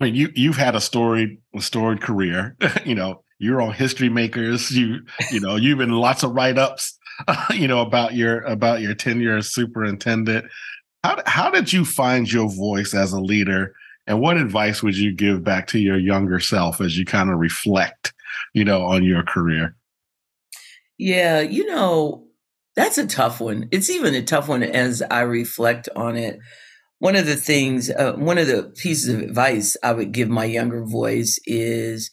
I 0.00 0.04
mean, 0.04 0.14
you 0.14 0.30
you've 0.34 0.56
had 0.56 0.74
a 0.74 0.80
storied 0.80 1.38
a 1.54 1.60
storied 1.60 2.00
career. 2.00 2.56
you 2.84 2.94
know, 2.94 3.22
you're 3.38 3.60
on 3.60 3.72
History 3.72 4.08
Makers. 4.08 4.70
You 4.70 5.00
you 5.30 5.40
know 5.40 5.56
you've 5.56 5.78
been 5.78 5.92
lots 5.92 6.22
of 6.22 6.32
write 6.32 6.58
ups. 6.58 6.98
you 7.50 7.66
know 7.66 7.80
about 7.80 8.14
your 8.14 8.42
about 8.42 8.80
your 8.80 8.94
tenure 8.94 9.36
as 9.36 9.52
superintendent. 9.52 10.46
How 11.04 11.22
how 11.26 11.50
did 11.50 11.72
you 11.72 11.84
find 11.84 12.30
your 12.30 12.48
voice 12.48 12.94
as 12.94 13.12
a 13.12 13.20
leader? 13.20 13.74
And 14.06 14.20
what 14.20 14.38
advice 14.38 14.82
would 14.82 14.96
you 14.96 15.14
give 15.14 15.44
back 15.44 15.66
to 15.68 15.78
your 15.78 15.98
younger 15.98 16.40
self 16.40 16.80
as 16.80 16.96
you 16.96 17.04
kind 17.04 17.28
of 17.28 17.38
reflect, 17.38 18.14
you 18.54 18.64
know, 18.64 18.82
on 18.82 19.04
your 19.04 19.22
career? 19.22 19.76
Yeah, 20.96 21.40
you 21.40 21.66
know, 21.66 22.26
that's 22.74 22.96
a 22.96 23.06
tough 23.06 23.38
one. 23.38 23.68
It's 23.70 23.90
even 23.90 24.14
a 24.14 24.22
tough 24.22 24.48
one 24.48 24.62
as 24.62 25.02
I 25.02 25.20
reflect 25.20 25.90
on 25.94 26.16
it. 26.16 26.38
One 26.98 27.16
of 27.16 27.26
the 27.26 27.36
things, 27.36 27.90
uh, 27.90 28.14
one 28.14 28.38
of 28.38 28.48
the 28.48 28.72
pieces 28.76 29.14
of 29.14 29.20
advice 29.20 29.76
I 29.82 29.92
would 29.92 30.12
give 30.12 30.28
my 30.28 30.44
younger 30.44 30.84
voice 30.84 31.38
is 31.46 32.10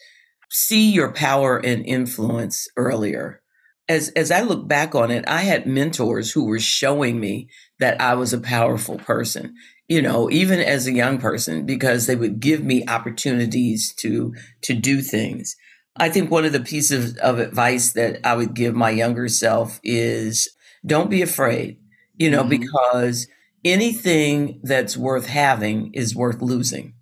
see 0.49 0.91
your 0.91 1.11
power 1.11 1.57
and 1.57 1.85
influence 1.85 2.67
earlier. 2.77 3.41
As 3.87 4.09
as 4.09 4.31
I 4.31 4.41
look 4.41 4.67
back 4.67 4.95
on 4.95 5.11
it, 5.11 5.25
I 5.27 5.41
had 5.41 5.67
mentors 5.67 6.31
who 6.31 6.45
were 6.45 6.59
showing 6.59 7.19
me 7.19 7.49
that 7.79 7.99
I 8.01 8.15
was 8.15 8.33
a 8.33 8.39
powerful 8.39 8.97
person. 8.97 9.53
You 9.87 10.01
know, 10.01 10.29
even 10.31 10.59
as 10.59 10.87
a 10.87 10.93
young 10.93 11.19
person, 11.19 11.65
because 11.65 12.07
they 12.07 12.15
would 12.15 12.39
give 12.39 12.63
me 12.63 12.85
opportunities 12.87 13.93
to 13.99 14.33
to 14.63 14.73
do 14.73 15.01
things. 15.01 15.55
I 15.97 16.09
think 16.09 16.29
one 16.29 16.45
of 16.45 16.51
the 16.53 16.59
pieces 16.59 17.15
of 17.17 17.39
advice 17.39 17.93
that 17.93 18.19
I 18.25 18.35
would 18.35 18.53
give 18.53 18.75
my 18.75 18.89
younger 18.89 19.27
self 19.29 19.79
is 19.83 20.49
don't 20.85 21.09
be 21.09 21.21
afraid, 21.21 21.77
you 22.17 22.29
know, 22.29 22.43
mm-hmm. 22.43 22.61
because 22.61 23.27
anything 23.65 24.61
that's 24.63 24.95
worth 24.95 25.25
having 25.25 25.91
is 25.93 26.15
worth 26.15 26.41
losing. 26.41 26.93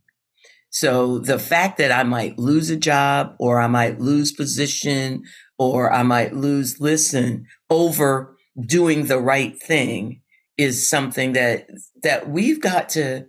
So 0.69 1.19
the 1.19 1.37
fact 1.37 1.77
that 1.77 1.91
I 1.91 2.01
might 2.01 2.39
lose 2.39 2.71
a 2.71 2.77
job 2.77 3.35
or 3.39 3.59
I 3.59 3.67
might 3.67 3.99
lose 3.99 4.31
position 4.31 5.21
or 5.59 5.93
I 5.93 6.01
might 6.01 6.33
lose 6.33 6.79
listen 6.79 7.45
over 7.69 8.35
doing 8.65 9.05
the 9.05 9.19
right 9.19 9.61
thing 9.61 10.21
is 10.57 10.89
something 10.89 11.33
that 11.33 11.67
that 12.01 12.29
we've 12.29 12.61
got 12.61 12.89
to 12.89 13.25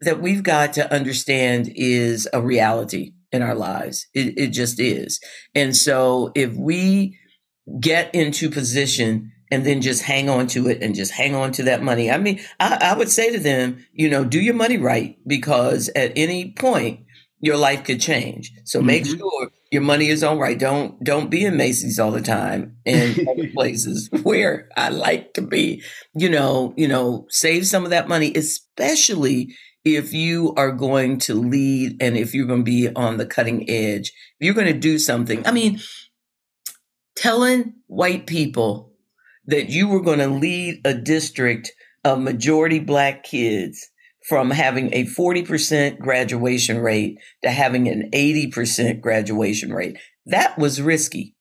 that 0.00 0.20
we've 0.20 0.42
got 0.42 0.72
to 0.74 0.92
understand 0.92 1.70
is 1.74 2.28
a 2.32 2.40
reality 2.40 3.12
in 3.32 3.42
our 3.42 3.54
lives. 3.54 4.06
It, 4.14 4.38
it 4.38 4.48
just 4.48 4.80
is. 4.80 5.20
And 5.54 5.76
so 5.76 6.32
if 6.34 6.54
we 6.54 7.18
get 7.80 8.14
into 8.14 8.50
position 8.50 9.32
and 9.50 9.66
then 9.66 9.80
just 9.80 10.02
hang 10.02 10.28
on 10.28 10.46
to 10.48 10.68
it 10.68 10.82
and 10.82 10.94
just 10.94 11.12
hang 11.12 11.34
on 11.34 11.52
to 11.52 11.64
that 11.64 11.82
money. 11.82 12.10
I 12.10 12.18
mean, 12.18 12.40
I, 12.58 12.92
I, 12.92 12.96
would 12.96 13.10
say 13.10 13.32
to 13.32 13.38
them, 13.38 13.84
you 13.92 14.08
know, 14.08 14.24
do 14.24 14.40
your 14.40 14.54
money 14.54 14.78
right 14.78 15.18
because 15.26 15.90
at 15.96 16.12
any 16.16 16.52
point 16.52 17.00
your 17.40 17.56
life 17.56 17.84
could 17.84 18.00
change. 18.00 18.52
So 18.64 18.78
mm-hmm. 18.78 18.86
make 18.86 19.06
sure 19.06 19.50
your 19.72 19.82
money 19.82 20.08
is 20.08 20.22
on 20.22 20.38
right. 20.38 20.58
Don't 20.58 21.02
don't 21.02 21.30
be 21.30 21.44
in 21.44 21.56
Macy's 21.56 21.98
all 21.98 22.10
the 22.10 22.20
time 22.20 22.76
and 22.84 23.28
other 23.28 23.48
places 23.54 24.08
where 24.22 24.68
I 24.76 24.90
like 24.90 25.34
to 25.34 25.42
be. 25.42 25.82
You 26.14 26.28
know, 26.28 26.74
you 26.76 26.86
know, 26.86 27.26
save 27.30 27.66
some 27.66 27.84
of 27.84 27.90
that 27.90 28.08
money, 28.08 28.32
especially 28.34 29.54
if 29.84 30.12
you 30.12 30.52
are 30.56 30.72
going 30.72 31.18
to 31.18 31.34
lead 31.34 31.96
and 32.02 32.16
if 32.16 32.34
you're 32.34 32.46
going 32.46 32.60
to 32.60 32.70
be 32.70 32.90
on 32.94 33.16
the 33.16 33.26
cutting 33.26 33.68
edge, 33.70 34.12
if 34.38 34.44
you're 34.44 34.54
going 34.54 34.66
to 34.66 34.78
do 34.78 34.98
something. 34.98 35.46
I 35.46 35.52
mean, 35.52 35.80
telling 37.16 37.74
white 37.86 38.26
people 38.26 38.89
that 39.50 39.68
you 39.68 39.88
were 39.88 40.00
going 40.00 40.18
to 40.18 40.28
lead 40.28 40.80
a 40.84 40.94
district 40.94 41.72
of 42.04 42.20
majority 42.20 42.78
black 42.78 43.24
kids 43.24 43.88
from 44.28 44.50
having 44.50 44.92
a 44.92 45.04
40% 45.04 45.98
graduation 45.98 46.78
rate 46.78 47.18
to 47.42 47.50
having 47.50 47.88
an 47.88 48.10
80% 48.12 49.00
graduation 49.00 49.72
rate. 49.72 49.98
That 50.26 50.58
was 50.58 50.80
risky. 50.80 51.36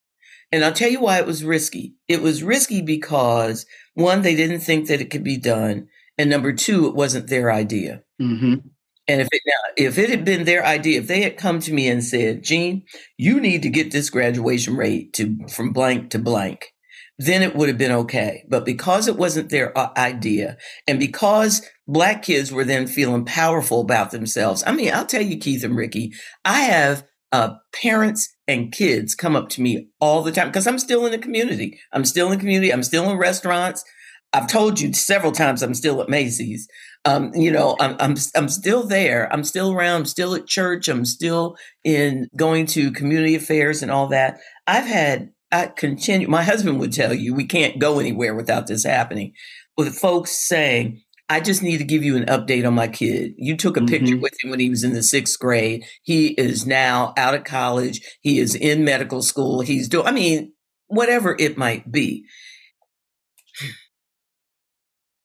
And 0.51 0.65
I'll 0.65 0.73
tell 0.73 0.89
you 0.89 1.01
why 1.01 1.19
it 1.19 1.27
was 1.27 1.43
risky. 1.43 1.95
It 2.07 2.21
was 2.21 2.43
risky 2.43 2.81
because 2.81 3.65
one, 3.93 4.21
they 4.21 4.35
didn't 4.35 4.61
think 4.61 4.87
that 4.87 5.01
it 5.01 5.11
could 5.11 5.23
be 5.23 5.37
done. 5.37 5.87
And 6.17 6.29
number 6.29 6.53
two, 6.53 6.87
it 6.87 6.95
wasn't 6.95 7.27
their 7.27 7.51
idea. 7.51 8.03
Mm-hmm. 8.21 8.67
And 9.07 9.21
if 9.21 9.27
it 9.31 9.41
now, 9.45 9.73
if 9.75 9.97
it 9.97 10.09
had 10.09 10.23
been 10.23 10.45
their 10.45 10.63
idea, 10.63 10.99
if 10.99 11.07
they 11.07 11.21
had 11.23 11.37
come 11.37 11.59
to 11.61 11.73
me 11.73 11.87
and 11.87 12.03
said, 12.03 12.43
"Gene, 12.43 12.83
you 13.17 13.39
need 13.39 13.63
to 13.63 13.69
get 13.69 13.91
this 13.91 14.11
graduation 14.11 14.75
rate 14.75 15.13
to 15.13 15.47
from 15.47 15.71
blank 15.73 16.11
to 16.11 16.19
blank," 16.19 16.73
then 17.19 17.43
it 17.43 17.53
would 17.55 17.67
have 17.67 17.77
been 17.77 17.91
okay. 17.91 18.45
But 18.49 18.65
because 18.65 19.07
it 19.07 19.17
wasn't 19.17 19.49
their 19.49 19.77
uh, 19.77 19.91
idea, 19.97 20.57
and 20.87 20.99
because 20.99 21.61
black 21.87 22.23
kids 22.23 22.51
were 22.51 22.63
then 22.63 22.87
feeling 22.87 23.25
powerful 23.25 23.81
about 23.81 24.11
themselves, 24.11 24.63
I 24.65 24.71
mean, 24.71 24.91
I'll 24.93 25.05
tell 25.05 25.21
you, 25.21 25.37
Keith 25.37 25.63
and 25.63 25.75
Ricky, 25.75 26.13
I 26.45 26.61
have 26.61 27.03
uh, 27.31 27.55
parents 27.73 28.33
and 28.47 28.71
kids 28.71 29.13
come 29.13 29.35
up 29.35 29.49
to 29.49 29.61
me 29.61 29.89
all 29.99 30.23
the 30.23 30.31
time 30.31 30.47
because 30.47 30.65
I'm 30.65 30.79
still 30.79 31.05
in 31.05 31.11
the 31.11 31.19
community. 31.19 31.77
I'm 31.91 32.05
still 32.05 32.27
in 32.27 32.31
the 32.31 32.39
community. 32.39 32.71
I'm 32.71 32.83
still 32.83 33.09
in 33.11 33.17
restaurants. 33.17 33.83
I've 34.31 34.47
told 34.47 34.79
you 34.79 34.93
several 34.93 35.31
times 35.31 35.61
I'm 35.61 35.73
still 35.73 36.01
at 36.01 36.09
Macy's. 36.09 36.67
Um, 37.03 37.31
you 37.33 37.51
know, 37.51 37.75
I'm, 37.79 37.95
I'm 37.99 38.15
I'm 38.35 38.49
still 38.49 38.85
there. 38.85 39.31
I'm 39.33 39.43
still 39.43 39.73
around. 39.73 40.01
I'm 40.01 40.05
still 40.05 40.35
at 40.35 40.47
church. 40.47 40.87
I'm 40.87 41.05
still 41.05 41.55
in 41.83 42.27
going 42.35 42.65
to 42.67 42.91
community 42.91 43.35
affairs 43.35 43.81
and 43.81 43.91
all 43.91 44.07
that. 44.09 44.39
I've 44.67 44.85
had 44.85 45.31
I 45.51 45.67
continue. 45.67 46.27
My 46.27 46.43
husband 46.43 46.79
would 46.79 46.93
tell 46.93 47.13
you 47.13 47.33
we 47.33 47.45
can't 47.45 47.79
go 47.79 47.99
anywhere 47.99 48.35
without 48.35 48.67
this 48.67 48.83
happening. 48.83 49.33
With 49.77 49.97
folks 49.97 50.31
saying, 50.31 51.01
"I 51.27 51.39
just 51.39 51.63
need 51.63 51.77
to 51.77 51.83
give 51.83 52.03
you 52.03 52.17
an 52.17 52.25
update 52.25 52.67
on 52.67 52.73
my 52.73 52.87
kid. 52.87 53.33
You 53.37 53.57
took 53.57 53.77
a 53.77 53.79
mm-hmm. 53.79 53.87
picture 53.87 54.17
with 54.17 54.33
him 54.43 54.51
when 54.51 54.59
he 54.59 54.69
was 54.69 54.83
in 54.83 54.93
the 54.93 55.03
sixth 55.03 55.39
grade. 55.39 55.85
He 56.03 56.27
is 56.29 56.67
now 56.67 57.13
out 57.17 57.33
of 57.33 57.43
college. 57.43 58.01
He 58.21 58.39
is 58.39 58.55
in 58.55 58.83
medical 58.83 59.21
school. 59.21 59.61
He's 59.61 59.89
doing. 59.89 60.07
I 60.07 60.11
mean, 60.11 60.53
whatever 60.87 61.35
it 61.39 61.57
might 61.57 61.91
be." 61.91 62.25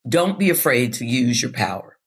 Don't 0.07 0.39
be 0.39 0.51
afraid 0.51 0.93
to 0.95 1.07
use 1.07 1.41
your 1.41 1.53
power. 1.53 1.99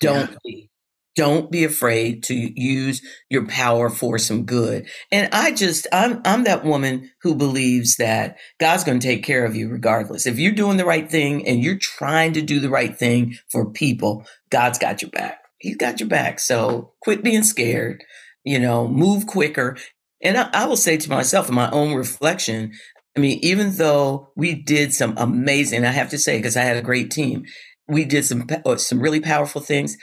Don't 0.00 0.30
yeah. 0.30 0.36
be. 0.44 0.70
Don't 1.16 1.50
be 1.50 1.64
afraid 1.64 2.22
to 2.24 2.34
use 2.34 3.02
your 3.30 3.46
power 3.46 3.88
for 3.88 4.18
some 4.18 4.44
good. 4.44 4.86
And 5.10 5.28
I 5.32 5.52
just, 5.52 5.86
I'm, 5.92 6.20
I'm 6.24 6.44
that 6.44 6.64
woman 6.64 7.10
who 7.22 7.34
believes 7.34 7.96
that 7.96 8.36
God's 8.60 8.84
going 8.84 9.00
to 9.00 9.06
take 9.06 9.24
care 9.24 9.44
of 9.44 9.56
you 9.56 9.68
regardless. 9.68 10.26
If 10.26 10.38
you're 10.38 10.52
doing 10.52 10.76
the 10.76 10.84
right 10.84 11.10
thing 11.10 11.46
and 11.48 11.64
you're 11.64 11.78
trying 11.78 12.34
to 12.34 12.42
do 12.42 12.60
the 12.60 12.70
right 12.70 12.96
thing 12.96 13.36
for 13.50 13.70
people, 13.70 14.26
God's 14.50 14.78
got 14.78 15.00
your 15.00 15.10
back. 15.10 15.40
He's 15.58 15.76
got 15.76 16.00
your 16.00 16.08
back. 16.08 16.38
So 16.38 16.92
quit 17.00 17.24
being 17.24 17.42
scared, 17.42 18.04
you 18.44 18.58
know, 18.58 18.86
move 18.86 19.26
quicker. 19.26 19.76
And 20.22 20.36
I, 20.36 20.50
I 20.52 20.66
will 20.66 20.76
say 20.76 20.96
to 20.98 21.10
myself 21.10 21.48
in 21.48 21.54
my 21.54 21.70
own 21.70 21.94
reflection, 21.94 22.72
I 23.16 23.20
mean, 23.20 23.38
even 23.42 23.76
though 23.76 24.32
we 24.36 24.54
did 24.54 24.92
some 24.92 25.14
amazing, 25.16 25.86
I 25.86 25.90
have 25.90 26.10
to 26.10 26.18
say, 26.18 26.36
because 26.36 26.56
I 26.56 26.62
had 26.62 26.76
a 26.76 26.82
great 26.82 27.10
team, 27.10 27.44
we 27.88 28.04
did 28.04 28.24
some 28.24 28.46
uh, 28.64 28.76
some 28.76 29.00
really 29.00 29.20
powerful 29.20 29.60
things. 29.62 29.96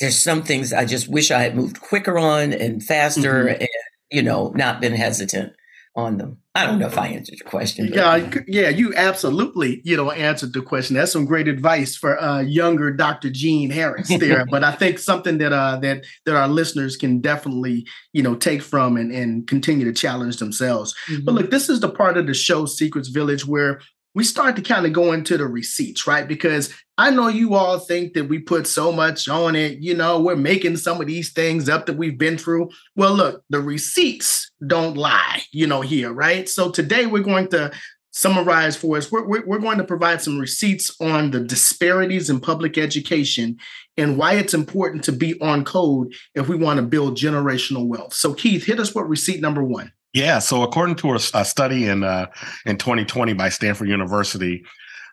There's 0.00 0.18
some 0.18 0.42
things 0.42 0.72
I 0.72 0.84
just 0.84 1.08
wish 1.08 1.30
I 1.30 1.42
had 1.42 1.54
moved 1.54 1.80
quicker 1.80 2.18
on 2.18 2.52
and 2.52 2.82
faster, 2.82 3.44
mm-hmm. 3.44 3.60
and 3.60 3.68
you 4.10 4.22
know, 4.22 4.52
not 4.54 4.80
been 4.80 4.94
hesitant 4.94 5.52
on 5.96 6.18
them. 6.18 6.38
I 6.54 6.66
don't 6.66 6.78
know 6.78 6.86
if 6.86 6.98
I 6.98 7.08
answered 7.08 7.38
your 7.38 7.48
question. 7.48 7.90
Yeah, 7.92 8.28
yeah, 8.48 8.68
you 8.68 8.92
absolutely, 8.96 9.80
you 9.84 9.96
know, 9.96 10.10
answered 10.10 10.52
the 10.52 10.62
question. 10.62 10.96
That's 10.96 11.12
some 11.12 11.24
great 11.24 11.46
advice 11.46 11.96
for 11.96 12.20
uh, 12.20 12.40
younger 12.40 12.92
Dr. 12.92 13.30
Gene 13.30 13.70
Harris 13.70 14.08
there. 14.08 14.44
but 14.50 14.64
I 14.64 14.72
think 14.72 14.98
something 14.98 15.38
that 15.38 15.52
uh, 15.52 15.76
that 15.78 16.04
that 16.26 16.36
our 16.36 16.48
listeners 16.48 16.96
can 16.96 17.20
definitely, 17.20 17.86
you 18.12 18.22
know, 18.22 18.34
take 18.34 18.62
from 18.62 18.96
and, 18.96 19.12
and 19.12 19.46
continue 19.46 19.84
to 19.84 19.92
challenge 19.92 20.38
themselves. 20.38 20.94
Mm-hmm. 21.08 21.24
But 21.24 21.34
look, 21.34 21.50
this 21.50 21.68
is 21.68 21.80
the 21.80 21.88
part 21.88 22.16
of 22.16 22.26
the 22.26 22.34
show 22.34 22.66
C-CRETS 22.66 23.08
Village 23.08 23.46
where 23.46 23.80
we 24.14 24.24
start 24.24 24.56
to 24.56 24.62
kind 24.62 24.86
of 24.86 24.92
go 24.92 25.12
into 25.12 25.38
the 25.38 25.46
receipts, 25.46 26.06
right? 26.06 26.26
Because 26.26 26.72
I 26.98 27.10
know 27.10 27.28
you 27.28 27.54
all 27.54 27.78
think 27.78 28.14
that 28.14 28.28
we 28.28 28.40
put 28.40 28.66
so 28.66 28.92
much 28.92 29.28
on 29.28 29.54
it, 29.54 29.78
you 29.78 29.94
know, 29.94 30.20
we're 30.20 30.36
making 30.36 30.76
some 30.76 31.00
of 31.00 31.06
these 31.06 31.32
things 31.32 31.68
up 31.68 31.86
that 31.86 31.96
we've 31.96 32.18
been 32.18 32.36
through. 32.36 32.70
Well, 32.96 33.14
look, 33.14 33.44
the 33.50 33.60
receipts 33.60 34.50
don't 34.66 34.96
lie, 34.96 35.42
you 35.52 35.66
know, 35.66 35.80
here, 35.80 36.12
right? 36.12 36.48
So 36.48 36.70
today 36.70 37.06
we're 37.06 37.22
going 37.22 37.48
to 37.48 37.70
summarize 38.12 38.76
for 38.76 38.96
us. 38.96 39.10
We're, 39.10 39.26
we're, 39.26 39.46
we're 39.46 39.58
going 39.58 39.78
to 39.78 39.84
provide 39.84 40.20
some 40.20 40.38
receipts 40.38 40.94
on 41.00 41.30
the 41.30 41.40
disparities 41.40 42.28
in 42.28 42.40
public 42.40 42.76
education 42.76 43.58
and 43.96 44.18
why 44.18 44.34
it's 44.34 44.54
important 44.54 45.04
to 45.04 45.12
be 45.12 45.40
on 45.40 45.64
code 45.64 46.12
if 46.34 46.48
we 46.48 46.56
want 46.56 46.78
to 46.78 46.82
build 46.82 47.16
generational 47.16 47.86
wealth. 47.86 48.14
So, 48.14 48.34
Keith, 48.34 48.64
hit 48.64 48.80
us 48.80 48.94
with 48.94 49.06
receipt 49.06 49.40
number 49.40 49.62
one. 49.62 49.92
Yeah. 50.12 50.40
So 50.40 50.62
according 50.62 50.96
to 50.96 51.12
a, 51.12 51.20
a 51.34 51.44
study 51.44 51.86
in 51.86 52.02
uh, 52.02 52.26
in 52.66 52.76
2020 52.76 53.32
by 53.34 53.48
Stanford 53.48 53.88
University, 53.88 54.64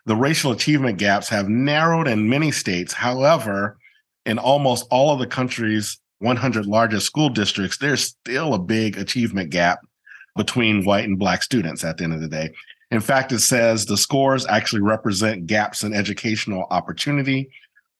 the 0.06 0.16
racial 0.16 0.52
achievement 0.52 0.98
gaps 0.98 1.28
have 1.28 1.48
narrowed 1.48 2.08
in 2.08 2.28
many 2.28 2.50
states. 2.50 2.92
However, 2.92 3.78
in 4.26 4.38
almost 4.38 4.86
all 4.90 5.12
of 5.12 5.18
the 5.18 5.26
country's 5.26 5.98
100 6.18 6.66
largest 6.66 7.06
school 7.06 7.28
districts, 7.28 7.78
there's 7.78 8.02
still 8.02 8.54
a 8.54 8.58
big 8.58 8.98
achievement 8.98 9.50
gap 9.50 9.78
between 10.36 10.84
white 10.84 11.04
and 11.04 11.18
black 11.18 11.42
students 11.42 11.84
at 11.84 11.96
the 11.96 12.04
end 12.04 12.14
of 12.14 12.20
the 12.20 12.28
day. 12.28 12.52
In 12.90 13.00
fact, 13.00 13.32
it 13.32 13.40
says 13.40 13.84
the 13.84 13.96
scores 13.96 14.46
actually 14.46 14.82
represent 14.82 15.46
gaps 15.46 15.84
in 15.84 15.94
educational 15.94 16.66
opportunity, 16.70 17.50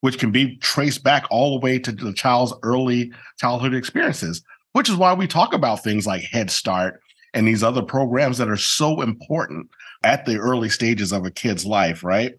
which 0.01 0.17
can 0.17 0.31
be 0.31 0.57
traced 0.57 1.03
back 1.03 1.25
all 1.29 1.53
the 1.53 1.63
way 1.63 1.79
to 1.79 1.91
the 1.91 2.13
child's 2.13 2.53
early 2.63 3.11
childhood 3.37 3.73
experiences 3.73 4.41
which 4.73 4.89
is 4.89 4.95
why 4.95 5.13
we 5.13 5.27
talk 5.27 5.53
about 5.53 5.83
things 5.83 6.05
like 6.05 6.21
Head 6.23 6.49
Start 6.49 7.01
and 7.33 7.47
these 7.47 7.63
other 7.63 7.81
programs 7.81 8.37
that 8.37 8.49
are 8.49 8.57
so 8.57 9.01
important 9.01 9.69
at 10.03 10.25
the 10.25 10.37
early 10.37 10.69
stages 10.69 11.11
of 11.11 11.25
a 11.25 11.31
kid's 11.31 11.65
life, 11.65 12.03
right? 12.03 12.33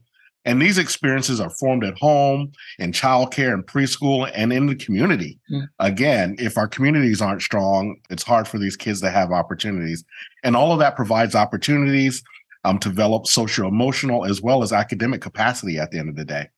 And 0.44 0.60
these 0.60 0.78
experiences 0.78 1.38
are 1.38 1.50
formed 1.50 1.84
at 1.84 1.98
home, 1.98 2.52
in 2.78 2.92
childcare 2.92 3.52
and 3.52 3.66
preschool, 3.66 4.30
and 4.34 4.52
in 4.52 4.66
the 4.66 4.74
community. 4.74 5.38
Mm. 5.52 5.68
Again, 5.78 6.36
if 6.38 6.56
our 6.56 6.66
communities 6.66 7.20
aren't 7.20 7.42
strong, 7.42 7.96
it's 8.08 8.22
hard 8.22 8.48
for 8.48 8.58
these 8.58 8.76
kids 8.76 9.02
to 9.02 9.10
have 9.10 9.32
opportunities. 9.32 10.02
And 10.42 10.56
all 10.56 10.72
of 10.72 10.78
that 10.78 10.96
provides 10.96 11.34
opportunities 11.34 12.22
um, 12.64 12.78
to 12.78 12.88
develop 12.88 13.26
social 13.26 13.68
emotional 13.68 14.24
as 14.24 14.40
well 14.40 14.62
as 14.62 14.72
academic 14.72 15.20
capacity 15.20 15.78
at 15.78 15.90
the 15.90 15.98
end 15.98 16.08
of 16.08 16.16
the 16.16 16.24
day. 16.24 16.48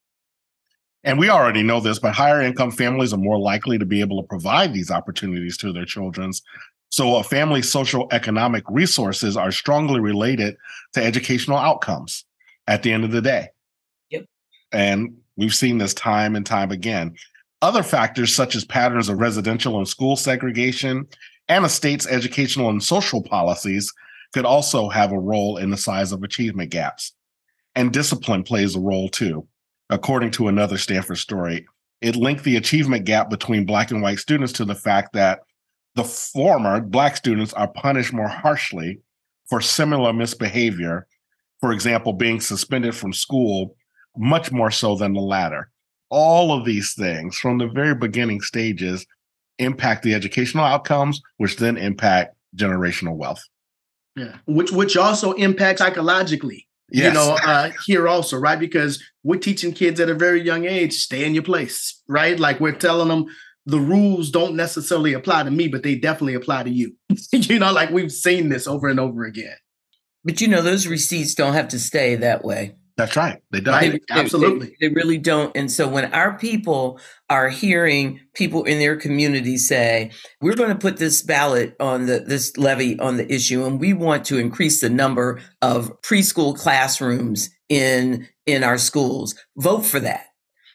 And 1.05 1.19
we 1.19 1.31
already 1.31 1.63
know 1.63 1.81
this, 1.81 1.99
but 1.99 2.15
higher 2.15 2.41
income 2.41 2.71
families 2.71 3.13
are 3.13 3.19
more 3.19 3.39
likely 3.39 3.79
to 3.79 3.85
be 3.85 4.01
able 4.01 4.23
to 4.23 4.29
provide 4.29 4.73
these 4.73 4.91
opportunities 4.91 5.57
to 5.59 5.73
their 5.73 5.85
children. 5.85 6.33
So, 6.91 7.17
a 7.17 7.25
family's 7.25 7.73
social 7.73 8.07
economic 8.13 8.65
resources 8.69 9.37
are 9.37 9.51
strongly 9.51 9.99
related 9.99 10.57
to 10.93 11.03
educational 11.03 11.57
outcomes 11.57 12.25
at 12.67 12.83
the 12.83 12.93
end 12.93 13.05
of 13.05 13.11
the 13.11 13.23
day. 13.23 13.49
Yep. 14.11 14.27
And 14.73 15.17
we've 15.37 15.55
seen 15.55 15.79
this 15.79 15.95
time 15.95 16.37
and 16.37 16.47
time 16.47 16.71
again. 16.71 17.17
Other 17.63 17.83
factors, 17.83 18.35
such 18.35 18.55
as 18.55 18.65
patterns 18.65 19.09
of 19.09 19.19
residential 19.19 19.79
and 19.79 19.89
school 19.89 20.17
segregation 20.17 21.07
and 21.49 21.65
a 21.65 21.69
state's 21.69 22.07
educational 22.07 22.71
and 22.71 22.83
social 22.83 23.23
policies, 23.23 23.93
could 24.33 24.45
also 24.45 24.89
have 24.89 25.13
a 25.13 25.19
role 25.19 25.57
in 25.57 25.71
the 25.71 25.77
size 25.77 26.13
of 26.13 26.23
achievement 26.23 26.71
gaps. 26.71 27.13
And 27.75 27.93
discipline 27.93 28.43
plays 28.43 28.75
a 28.77 28.81
role 28.81 29.09
too. 29.09 29.47
According 29.91 30.31
to 30.33 30.49
another 30.49 30.79
Stanford 30.79 31.19
story, 31.19 31.67
it 32.01 32.17
linked 32.17 32.45
the 32.45 32.57
achievement 32.57 33.05
gap 33.05 33.31
between 33.31 33.67
Black 33.67 33.91
and 33.91 34.03
white 34.03 34.19
students 34.19 34.53
to 34.55 34.65
the 34.65 34.75
fact 34.75 35.13
that 35.13 35.41
the 35.95 36.05
former 36.05 36.81
Black 36.81 37.17
students 37.17 37.53
are 37.53 37.69
punished 37.69 38.13
more 38.13 38.29
harshly 38.29 39.01
for 39.49 39.61
similar 39.61 40.13
misbehavior, 40.13 41.07
for 41.61 41.73
example, 41.73 42.13
being 42.13 42.41
suspended 42.41 42.95
from 42.95 43.13
school 43.13 43.77
much 44.17 44.51
more 44.51 44.71
so 44.71 44.97
than 44.97 45.15
the 45.15 45.21
latter. 45.21 45.71
All 46.11 46.53
of 46.53 46.65
these 46.65 46.95
things 46.95 47.37
from 47.37 47.59
the 47.59 47.69
very 47.69 47.95
beginning 47.95 48.41
stages 48.41 49.07
impact 49.59 50.03
the 50.03 50.15
educational 50.15 50.65
outcomes, 50.65 51.21
which 51.37 51.57
then 51.57 51.77
impact 51.77 52.35
generational 52.57 53.17
wealth. 53.17 53.43
Yeah, 54.17 54.37
which 54.47 54.73
which 54.73 54.97
also 54.97 55.33
impacts 55.33 55.81
psychologically. 55.81 56.69
Yes. 56.93 57.07
You 57.07 57.15
know, 57.15 57.39
uh, 57.43 57.71
here 57.87 58.07
also, 58.07 58.39
right? 58.39 58.61
Because 58.61 59.03
we're 59.23 59.39
teaching 59.39 59.73
kids 59.73 59.99
at 59.99 60.11
a 60.11 60.15
very 60.15 60.43
young 60.43 60.67
age, 60.67 60.93
stay 60.93 61.25
in 61.25 61.33
your 61.35 61.43
place, 61.43 62.03
right? 62.07 62.39
Like 62.39 62.61
we're 62.61 62.73
telling 62.73 63.09
them 63.09 63.27
the 63.65 63.81
rules 63.81 64.31
don't 64.31 64.57
necessarily 64.57 65.15
apply 65.15 65.45
to 65.45 65.51
me, 65.51 65.69
but 65.69 65.83
they 65.83 65.95
definitely 65.95 66.35
apply 66.35 66.65
to 66.65 66.71
you. 66.71 66.95
you 67.33 67.59
know, 67.59 67.73
like 67.73 67.91
we've 67.91 68.13
seen 68.13 68.51
this 68.51 68.67
over 68.67 68.89
and 68.89 69.01
over 69.01 69.25
again. 69.25 69.57
But 70.25 70.41
you 70.41 70.49
know, 70.49 70.61
those 70.61 70.87
receipts 70.87 71.35
don't 71.35 71.55
have 71.55 71.69
to 71.69 71.79
stay 71.79 72.15
that 72.17 72.45
way. 72.45 72.77
That's 72.97 73.17
right. 73.17 73.41
They 73.51 73.61
don't. 73.61 73.81
They, 73.81 74.01
Absolutely. 74.11 74.77
They, 74.81 74.89
they, 74.89 74.95
really 74.95 75.19
don't. 75.19 75.57
And 75.57 75.71
so 75.71 75.89
when 75.89 76.13
our 76.13 76.37
people 76.37 77.01
are 77.31 77.49
hearing 77.49 78.21
people 78.35 78.65
in 78.65 78.79
their 78.79 78.97
community 78.97 79.57
say, 79.57 80.11
we're 80.41 80.57
going 80.57 80.69
to 80.69 80.79
put 80.79 80.99
this 80.99 81.23
ballot 81.23 81.75
on 81.81 82.07
the 82.07 82.21
this 82.21 82.57
levy 82.59 82.99
on 82.99 83.17
the 83.17 83.33
issue 83.33 83.65
and 83.65 83.81
we 83.81 83.93
want 83.95 84.25
to 84.27 84.39
increase 84.39 84.81
the 84.81 84.91
number 84.91 85.41
of 85.63 86.01
preschool 86.03 86.57
classrooms 86.57 87.51
in 87.69 88.29
in 88.45 88.63
our 88.63 88.79
schools. 88.79 89.35
Vote 89.57 89.87
for 89.87 90.01
that. 90.01 90.27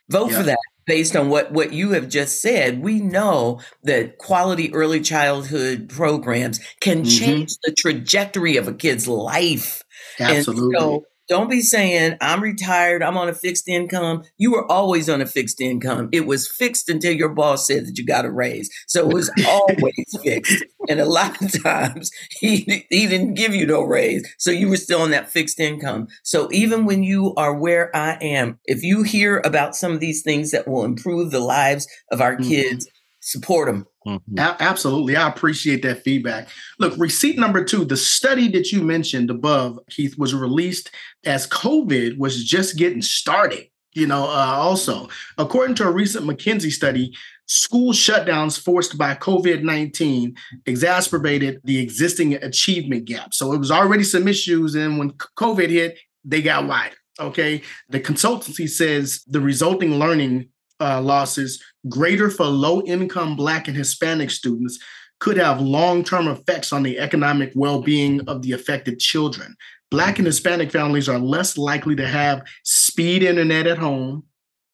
Vote 0.10 0.32
yeah. 0.32 0.38
for 0.38 0.44
that 0.44 0.60
based 0.88 1.16
on 1.16 1.30
what 1.30 1.52
what 1.52 1.74
you 1.74 1.92
have 1.92 2.08
just 2.08 2.42
said 2.42 2.82
we 2.82 3.02
know 3.02 3.60
that 3.84 4.18
quality 4.18 4.74
early 4.74 5.02
childhood 5.02 5.90
programs 5.90 6.60
can 6.80 7.00
mm-hmm. 7.00 7.10
change 7.10 7.52
the 7.66 7.74
trajectory 7.74 8.56
of 8.56 8.70
a 8.70 8.74
kid's 8.74 9.06
life 9.06 9.84
Absolutely. 10.20 11.02
Don't 11.28 11.50
be 11.50 11.62
saying, 11.62 12.18
I'm 12.22 12.42
retired, 12.42 13.04
I'm 13.04 13.18
on 13.18 13.28
a 13.28 13.34
fixed 13.34 13.68
income. 13.68 14.24
You 14.38 14.52
were 14.52 14.70
always 14.72 15.10
on 15.10 15.22
a 15.22 15.26
fixed 15.26 15.60
income. 15.60 16.10
It 16.12 16.26
was 16.26 16.48
fixed 16.48 16.90
until 16.90 17.14
your 17.14 17.30
boss 17.30 17.68
said 17.68 17.86
that 17.86 17.98
you 17.98 18.06
got 18.06 18.26
a 18.26 18.32
raise. 18.32 18.70
So 18.88 19.08
it 19.08 19.14
was 19.14 19.30
always 19.48 20.18
fixed. 20.24 20.64
And 20.90 21.00
a 21.00 21.06
lot 21.06 21.42
of 21.42 21.64
times 21.64 22.12
he, 22.40 22.86
he 22.90 23.08
didn't 23.08 23.34
give 23.34 23.54
you 23.54 23.66
no 23.66 23.84
raise. 23.84 24.26
So 24.38 24.52
you 24.52 24.70
were 24.70 24.78
still 24.78 25.02
on 25.02 25.12
that 25.12 25.30
fixed 25.30 25.60
income. 25.60 26.08
So 26.24 26.48
even 26.52 26.86
when 26.86 27.04
you 27.04 27.34
are 27.36 27.54
where 27.54 27.94
I 27.96 28.18
am, 28.22 28.60
if 28.66 28.84
you 28.84 29.04
hear 29.04 29.42
about 29.44 29.76
some 29.76 29.92
of 29.92 30.00
these 30.00 30.22
things 30.22 30.52
that 30.52 30.68
will 30.68 30.86
improve 30.86 31.32
the 31.32 31.40
lives 31.40 31.88
of 32.12 32.22
our 32.22 32.36
mm-hmm. 32.36 32.50
kids, 32.50 32.88
support 33.28 33.68
them 33.68 33.86
Mm-hmm. 34.08 34.40
A- 34.40 34.58
absolutely. 34.60 35.16
I 35.16 35.28
appreciate 35.28 35.82
that 35.84 36.04
feedback. 36.04 36.48
Look, 36.80 36.94
receipt 36.98 37.38
number 37.38 37.64
two, 37.64 37.84
the 37.84 37.98
study 37.98 38.48
that 38.50 38.72
you 38.72 38.82
mentioned 38.82 39.30
above, 39.30 39.80
Keith, 39.90 40.18
was 40.18 40.34
released 40.34 40.92
as 41.26 41.48
COVID 41.48 42.18
was 42.18 42.44
just 42.44 42.78
getting 42.78 43.02
started. 43.02 43.68
You 43.94 44.08
know, 44.08 44.24
uh, 44.24 44.56
also, 44.58 45.10
according 45.38 45.76
to 45.76 45.88
a 45.88 45.92
recent 45.92 46.26
McKinsey 46.26 46.72
study, 46.72 47.14
school 47.48 47.94
shutdowns 47.94 48.60
forced 48.62 48.98
by 48.98 49.16
COVID 49.16 49.64
19 49.64 50.36
exacerbated 50.66 51.60
the 51.64 51.80
existing 51.80 52.36
achievement 52.36 53.06
gap. 53.06 53.34
So 53.34 53.54
it 53.54 53.58
was 53.58 53.72
already 53.72 54.04
some 54.04 54.28
issues. 54.28 54.76
And 54.76 55.00
when 55.00 55.12
COVID 55.12 55.70
hit, 55.70 55.98
they 56.24 56.42
got 56.42 56.68
wider. 56.68 56.96
Okay. 57.20 57.64
The 57.90 58.00
consultancy 58.00 58.70
says 58.70 59.24
the 59.28 59.42
resulting 59.42 59.98
learning 59.98 60.50
uh, 60.80 61.02
losses 61.02 61.62
greater 61.90 62.30
for 62.30 62.46
low 62.46 62.82
income 62.84 63.36
Black 63.36 63.68
and 63.68 63.78
Hispanic 63.78 64.32
students 64.32 64.80
could 65.20 65.38
have 65.38 65.62
long 65.62 66.04
term 66.04 66.28
effects 66.28 66.72
on 66.72 66.84
the 66.84 67.00
economic 67.00 67.52
well 67.56 67.82
being 67.82 68.22
of 68.28 68.42
the 68.42 68.52
affected 68.54 69.00
children. 69.00 69.56
Black 69.90 70.20
and 70.20 70.26
Hispanic 70.26 70.72
families 70.72 71.08
are 71.08 71.20
less 71.20 71.58
likely 71.58 71.96
to 71.96 72.08
have 72.08 72.46
speed 72.64 73.24
internet 73.24 73.68
at 73.68 73.78
home, 73.78 74.24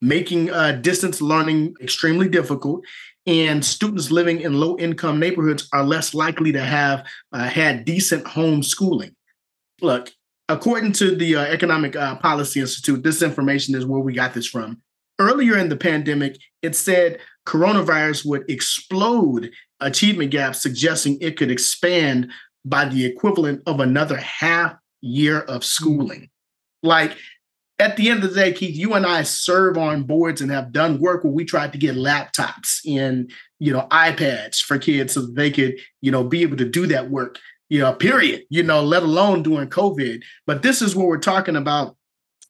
making 0.01 0.49
uh, 0.49 0.74
distance 0.74 1.22
learning 1.22 1.76
extremely 1.82 2.28
difficult. 2.28 2.84
And 3.26 3.64
students 3.64 4.11
living 4.11 4.41
in 4.41 4.59
low 4.59 4.78
income 4.78 5.18
neighborhoods 5.18 5.70
are 5.72 5.84
less 5.84 6.14
likely 6.14 6.51
to 6.51 6.59
have 6.59 7.05
uh, 7.32 7.47
had 7.47 7.86
decent 7.86 8.26
homeschooling. 8.26 9.14
Look, 9.82 10.11
according 10.49 10.91
to 10.93 11.16
the 11.16 11.38
uh, 11.38 11.43
Economic 11.43 11.95
uh, 11.95 12.18
Policy 12.18 12.59
Institute, 12.59 13.01
this 13.01 13.22
information 13.22 13.76
is 13.76 13.86
where 13.86 14.01
we 14.01 14.14
got 14.14 14.34
this 14.34 14.47
from 14.47 14.82
earlier 15.20 15.57
in 15.57 15.70
the 15.70 15.78
pandemic, 15.78 16.38
it 16.61 16.76
said 16.76 17.20
coronavirus 17.45 18.26
would 18.26 18.49
explode 18.49 19.51
achievement 19.80 20.32
gaps, 20.32 20.61
suggesting 20.61 21.18
it 21.22 21.38
could 21.38 21.51
expand 21.51 22.32
by 22.66 22.86
the 22.86 23.05
equivalent 23.05 23.61
of 23.66 23.80
another 23.80 24.18
half 24.18 24.76
year 25.01 25.41
of 25.41 25.66
schooling. 25.66 26.30
Like 26.82 27.18
at 27.80 27.97
the 27.97 28.09
end 28.09 28.24
of 28.24 28.34
the 28.34 28.39
day, 28.39 28.53
Keith, 28.53 28.76
you 28.76 28.93
and 28.93 29.05
I 29.05 29.24
serve 29.24 29.78
on 29.78 30.03
boards 30.03 30.41
and 30.41 30.51
have 30.51 30.72
done 30.72 30.99
work 30.99 31.24
where 31.24 31.34
we 31.34 31.43
tried 31.43 31.74
to 31.74 31.78
get 31.78 31.95
laptops 31.95 32.80
and 32.88 33.32
you 33.59 33.74
know 33.74 33.88
iPads 33.91 34.59
for 34.59 34.78
kids 34.78 35.14
so 35.14 35.22
they 35.22 35.51
could 35.51 35.78
you 36.01 36.11
know 36.11 36.24
be 36.24 36.41
able 36.41 36.57
to 36.57 36.70
do 36.70 36.88
that 36.88 37.09
work. 37.09 37.39
You 37.70 37.80
know, 37.80 37.93
period. 37.93 38.43
You 38.49 38.61
know, 38.61 38.84
let 38.84 39.03
alone 39.03 39.41
during 39.41 39.70
COVID. 39.70 40.22
But 40.45 40.61
this 40.61 40.82
is 40.82 40.95
what 40.95 41.07
we're 41.07 41.18
talking 41.18 41.55
about. 41.55 41.95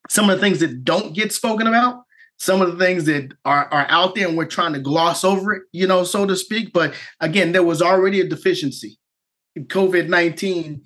Some 0.09 0.29
of 0.29 0.35
the 0.35 0.41
things 0.41 0.59
that 0.59 0.83
don't 0.83 1.15
get 1.15 1.31
spoken 1.31 1.65
about 1.65 2.03
some 2.43 2.61
of 2.61 2.71
the 2.71 2.85
things 2.85 3.05
that 3.05 3.31
are, 3.45 3.67
are 3.71 3.85
out 3.89 4.15
there 4.15 4.27
and 4.27 4.37
we're 4.37 4.45
trying 4.45 4.73
to 4.73 4.79
gloss 4.79 5.23
over 5.23 5.53
it, 5.53 5.63
you 5.71 5.87
know, 5.87 6.03
so 6.03 6.25
to 6.25 6.35
speak. 6.35 6.73
But 6.73 6.93
again, 7.21 7.53
there 7.53 7.63
was 7.63 7.81
already 7.81 8.19
a 8.19 8.27
deficiency. 8.27 8.99
COVID 9.57 10.09
19 10.09 10.81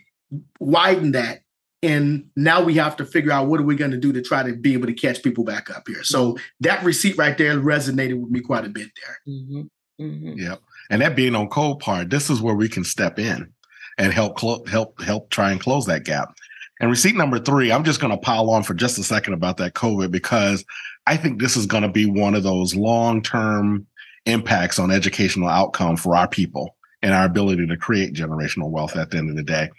widened 0.60 1.16
that. 1.16 1.40
And 1.82 2.30
now 2.36 2.64
we 2.64 2.76
have 2.76 2.96
to 2.98 3.06
figure 3.06 3.32
out 3.32 3.48
what 3.48 3.60
are 3.60 3.64
we 3.64 3.76
going 3.76 3.92
to 3.92 3.98
do 3.98 4.14
to 4.14 4.22
try 4.22 4.44
to 4.44 4.56
be 4.56 4.74
able 4.74 4.88
to 4.88 4.94
catch 4.94 5.24
people 5.24 5.44
back 5.44 5.76
up 5.76 5.84
here. 5.88 6.04
So 6.04 6.38
that 6.60 6.84
receipt 6.84 7.18
right 7.18 7.38
there 7.38 7.56
resonated 7.56 8.20
with 8.20 8.30
me 8.30 8.42
quite 8.42 8.66
a 8.66 8.70
bit 8.70 8.90
there. 9.04 9.34
Mm-hmm. 9.34 9.62
Mm-hmm. 10.04 10.40
Yep. 10.40 10.62
And 10.92 11.02
that 11.02 11.16
being 11.16 11.36
on 11.36 11.50
code 11.50 11.80
part, 11.80 12.10
this 12.10 12.30
is 12.30 12.42
where 12.42 12.56
we 12.56 12.70
can 12.70 12.84
step 12.84 13.18
in 13.18 13.52
and 13.98 14.14
help 14.14 14.38
clo- 14.38 14.64
help 14.66 15.02
help 15.02 15.30
try 15.32 15.52
and 15.52 15.60
close 15.60 15.86
that 15.88 16.04
gap. 16.04 16.36
And 16.80 16.90
receipt 16.90 17.16
number 17.16 17.40
three, 17.40 17.72
I'm 17.72 17.84
just 17.84 18.00
going 18.00 18.12
to 18.12 18.18
pile 18.18 18.50
on 18.50 18.64
for 18.64 18.74
just 18.74 19.00
a 19.00 19.04
second 19.04 19.34
about 19.34 19.58
that 19.58 19.74
COVID 19.74 20.12
because 20.12 20.64
I 21.08 21.16
think 21.16 21.40
this 21.40 21.56
is 21.56 21.66
going 21.66 21.84
to 21.84 21.90
be 21.90 22.06
one 22.06 22.36
of 22.36 22.44
those 22.44 22.76
long 22.76 23.22
term 23.22 23.88
impacts 24.26 24.78
on 24.78 24.92
educational 24.92 25.48
outcome 25.48 25.96
for 25.96 26.18
our 26.18 26.28
people 26.28 26.76
and 27.02 27.14
our 27.14 27.26
ability 27.26 27.66
to 27.66 27.78
create 27.78 28.14
generational 28.14 28.70
wealth 28.70 28.98
at 28.98 29.10
the 29.10 29.18
end 29.18 29.30
of 29.30 29.38
the 29.38 29.44
day. 29.44 29.70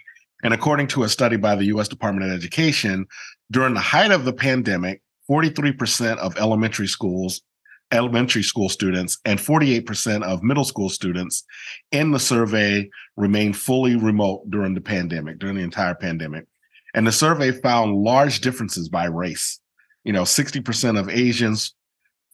And 0.43 0.55
according 0.55 0.87
to 0.87 1.03
a 1.03 1.09
study 1.09 1.37
by 1.37 1.55
the 1.55 1.65
US 1.65 1.87
Department 1.87 2.25
of 2.25 2.35
Education, 2.35 3.05
during 3.51 3.75
the 3.75 3.79
height 3.79 4.09
of 4.09 4.25
the 4.25 4.33
pandemic, 4.33 5.03
43% 5.29 6.17
of 6.17 6.35
elementary 6.37 6.87
schools, 6.87 7.41
elementary 7.91 8.41
school 8.41 8.67
students, 8.67 9.19
and 9.23 9.37
48% 9.37 10.23
of 10.23 10.41
middle 10.41 10.63
school 10.63 10.89
students 10.89 11.43
in 11.91 12.11
the 12.11 12.19
survey 12.19 12.89
remained 13.17 13.55
fully 13.55 13.95
remote 13.95 14.49
during 14.49 14.73
the 14.73 14.81
pandemic, 14.81 15.37
during 15.37 15.57
the 15.57 15.61
entire 15.61 15.93
pandemic. 15.93 16.45
And 16.95 17.05
the 17.05 17.11
survey 17.11 17.51
found 17.51 17.97
large 17.97 18.41
differences 18.41 18.89
by 18.89 19.05
race. 19.05 19.59
You 20.09 20.13
know, 20.13 20.23
60% 20.23 20.99
of 20.99 21.07
Asians, 21.07 21.75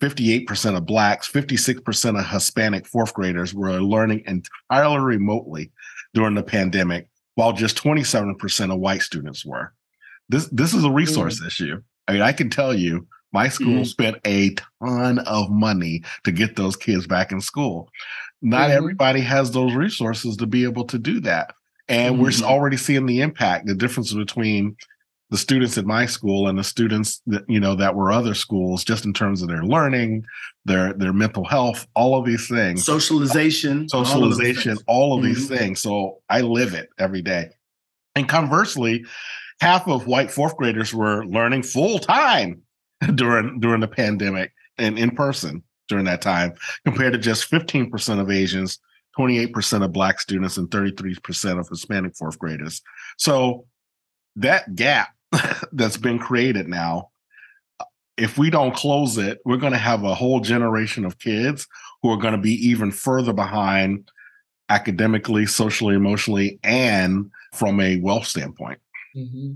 58% 0.02 0.78
of 0.78 0.86
Blacks, 0.86 1.30
56% 1.30 2.18
of 2.18 2.26
Hispanic 2.26 2.88
fourth 2.88 3.14
graders 3.14 3.54
were 3.54 3.82
learning 3.82 4.24
entirely 4.28 5.00
remotely 5.00 5.74
during 6.14 6.36
the 6.36 6.42
pandemic, 6.42 7.10
while 7.34 7.52
just 7.52 7.76
27% 7.76 8.74
of 8.74 8.80
white 8.80 9.02
students 9.02 9.46
were. 9.46 9.74
This, 10.30 10.48
this 10.54 10.74
is 10.74 10.86
a 10.86 10.90
resource 10.90 11.44
mm. 11.44 11.48
issue. 11.48 11.82
I 12.08 12.14
mean, 12.14 12.22
I 12.22 12.32
can 12.32 12.50
tell 12.50 12.74
you, 12.74 13.08
my 13.34 13.50
school 13.50 13.68
mm-hmm. 13.68 13.84
spent 13.84 14.22
a 14.26 14.56
ton 14.82 15.20
of 15.20 15.50
money 15.50 16.02
to 16.24 16.32
get 16.32 16.56
those 16.56 16.78
kids 16.78 17.06
back 17.06 17.34
in 17.34 17.42
school. 17.42 17.90
Not 18.42 18.70
mm-hmm. 18.70 18.78
everybody 18.78 19.20
has 19.20 19.52
those 19.52 19.74
resources 19.74 20.38
to 20.38 20.48
be 20.48 20.64
able 20.64 20.86
to 20.86 20.98
do 20.98 21.20
that. 21.20 21.54
And 21.90 22.22
we're 22.22 22.32
already 22.42 22.78
seeing 22.78 23.06
the 23.06 23.20
impact, 23.20 23.68
the 23.68 23.76
difference 23.76 24.14
between 24.14 24.78
the 25.32 25.38
students 25.38 25.78
at 25.78 25.86
my 25.86 26.06
school 26.06 26.48
and 26.48 26.58
the 26.58 26.64
students 26.64 27.22
that 27.28 27.44
you 27.50 27.60
know 27.60 27.76
that 27.76 27.96
were 27.96 28.12
other 28.12 28.34
schools 28.34 28.84
just 28.84 29.06
in 29.06 29.14
terms 29.14 29.42
of 29.42 29.48
their 29.48 29.64
learning 29.64 30.26
their 30.66 30.94
their 30.94 31.14
mental 31.14 31.44
health 31.44 31.88
all 31.96 32.18
of 32.18 32.26
these 32.26 32.48
things. 32.48 32.86
Socialization 32.86 33.90
socialization 33.90 34.78
all 34.88 35.12
of, 35.12 35.12
all 35.12 35.18
of 35.18 35.24
these 35.24 35.46
mm-hmm. 35.46 35.56
things. 35.56 35.82
So 35.82 36.22
i 36.30 36.42
live 36.42 36.74
it 36.74 36.90
every 37.00 37.22
day. 37.22 37.50
And 38.16 38.30
conversely 38.30 39.06
half 39.60 39.88
of 39.88 40.08
white 40.08 40.32
fourth 40.32 40.56
graders 40.58 40.94
were 40.94 41.26
learning 41.26 41.64
full 41.64 42.00
time 42.00 42.62
during 43.16 43.60
during 43.60 43.82
the 43.82 43.88
pandemic 43.88 44.54
and 44.78 45.00
in 45.00 45.12
person 45.12 45.64
during 45.88 46.06
that 46.06 46.22
time 46.22 46.54
compared 46.84 47.14
to 47.14 47.20
just 47.20 47.50
15% 47.52 48.20
of 48.20 48.32
asians 48.32 48.80
28% 49.18 49.84
of 49.84 49.92
black 49.92 50.20
students 50.20 50.58
and 50.58 50.70
33% 50.70 51.60
of 51.60 51.70
hispanic 51.70 52.16
fourth 52.16 52.38
graders. 52.38 52.82
So 53.18 53.66
that 54.36 54.76
gap 54.76 55.15
that's 55.72 55.98
been 55.98 56.20
created 56.20 56.68
now 56.68 57.10
if 58.18 58.38
we 58.38 58.50
don't 58.50 58.76
close 58.76 59.18
it 59.18 59.40
we're 59.46 59.58
going 59.58 59.74
to 59.74 59.78
have 59.78 60.04
a 60.04 60.16
whole 60.16 60.40
generation 60.40 61.06
of 61.06 61.20
kids 61.20 61.68
who 62.02 62.10
are 62.10 62.18
going 62.18 62.34
to 62.34 62.40
be 62.40 62.54
even 62.54 62.92
further 62.92 63.34
behind 63.34 64.10
academically 64.70 65.46
socially 65.46 65.96
emotionally 65.96 66.60
and 66.64 67.30
from 67.54 67.80
a 67.80 67.98
wealth 67.98 68.26
standpoint 68.26 68.80
mm-hmm. 69.16 69.54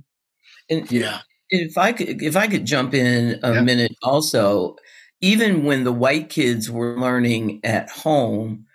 and 0.70 0.92
yeah 0.92 1.20
if 1.50 1.78
i 1.78 1.92
could 1.92 2.22
if 2.22 2.36
i 2.36 2.48
could 2.48 2.66
jump 2.66 2.94
in 2.94 3.40
a 3.44 3.54
yeah. 3.54 3.62
minute 3.62 3.96
also 4.04 4.76
even 5.22 5.66
when 5.66 5.84
the 5.84 5.92
white 5.92 6.30
kids 6.30 6.70
were 6.70 6.98
learning 6.98 7.60
at 7.64 7.90
home 7.90 8.66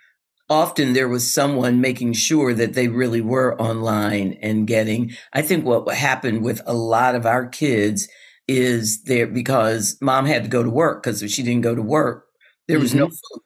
often 0.49 0.93
there 0.93 1.07
was 1.09 1.31
someone 1.31 1.81
making 1.81 2.13
sure 2.13 2.53
that 2.53 2.73
they 2.73 2.87
really 2.87 3.21
were 3.21 3.59
online 3.59 4.37
and 4.41 4.67
getting. 4.67 5.11
I 5.33 5.41
think 5.41 5.65
what 5.65 5.87
happened 5.95 6.43
with 6.43 6.61
a 6.65 6.73
lot 6.73 7.15
of 7.15 7.25
our 7.25 7.47
kids 7.47 8.07
is 8.47 9.03
there 9.03 9.27
because 9.27 9.97
mom 10.01 10.25
had 10.25 10.43
to 10.43 10.49
go 10.49 10.61
to 10.61 10.69
work 10.69 11.01
because 11.01 11.23
if 11.23 11.31
she 11.31 11.41
didn't 11.41 11.61
go 11.63 11.73
to 11.73 11.81
work 11.81 12.25
there 12.67 12.79
was 12.79 12.91
mm-hmm. 12.91 12.99
no 12.99 13.07
food. 13.07 13.41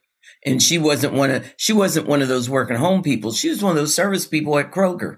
And 0.45 0.63
she 0.63 0.77
wasn't 0.77 1.13
one 1.13 1.31
of 1.31 1.53
she 1.57 1.73
wasn't 1.73 2.07
one 2.07 2.21
of 2.21 2.29
those 2.29 2.49
working 2.49 2.77
home 2.77 3.03
people. 3.03 3.33
She 3.33 3.49
was 3.49 3.61
one 3.61 3.71
of 3.71 3.77
those 3.77 3.93
service 3.93 4.25
people 4.25 4.57
at 4.57 4.71
kroger 4.71 5.17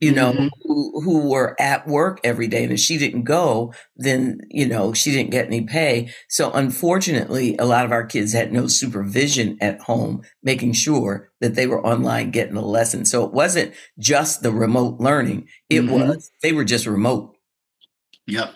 you 0.00 0.12
know, 0.12 0.32
mm-hmm. 0.32 0.48
who, 0.62 1.00
who 1.00 1.28
were 1.28 1.56
at 1.60 1.86
work 1.86 2.20
every 2.24 2.46
day. 2.46 2.64
And 2.64 2.72
if 2.72 2.80
she 2.80 2.98
didn't 2.98 3.22
go, 3.22 3.72
then, 3.96 4.40
you 4.50 4.66
know, 4.66 4.92
she 4.92 5.10
didn't 5.12 5.30
get 5.30 5.46
any 5.46 5.62
pay. 5.62 6.10
So 6.28 6.52
unfortunately, 6.52 7.56
a 7.58 7.64
lot 7.64 7.84
of 7.84 7.92
our 7.92 8.04
kids 8.04 8.32
had 8.32 8.52
no 8.52 8.66
supervision 8.66 9.56
at 9.60 9.80
home, 9.80 10.22
making 10.42 10.72
sure 10.72 11.30
that 11.40 11.54
they 11.54 11.66
were 11.66 11.84
online 11.86 12.30
getting 12.32 12.54
the 12.54 12.62
lesson. 12.62 13.04
So 13.04 13.24
it 13.24 13.32
wasn't 13.32 13.72
just 13.98 14.42
the 14.42 14.52
remote 14.52 15.00
learning. 15.00 15.48
It 15.70 15.82
mm-hmm. 15.82 16.08
was, 16.08 16.30
they 16.42 16.52
were 16.52 16.64
just 16.64 16.86
remote. 16.86 17.36
Yep. 18.26 18.52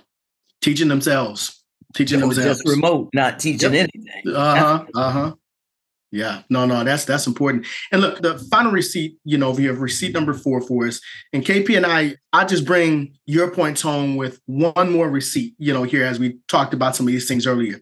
Teaching 0.61 0.89
themselves. 0.89 1.64
Teaching 1.95 2.20
themselves. 2.20 2.59
Just 2.59 2.68
remote, 2.68 3.09
not 3.14 3.39
teaching 3.39 3.72
yep. 3.72 3.89
anything. 3.95 4.34
Uh 4.34 4.57
huh. 4.57 4.84
Uh 4.95 5.11
huh. 5.11 5.34
Yeah, 6.11 6.42
no, 6.48 6.64
no, 6.64 6.84
that's 6.84 7.04
that's 7.04 7.26
important. 7.26 7.66
And 7.92 8.00
look, 8.00 8.22
the 8.22 8.38
final 8.50 8.72
receipt, 8.72 9.18
you 9.24 9.36
know, 9.36 9.50
we 9.50 9.64
have 9.64 9.80
receipt 9.80 10.14
number 10.14 10.32
four 10.32 10.62
for 10.62 10.86
us. 10.86 11.00
And 11.34 11.44
KP 11.44 11.76
and 11.76 11.84
I, 11.84 12.16
I 12.32 12.46
just 12.46 12.64
bring 12.64 13.14
your 13.26 13.50
points 13.50 13.82
home 13.82 14.16
with 14.16 14.40
one 14.46 14.90
more 14.90 15.11
receipt, 15.11 15.54
you 15.59 15.72
know, 15.72 15.82
here 15.82 16.04
as 16.04 16.18
we 16.18 16.38
talked 16.48 16.72
about 16.72 16.96
some 16.96 17.06
of 17.06 17.12
these 17.12 17.28
things 17.28 17.46
earlier. 17.46 17.80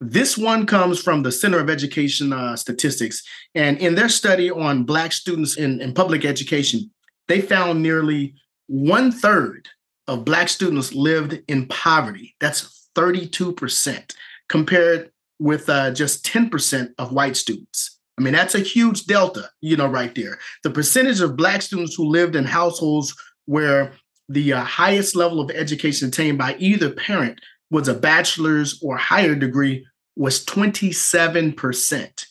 This 0.00 0.36
one 0.36 0.66
comes 0.66 1.02
from 1.02 1.22
the 1.22 1.32
Center 1.32 1.58
of 1.58 1.70
Education 1.70 2.32
uh, 2.32 2.54
Statistics. 2.54 3.22
And 3.54 3.78
in 3.78 3.94
their 3.94 4.10
study 4.10 4.50
on 4.50 4.84
Black 4.84 5.12
students 5.12 5.56
in, 5.56 5.80
in 5.80 5.94
public 5.94 6.24
education, 6.24 6.90
they 7.28 7.40
found 7.40 7.82
nearly 7.82 8.34
one 8.68 9.10
third 9.10 9.68
of 10.06 10.24
Black 10.24 10.48
students 10.48 10.94
lived 10.94 11.40
in 11.48 11.66
poverty. 11.66 12.36
That's 12.40 12.88
32%, 12.94 14.14
compared 14.48 15.10
with 15.38 15.68
uh, 15.68 15.90
just 15.92 16.24
10% 16.24 16.90
of 16.98 17.12
white 17.12 17.36
students. 17.36 17.98
I 18.18 18.22
mean, 18.22 18.32
that's 18.32 18.54
a 18.54 18.60
huge 18.60 19.04
delta, 19.04 19.50
you 19.60 19.76
know, 19.76 19.86
right 19.86 20.14
there. 20.14 20.38
The 20.62 20.70
percentage 20.70 21.20
of 21.20 21.36
Black 21.36 21.60
students 21.60 21.94
who 21.94 22.06
lived 22.06 22.34
in 22.34 22.44
households 22.44 23.14
where 23.44 23.92
the 24.28 24.54
uh, 24.54 24.64
highest 24.64 25.14
level 25.14 25.40
of 25.40 25.50
education 25.50 26.08
attained 26.08 26.38
by 26.38 26.56
either 26.58 26.90
parent 26.90 27.40
was 27.70 27.88
a 27.88 27.94
bachelor's 27.94 28.80
or 28.82 28.96
higher 28.96 29.34
degree 29.34 29.86
was 30.16 30.44
27%, 30.46 32.26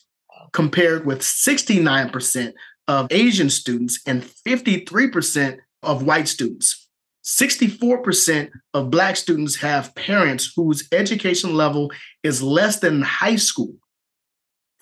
compared 0.52 1.06
with 1.06 1.20
69% 1.20 2.52
of 2.88 3.06
Asian 3.10 3.50
students 3.50 4.00
and 4.06 4.22
53% 4.22 5.58
of 5.82 6.02
white 6.02 6.28
students. 6.28 6.85
64% 7.26 8.50
of 8.72 8.90
Black 8.90 9.16
students 9.16 9.56
have 9.56 9.94
parents 9.96 10.52
whose 10.54 10.86
education 10.92 11.54
level 11.54 11.90
is 12.22 12.40
less 12.40 12.78
than 12.78 13.02
high 13.02 13.36
school. 13.36 13.74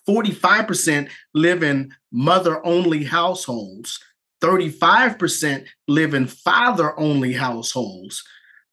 45% 0.06 1.08
live 1.32 1.62
in 1.62 1.94
mother 2.12 2.64
only 2.66 3.04
households. 3.04 3.98
35% 4.42 5.66
live 5.88 6.12
in 6.12 6.26
father 6.26 6.98
only 7.00 7.32
households. 7.32 8.22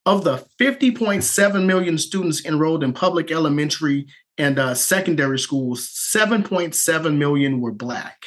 Of 0.06 0.26
the 0.26 0.46
50.7 0.60 1.66
million 1.66 1.98
students 1.98 2.44
enrolled 2.44 2.84
in 2.84 2.92
public 2.92 3.32
elementary 3.32 4.08
and 4.38 4.60
uh, 4.60 4.74
secondary 4.74 5.40
schools, 5.40 5.88
7.7 5.88 7.16
million 7.16 7.62
were 7.62 7.72
Black. 7.72 8.26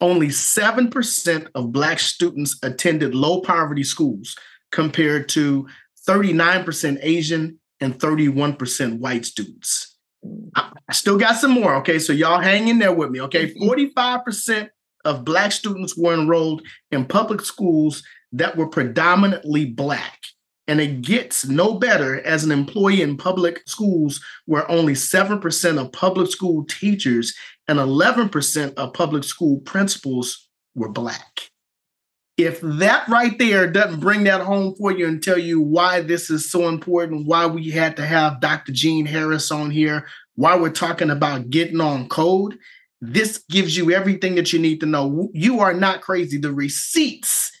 Only 0.00 0.28
7% 0.28 1.48
of 1.54 1.72
Black 1.72 1.98
students 1.98 2.58
attended 2.62 3.14
low 3.14 3.40
poverty 3.40 3.84
schools, 3.84 4.36
compared 4.74 5.28
to 5.28 5.68
39% 6.06 6.98
Asian 7.00 7.60
and 7.80 7.96
31% 7.96 8.98
white 8.98 9.24
students. 9.24 9.96
I 10.56 10.92
still 10.92 11.16
got 11.16 11.36
some 11.36 11.52
more. 11.52 11.76
Okay. 11.76 11.98
So 12.00 12.12
y'all 12.12 12.40
hang 12.40 12.66
in 12.66 12.80
there 12.80 12.92
with 12.92 13.10
me. 13.10 13.20
Okay. 13.22 13.54
45% 13.54 13.94
mm-hmm. 13.94 14.66
of 15.04 15.24
Black 15.24 15.52
students 15.52 15.96
were 15.96 16.14
enrolled 16.14 16.62
in 16.90 17.04
public 17.04 17.40
schools 17.40 18.02
that 18.32 18.56
were 18.56 18.66
predominantly 18.66 19.64
Black. 19.64 20.18
And 20.66 20.80
it 20.80 21.02
gets 21.02 21.46
no 21.46 21.74
better 21.74 22.20
as 22.22 22.42
an 22.42 22.50
employee 22.50 23.02
in 23.02 23.16
public 23.16 23.62
schools 23.66 24.20
where 24.46 24.68
only 24.68 24.94
7% 24.94 25.78
of 25.78 25.92
public 25.92 26.30
school 26.30 26.64
teachers 26.64 27.34
and 27.68 27.78
11% 27.78 28.74
of 28.74 28.94
public 28.94 29.24
school 29.24 29.60
principals 29.60 30.48
were 30.74 30.88
Black 30.88 31.50
if 32.36 32.60
that 32.62 33.08
right 33.08 33.38
there 33.38 33.70
doesn't 33.70 34.00
bring 34.00 34.24
that 34.24 34.40
home 34.40 34.74
for 34.74 34.90
you 34.90 35.06
and 35.06 35.22
tell 35.22 35.38
you 35.38 35.60
why 35.60 36.00
this 36.00 36.30
is 36.30 36.50
so 36.50 36.68
important, 36.68 37.26
why 37.26 37.46
we 37.46 37.70
had 37.70 37.96
to 37.96 38.06
have 38.06 38.40
Dr. 38.40 38.72
Gene 38.72 39.06
Harris 39.06 39.50
on 39.50 39.70
here, 39.70 40.06
why 40.34 40.56
we're 40.56 40.70
talking 40.70 41.10
about 41.10 41.50
getting 41.50 41.80
on 41.80 42.08
code, 42.08 42.58
this 43.00 43.44
gives 43.50 43.76
you 43.76 43.92
everything 43.92 44.34
that 44.34 44.52
you 44.52 44.58
need 44.58 44.80
to 44.80 44.86
know. 44.86 45.28
You 45.32 45.60
are 45.60 45.74
not 45.74 46.00
crazy. 46.00 46.38
The 46.38 46.52
receipts 46.52 47.52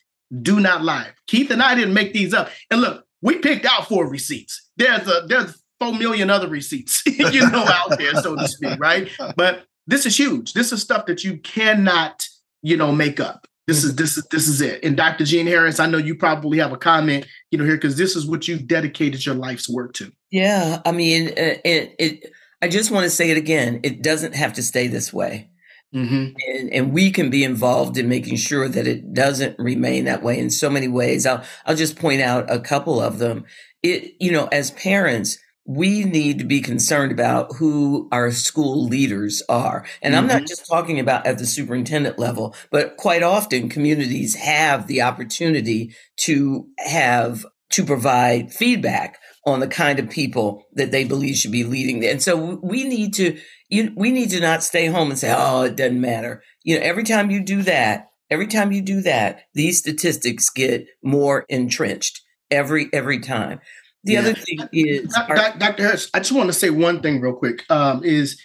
do 0.42 0.58
not 0.58 0.82
lie. 0.82 1.10
Keith 1.26 1.50
and 1.50 1.62
I 1.62 1.74
didn't 1.74 1.94
make 1.94 2.12
these 2.12 2.34
up. 2.34 2.50
And 2.70 2.80
look, 2.80 3.04
we 3.22 3.38
picked 3.38 3.66
out 3.66 3.88
four 3.88 4.08
receipts. 4.08 4.70
There's 4.76 5.06
a 5.06 5.24
there's 5.28 5.62
four 5.78 5.94
million 5.94 6.30
other 6.30 6.48
receipts, 6.48 7.02
you 7.06 7.48
know, 7.50 7.64
out 7.66 7.96
there, 7.98 8.14
so 8.16 8.34
to 8.34 8.48
speak, 8.48 8.78
right? 8.80 9.08
But 9.36 9.66
this 9.86 10.06
is 10.06 10.18
huge. 10.18 10.52
This 10.52 10.72
is 10.72 10.82
stuff 10.82 11.06
that 11.06 11.24
you 11.24 11.38
cannot, 11.38 12.26
you 12.62 12.76
know, 12.76 12.90
make 12.90 13.20
up. 13.20 13.46
This 13.66 13.82
is 13.82 13.96
this 13.96 14.18
is 14.18 14.26
this 14.30 14.46
is 14.46 14.60
it. 14.60 14.84
And 14.84 14.96
Dr. 14.96 15.24
Gene 15.24 15.46
Harris, 15.46 15.80
I 15.80 15.86
know 15.86 15.96
you 15.96 16.14
probably 16.14 16.58
have 16.58 16.72
a 16.72 16.76
comment, 16.76 17.26
you 17.50 17.58
know, 17.58 17.64
here 17.64 17.76
because 17.76 17.96
this 17.96 18.14
is 18.14 18.26
what 18.26 18.46
you've 18.46 18.66
dedicated 18.66 19.24
your 19.24 19.34
life's 19.34 19.68
work 19.68 19.94
to. 19.94 20.12
Yeah, 20.30 20.82
I 20.84 20.92
mean, 20.92 21.28
uh, 21.28 21.56
it, 21.64 21.94
it. 21.98 22.32
I 22.60 22.68
just 22.68 22.90
want 22.90 23.04
to 23.04 23.10
say 23.10 23.30
it 23.30 23.38
again. 23.38 23.80
It 23.82 24.02
doesn't 24.02 24.34
have 24.34 24.52
to 24.54 24.62
stay 24.62 24.86
this 24.86 25.14
way, 25.14 25.48
mm-hmm. 25.94 26.36
and, 26.46 26.72
and 26.74 26.92
we 26.92 27.10
can 27.10 27.30
be 27.30 27.42
involved 27.42 27.96
in 27.96 28.06
making 28.06 28.36
sure 28.36 28.68
that 28.68 28.86
it 28.86 29.14
doesn't 29.14 29.58
remain 29.58 30.04
that 30.04 30.22
way 30.22 30.38
in 30.38 30.50
so 30.50 30.68
many 30.68 30.88
ways. 30.88 31.24
I'll 31.24 31.42
I'll 31.64 31.76
just 31.76 31.98
point 31.98 32.20
out 32.20 32.50
a 32.50 32.60
couple 32.60 33.00
of 33.00 33.18
them. 33.18 33.46
It 33.82 34.14
you 34.20 34.30
know, 34.30 34.46
as 34.52 34.72
parents, 34.72 35.38
we 35.66 36.04
need 36.04 36.38
to 36.38 36.44
be 36.44 36.60
concerned 36.60 37.10
about 37.10 37.56
who 37.56 38.08
our 38.12 38.30
school 38.30 38.84
leaders 38.84 39.42
are. 39.48 39.86
And 40.02 40.14
mm-hmm. 40.14 40.22
I'm 40.22 40.26
not 40.28 40.36
mm-hmm. 40.38 40.46
just 40.46 40.66
talking 40.66 41.00
about 41.00 41.26
at 41.26 41.38
the 41.38 41.46
superintendent 41.46 42.18
level, 42.18 42.54
but 42.70 42.96
quite 42.96 43.22
often 43.22 43.68
communities 43.68 44.34
have 44.36 44.86
the 44.86 45.02
opportunity 45.02 45.94
to 46.18 46.68
have 46.78 47.46
to 47.70 47.84
provide 47.84 48.52
feedback 48.52 49.18
on 49.46 49.60
the 49.60 49.66
kind 49.66 49.98
of 49.98 50.08
people 50.08 50.64
that 50.74 50.90
they 50.90 51.04
believe 51.04 51.36
should 51.36 51.52
be 51.52 51.64
leading. 51.64 52.04
And 52.04 52.22
so 52.22 52.60
we 52.62 52.84
need 52.84 53.14
to 53.14 53.38
you, 53.68 53.92
we 53.96 54.12
need 54.12 54.30
to 54.30 54.40
not 54.40 54.62
stay 54.62 54.86
home 54.86 55.10
and 55.10 55.18
say, 55.18 55.34
"Oh, 55.36 55.62
it 55.62 55.76
doesn't 55.76 56.00
matter." 56.00 56.42
You 56.62 56.76
know, 56.76 56.82
every 56.82 57.02
time 57.02 57.30
you 57.30 57.40
do 57.42 57.62
that, 57.62 58.10
every 58.30 58.46
time 58.46 58.70
you 58.70 58.82
do 58.82 59.00
that, 59.02 59.40
these 59.54 59.78
statistics 59.78 60.50
get 60.50 60.86
more 61.02 61.44
entrenched 61.48 62.20
every 62.50 62.88
every 62.92 63.18
time. 63.18 63.60
The 64.04 64.12
yeah. 64.12 64.18
other 64.20 64.34
thing 64.34 64.60
is, 64.72 65.12
Dr. 65.12 65.82
Harris, 65.82 66.10
I 66.12 66.18
just 66.18 66.32
want 66.32 66.48
to 66.48 66.52
say 66.52 66.70
one 66.70 67.00
thing 67.00 67.20
real 67.20 67.34
quick. 67.34 67.64
Um, 67.70 68.04
is 68.04 68.40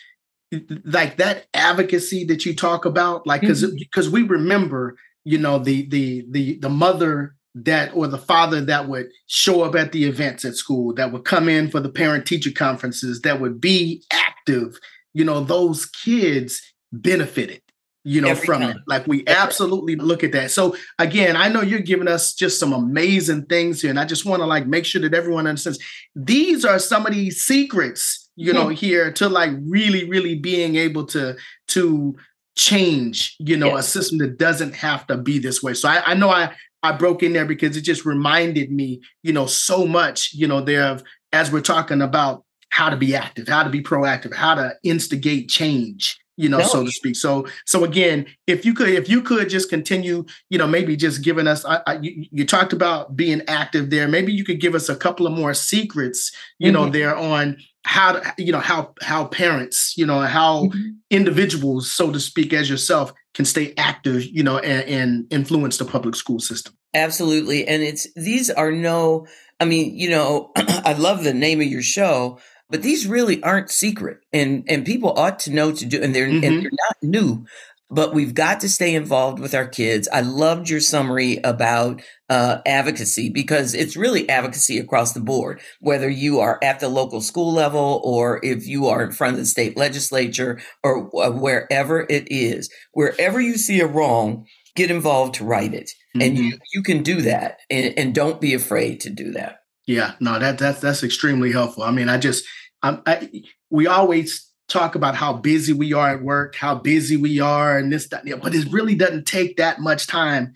like 0.85 1.17
that 1.17 1.47
advocacy 1.53 2.25
that 2.25 2.45
you 2.45 2.55
talk 2.55 2.85
about, 2.85 3.27
like 3.27 3.41
because 3.41 3.69
because 3.73 4.07
mm-hmm. 4.07 4.15
we 4.15 4.23
remember, 4.23 4.95
you 5.25 5.37
know, 5.37 5.59
the 5.59 5.87
the 5.89 6.25
the 6.31 6.57
the 6.59 6.69
mother 6.69 7.35
that 7.55 7.93
or 7.93 8.07
the 8.07 8.17
father 8.17 8.61
that 8.61 8.87
would 8.87 9.09
show 9.27 9.63
up 9.63 9.75
at 9.75 9.91
the 9.91 10.05
events 10.05 10.45
at 10.45 10.55
school, 10.55 10.93
that 10.93 11.11
would 11.11 11.25
come 11.25 11.49
in 11.49 11.69
for 11.69 11.79
the 11.79 11.89
parent 11.89 12.25
teacher 12.25 12.51
conferences, 12.51 13.21
that 13.21 13.41
would 13.41 13.59
be 13.59 14.03
active. 14.11 14.77
You 15.13 15.25
know, 15.25 15.41
those 15.41 15.85
kids 15.85 16.61
benefited 16.93 17.61
you 18.03 18.21
know, 18.21 18.29
Every 18.29 18.45
from 18.45 18.61
time. 18.61 18.77
it. 18.77 18.77
Like 18.87 19.07
we 19.07 19.25
absolutely 19.27 19.95
look 19.95 20.23
at 20.23 20.31
that. 20.31 20.51
So 20.51 20.75
again, 20.97 21.35
I 21.35 21.49
know 21.49 21.61
you're 21.61 21.79
giving 21.79 22.07
us 22.07 22.33
just 22.33 22.59
some 22.59 22.73
amazing 22.73 23.45
things 23.45 23.81
here, 23.81 23.89
and 23.89 23.99
I 23.99 24.05
just 24.05 24.25
want 24.25 24.41
to 24.41 24.45
like 24.45 24.67
make 24.67 24.85
sure 24.85 25.01
that 25.01 25.13
everyone 25.13 25.47
understands 25.47 25.79
these 26.15 26.63
are 26.63 26.79
some 26.79 27.05
of 27.05 27.13
these 27.13 27.41
secrets, 27.41 28.29
you 28.35 28.53
know, 28.53 28.69
here 28.69 29.11
to 29.13 29.27
like 29.27 29.51
really, 29.63 30.09
really 30.09 30.35
being 30.35 30.75
able 30.75 31.05
to 31.07 31.35
to 31.69 32.15
change, 32.55 33.35
you 33.39 33.57
know, 33.57 33.75
yes. 33.75 33.87
a 33.87 33.89
system 33.89 34.17
that 34.19 34.37
doesn't 34.37 34.75
have 34.75 35.05
to 35.07 35.17
be 35.17 35.39
this 35.39 35.61
way. 35.61 35.73
So 35.73 35.89
I, 35.89 36.11
I 36.11 36.13
know 36.13 36.29
I 36.29 36.53
I 36.81 36.93
broke 36.93 37.23
in 37.23 37.33
there 37.33 37.45
because 37.45 37.75
it 37.75 37.81
just 37.81 38.05
reminded 38.05 38.71
me, 38.71 39.01
you 39.23 39.33
know, 39.33 39.45
so 39.45 39.85
much, 39.85 40.33
you 40.33 40.47
know, 40.47 40.61
there 40.61 40.83
of 40.83 41.03
as 41.33 41.51
we're 41.51 41.61
talking 41.61 42.01
about 42.01 42.45
how 42.69 42.89
to 42.89 42.97
be 42.97 43.15
active, 43.15 43.47
how 43.47 43.63
to 43.63 43.69
be 43.69 43.81
proactive, 43.81 44.33
how 44.33 44.55
to 44.55 44.73
instigate 44.83 45.49
change 45.49 46.17
you 46.39 46.47
know, 46.47 46.59
no. 46.59 46.65
so 46.65 46.85
to 46.85 46.91
speak. 46.91 47.17
So, 47.17 47.45
so 47.65 47.83
again, 47.83 48.25
if 48.47 48.63
you 48.63 48.73
could, 48.73 48.87
if 48.87 49.09
you 49.09 49.21
could 49.21 49.49
just 49.49 49.69
continue, 49.69 50.25
you 50.49 50.57
know, 50.57 50.67
maybe 50.67 50.95
just 50.95 51.21
giving 51.21 51.47
us, 51.47 51.65
I, 51.65 51.81
I, 51.85 51.99
you, 52.01 52.25
you, 52.31 52.45
talked 52.45 52.71
about 52.71 53.17
being 53.17 53.41
active 53.49 53.89
there. 53.89 54.07
Maybe 54.07 54.31
you 54.31 54.45
could 54.45 54.61
give 54.61 54.73
us 54.73 54.87
a 54.87 54.95
couple 54.95 55.27
of 55.27 55.33
more 55.33 55.53
secrets, 55.53 56.31
you 56.57 56.71
mm-hmm. 56.71 56.81
know, 56.81 56.89
there 56.89 57.13
on 57.13 57.57
how 57.83 58.13
to, 58.13 58.33
you 58.37 58.53
know, 58.53 58.59
how 58.59 58.93
how 59.01 59.25
parents, 59.25 59.95
you 59.97 60.05
know, 60.05 60.21
how 60.21 60.63
mm-hmm. 60.63 60.91
individuals, 61.09 61.91
so 61.91 62.09
to 62.09 62.19
speak, 62.21 62.53
as 62.53 62.69
yourself, 62.69 63.13
can 63.33 63.43
stay 63.43 63.73
active, 63.77 64.23
you 64.23 64.41
know, 64.43 64.59
and, 64.59 64.89
and 64.89 65.33
influence 65.33 65.77
the 65.77 65.85
public 65.85 66.15
school 66.15 66.39
system. 66.39 66.73
Absolutely, 66.93 67.67
and 67.67 67.83
it's 67.83 68.07
these 68.13 68.49
are 68.49 68.71
no. 68.71 69.27
I 69.59 69.65
mean, 69.65 69.93
you 69.97 70.09
know, 70.09 70.51
I 70.55 70.93
love 70.93 71.25
the 71.25 71.33
name 71.33 71.59
of 71.59 71.67
your 71.67 71.81
show 71.81 72.39
but 72.69 72.83
these 72.83 73.07
really 73.07 73.41
aren't 73.43 73.71
secret 73.71 74.19
and 74.31 74.63
and 74.67 74.85
people 74.85 75.17
ought 75.17 75.39
to 75.39 75.51
know 75.51 75.71
to 75.71 75.85
do 75.85 76.01
and 76.01 76.13
they're 76.15 76.27
mm-hmm. 76.27 76.43
and 76.43 76.63
they're 76.63 76.71
not 76.71 76.97
new 77.01 77.45
but 77.91 78.13
we've 78.13 78.35
got 78.35 78.59
to 78.59 78.69
stay 78.69 78.93
involved 78.93 79.39
with 79.39 79.53
our 79.55 79.67
kids 79.67 80.07
i 80.13 80.21
loved 80.21 80.69
your 80.69 80.79
summary 80.79 81.39
about 81.43 82.01
uh, 82.29 82.61
advocacy 82.67 83.27
because 83.27 83.73
it's 83.73 83.97
really 83.97 84.29
advocacy 84.29 84.77
across 84.77 85.13
the 85.13 85.19
board 85.19 85.59
whether 85.79 86.09
you 86.09 86.39
are 86.39 86.59
at 86.61 86.79
the 86.79 86.89
local 86.89 87.21
school 87.21 87.51
level 87.51 88.01
or 88.03 88.39
if 88.43 88.67
you 88.67 88.87
are 88.87 89.03
in 89.03 89.11
front 89.11 89.33
of 89.33 89.39
the 89.39 89.45
state 89.45 89.75
legislature 89.75 90.61
or 90.83 91.09
uh, 91.23 91.31
wherever 91.31 92.01
it 92.01 92.27
is 92.31 92.69
wherever 92.93 93.41
you 93.41 93.57
see 93.57 93.79
a 93.79 93.87
wrong 93.87 94.45
get 94.75 94.91
involved 94.91 95.33
to 95.33 95.43
right 95.43 95.73
it 95.73 95.89
mm-hmm. 96.15 96.21
and 96.21 96.37
you 96.37 96.57
you 96.73 96.83
can 96.83 97.01
do 97.01 97.21
that 97.21 97.57
and, 97.71 97.97
and 97.97 98.13
don't 98.13 98.39
be 98.39 98.53
afraid 98.53 98.99
to 98.99 99.09
do 99.09 99.31
that 99.31 99.59
yeah, 99.89 100.13
no, 100.19 100.37
that 100.37 100.59
that's 100.59 100.81
that's 100.81 101.01
extremely 101.01 101.51
helpful. 101.51 101.81
I 101.81 101.89
mean, 101.89 102.09
I 102.09 102.19
just 102.19 102.45
I'm, 102.81 103.01
I, 103.05 103.43
we 103.69 103.87
always 103.87 104.49
talk 104.67 104.95
about 104.95 105.15
how 105.15 105.33
busy 105.33 105.73
we 105.73 105.93
are 105.93 106.11
at 106.11 106.21
work, 106.21 106.55
how 106.55 106.75
busy 106.75 107.17
we 107.17 107.39
are, 107.39 107.77
and 107.77 107.91
this, 107.91 108.07
that, 108.09 108.23
but 108.41 108.55
it 108.55 108.71
really 108.71 108.95
doesn't 108.95 109.25
take 109.25 109.57
that 109.57 109.79
much 109.79 110.07
time 110.07 110.53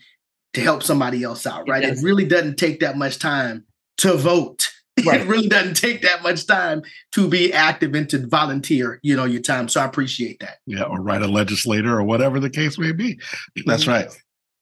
to 0.54 0.60
help 0.60 0.82
somebody 0.82 1.22
else 1.22 1.46
out, 1.46 1.68
right? 1.68 1.82
It, 1.82 1.98
it 1.98 2.02
really 2.02 2.24
doesn't 2.24 2.56
take 2.56 2.80
that 2.80 2.96
much 2.96 3.18
time 3.18 3.64
to 3.98 4.16
vote. 4.16 4.70
Right. 5.04 5.22
It 5.22 5.26
really 5.26 5.48
doesn't 5.48 5.74
take 5.74 6.02
that 6.02 6.22
much 6.22 6.46
time 6.46 6.82
to 7.12 7.28
be 7.28 7.52
active 7.52 7.96
and 7.96 8.08
to 8.10 8.24
volunteer, 8.28 9.00
you 9.02 9.16
know, 9.16 9.24
your 9.24 9.42
time. 9.42 9.66
So 9.66 9.80
I 9.80 9.86
appreciate 9.86 10.38
that. 10.38 10.58
Yeah, 10.68 10.84
or 10.84 11.02
write 11.02 11.20
a 11.20 11.26
legislator 11.26 11.98
or 11.98 12.04
whatever 12.04 12.38
the 12.38 12.48
case 12.48 12.78
may 12.78 12.92
be. 12.92 13.18
That's 13.66 13.82
mm-hmm. 13.82 13.90
right. 13.90 14.08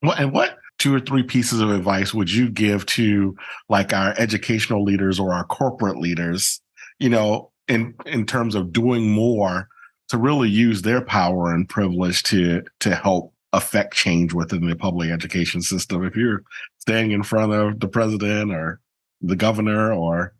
Well, 0.01 0.13
and 0.13 0.33
what 0.33 0.57
two 0.79 0.93
or 0.93 0.99
three 0.99 1.21
pieces 1.21 1.61
of 1.61 1.69
advice 1.69 2.15
would 2.15 2.31
you 2.31 2.49
give 2.49 2.85
to 2.87 3.37
like 3.69 3.93
our 3.93 4.15
educational 4.17 4.83
leaders 4.83 5.19
or 5.19 5.33
our 5.33 5.45
corporate 5.45 5.97
leaders, 5.97 6.59
you 6.97 7.09
know, 7.09 7.51
in 7.67 7.93
in 8.05 8.25
terms 8.25 8.55
of 8.55 8.73
doing 8.73 9.09
more 9.09 9.67
to 10.09 10.17
really 10.17 10.49
use 10.49 10.81
their 10.81 11.01
power 11.01 11.53
and 11.53 11.69
privilege 11.69 12.23
to 12.23 12.63
to 12.79 12.95
help 12.95 13.33
affect 13.53 13.93
change 13.93 14.33
within 14.33 14.67
the 14.67 14.75
public 14.75 15.11
education 15.11 15.61
system. 15.61 16.03
If 16.03 16.15
you're 16.15 16.43
standing 16.79 17.11
in 17.11 17.23
front 17.23 17.53
of 17.53 17.79
the 17.79 17.87
president 17.87 18.51
or 18.51 18.79
the 19.21 19.35
governor 19.35 19.93
or 19.93 20.33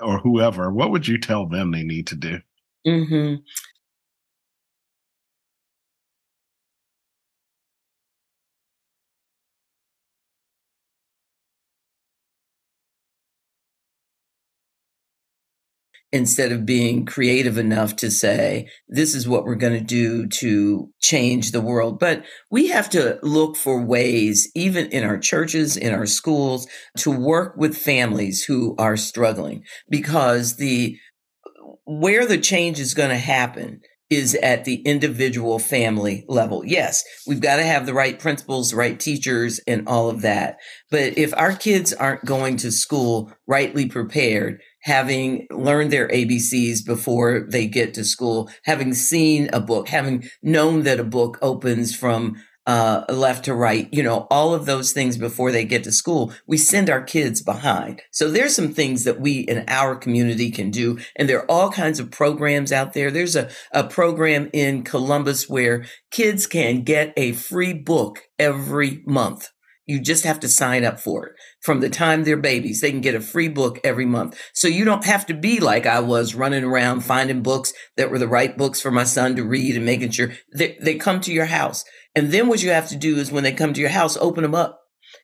or 0.00 0.18
whoever, 0.18 0.72
what 0.72 0.90
would 0.90 1.06
you 1.06 1.18
tell 1.18 1.46
them 1.46 1.70
they 1.70 1.82
need 1.82 2.06
to 2.08 2.16
do? 2.16 2.40
Mm-hmm. 2.86 3.42
Instead 16.12 16.52
of 16.52 16.66
being 16.66 17.06
creative 17.06 17.56
enough 17.56 17.96
to 17.96 18.10
say, 18.10 18.68
this 18.86 19.14
is 19.14 19.26
what 19.26 19.44
we're 19.44 19.54
going 19.54 19.78
to 19.78 19.84
do 19.84 20.26
to 20.26 20.90
change 21.00 21.50
the 21.50 21.60
world. 21.60 21.98
But 21.98 22.24
we 22.50 22.68
have 22.68 22.90
to 22.90 23.18
look 23.22 23.56
for 23.56 23.82
ways, 23.82 24.50
even 24.54 24.88
in 24.88 25.04
our 25.04 25.18
churches, 25.18 25.76
in 25.76 25.94
our 25.94 26.06
schools, 26.06 26.66
to 26.98 27.10
work 27.10 27.56
with 27.56 27.76
families 27.76 28.44
who 28.44 28.76
are 28.78 28.96
struggling 28.96 29.64
because 29.88 30.56
the, 30.56 30.98
where 31.84 32.26
the 32.26 32.38
change 32.38 32.78
is 32.78 32.94
going 32.94 33.10
to 33.10 33.16
happen 33.16 33.80
is 34.10 34.34
at 34.36 34.66
the 34.66 34.82
individual 34.82 35.58
family 35.58 36.22
level. 36.28 36.62
Yes, 36.66 37.02
we've 37.26 37.40
got 37.40 37.56
to 37.56 37.62
have 37.62 37.86
the 37.86 37.94
right 37.94 38.18
principals, 38.18 38.70
the 38.70 38.76
right 38.76 39.00
teachers, 39.00 39.58
and 39.66 39.88
all 39.88 40.10
of 40.10 40.20
that. 40.20 40.58
But 40.90 41.16
if 41.16 41.32
our 41.34 41.56
kids 41.56 41.94
aren't 41.94 42.26
going 42.26 42.58
to 42.58 42.70
school 42.70 43.32
rightly 43.46 43.86
prepared, 43.86 44.60
having 44.82 45.46
learned 45.50 45.90
their 45.90 46.08
ABCs 46.08 46.84
before 46.84 47.46
they 47.48 47.66
get 47.66 47.94
to 47.94 48.04
school, 48.04 48.50
having 48.64 48.94
seen 48.94 49.48
a 49.52 49.60
book, 49.60 49.88
having 49.88 50.28
known 50.42 50.82
that 50.82 51.00
a 51.00 51.04
book 51.04 51.38
opens 51.40 51.94
from 51.94 52.36
uh, 52.66 53.04
left 53.08 53.46
to 53.46 53.54
right, 53.54 53.88
you 53.92 54.02
know, 54.02 54.26
all 54.30 54.54
of 54.54 54.66
those 54.66 54.92
things 54.92 55.16
before 55.16 55.50
they 55.50 55.64
get 55.64 55.82
to 55.84 55.92
school, 55.92 56.32
we 56.46 56.56
send 56.56 56.88
our 56.88 57.02
kids 57.02 57.42
behind. 57.42 58.00
So 58.12 58.30
there's 58.30 58.54
some 58.54 58.72
things 58.72 59.04
that 59.04 59.20
we 59.20 59.40
in 59.40 59.64
our 59.66 59.96
community 59.96 60.50
can 60.50 60.70
do. 60.70 60.98
And 61.16 61.28
there 61.28 61.40
are 61.40 61.50
all 61.50 61.70
kinds 61.70 61.98
of 61.98 62.10
programs 62.10 62.70
out 62.70 62.92
there. 62.92 63.10
There's 63.10 63.34
a, 63.34 63.50
a 63.72 63.84
program 63.84 64.48
in 64.52 64.84
Columbus 64.84 65.48
where 65.48 65.84
kids 66.12 66.46
can 66.46 66.82
get 66.82 67.12
a 67.16 67.32
free 67.32 67.72
book 67.72 68.20
every 68.38 69.02
month. 69.06 69.48
You 69.84 70.00
just 70.00 70.24
have 70.24 70.38
to 70.40 70.48
sign 70.48 70.84
up 70.84 71.00
for 71.00 71.26
it. 71.26 71.32
From 71.62 71.80
the 71.80 71.90
time 71.90 72.24
they're 72.24 72.36
babies, 72.36 72.80
they 72.80 72.90
can 72.90 73.00
get 73.00 73.14
a 73.14 73.20
free 73.20 73.48
book 73.48 73.78
every 73.84 74.04
month. 74.04 74.40
So 74.52 74.66
you 74.66 74.84
don't 74.84 75.04
have 75.04 75.26
to 75.26 75.34
be 75.34 75.60
like 75.60 75.86
I 75.86 76.00
was 76.00 76.34
running 76.34 76.64
around 76.64 77.02
finding 77.02 77.42
books 77.42 77.72
that 77.96 78.10
were 78.10 78.18
the 78.18 78.28
right 78.28 78.56
books 78.56 78.80
for 78.80 78.90
my 78.90 79.04
son 79.04 79.36
to 79.36 79.44
read 79.44 79.76
and 79.76 79.86
making 79.86 80.10
sure 80.10 80.32
they, 80.54 80.76
they 80.80 80.96
come 80.96 81.20
to 81.20 81.32
your 81.32 81.46
house. 81.46 81.84
And 82.14 82.32
then 82.32 82.48
what 82.48 82.62
you 82.62 82.70
have 82.70 82.88
to 82.88 82.96
do 82.96 83.16
is 83.16 83.30
when 83.30 83.44
they 83.44 83.52
come 83.52 83.72
to 83.74 83.80
your 83.80 83.90
house, 83.90 84.16
open 84.16 84.42
them 84.42 84.54
up 84.54 84.80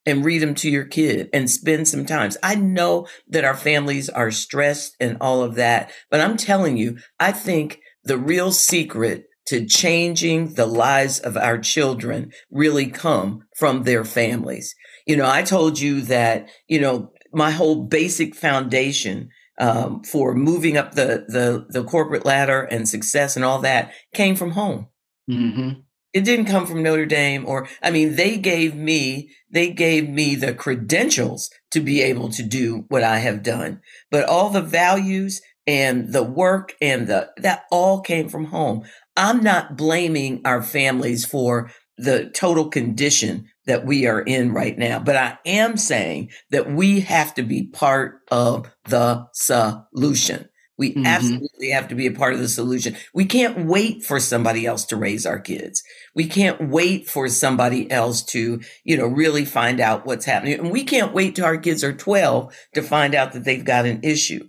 and 0.06 0.24
read 0.24 0.40
them 0.40 0.54
to 0.54 0.70
your 0.70 0.84
kid 0.84 1.28
and 1.32 1.50
spend 1.50 1.88
some 1.88 2.06
times. 2.06 2.36
I 2.42 2.54
know 2.54 3.08
that 3.28 3.44
our 3.44 3.56
families 3.56 4.08
are 4.08 4.30
stressed 4.30 4.96
and 5.00 5.16
all 5.20 5.42
of 5.42 5.56
that, 5.56 5.90
but 6.10 6.20
I'm 6.20 6.36
telling 6.36 6.76
you, 6.76 6.98
I 7.18 7.32
think 7.32 7.80
the 8.04 8.18
real 8.18 8.52
secret 8.52 9.24
to 9.46 9.66
changing 9.66 10.54
the 10.54 10.66
lives 10.66 11.18
of 11.18 11.36
our 11.36 11.58
children 11.58 12.30
really 12.50 12.86
come 12.86 13.44
from 13.56 13.82
their 13.82 14.04
families. 14.04 14.74
You 15.08 15.16
know, 15.16 15.28
I 15.28 15.42
told 15.42 15.80
you 15.80 16.02
that, 16.02 16.48
you 16.68 16.78
know, 16.78 17.10
my 17.32 17.50
whole 17.50 17.84
basic 17.86 18.36
foundation 18.36 19.30
um, 19.58 20.04
for 20.04 20.34
moving 20.34 20.76
up 20.76 20.94
the, 20.94 21.24
the, 21.26 21.66
the 21.68 21.82
corporate 21.82 22.24
ladder 22.24 22.62
and 22.62 22.88
success 22.88 23.34
and 23.34 23.44
all 23.44 23.58
that 23.62 23.92
came 24.14 24.36
from 24.36 24.52
home. 24.52 24.86
Mm-hmm. 25.28 25.80
It 26.12 26.24
didn't 26.24 26.46
come 26.46 26.66
from 26.66 26.82
Notre 26.82 27.06
Dame 27.06 27.44
or, 27.46 27.68
I 27.82 27.90
mean, 27.90 28.16
they 28.16 28.38
gave 28.38 28.74
me, 28.74 29.30
they 29.50 29.72
gave 29.72 30.08
me 30.08 30.34
the 30.36 30.54
credentials 30.54 31.50
to 31.72 31.80
be 31.80 32.00
able 32.02 32.28
to 32.30 32.42
do 32.42 32.84
what 32.88 33.02
I 33.02 33.18
have 33.18 33.42
done. 33.42 33.80
But 34.10 34.28
all 34.28 34.50
the 34.50 34.62
values 34.62 35.40
and 35.66 36.12
the 36.12 36.22
work 36.22 36.74
and 36.80 37.08
the, 37.08 37.30
that 37.38 37.64
all 37.70 38.00
came 38.00 38.28
from 38.28 38.46
home. 38.46 38.84
I'm 39.16 39.42
not 39.42 39.76
blaming 39.76 40.40
our 40.44 40.62
families 40.62 41.26
for 41.26 41.70
the 41.98 42.30
total 42.30 42.68
condition 42.68 43.48
that 43.68 43.84
we 43.86 44.06
are 44.06 44.20
in 44.20 44.52
right 44.52 44.76
now, 44.76 44.98
but 44.98 45.14
I 45.14 45.38
am 45.46 45.76
saying 45.76 46.30
that 46.50 46.72
we 46.72 47.00
have 47.00 47.34
to 47.34 47.42
be 47.42 47.68
part 47.68 48.22
of 48.30 48.68
the 48.88 49.26
solution. 49.32 50.48
We 50.78 50.92
mm-hmm. 50.92 51.06
absolutely 51.06 51.70
have 51.70 51.88
to 51.88 51.94
be 51.94 52.06
a 52.06 52.12
part 52.12 52.32
of 52.32 52.38
the 52.38 52.48
solution. 52.48 52.96
We 53.12 53.26
can't 53.26 53.66
wait 53.66 54.04
for 54.04 54.18
somebody 54.18 54.64
else 54.64 54.86
to 54.86 54.96
raise 54.96 55.26
our 55.26 55.38
kids. 55.38 55.82
We 56.14 56.28
can't 56.28 56.70
wait 56.70 57.10
for 57.10 57.28
somebody 57.28 57.90
else 57.90 58.22
to, 58.26 58.60
you 58.84 58.96
know, 58.96 59.06
really 59.06 59.44
find 59.44 59.80
out 59.80 60.06
what's 60.06 60.24
happening. 60.24 60.58
And 60.58 60.70
we 60.70 60.84
can't 60.84 61.12
wait 61.12 61.36
till 61.36 61.44
our 61.44 61.58
kids 61.58 61.84
are 61.84 61.92
12 61.92 62.54
to 62.74 62.82
find 62.82 63.14
out 63.14 63.32
that 63.32 63.44
they've 63.44 63.64
got 63.64 63.86
an 63.86 64.00
issue. 64.02 64.48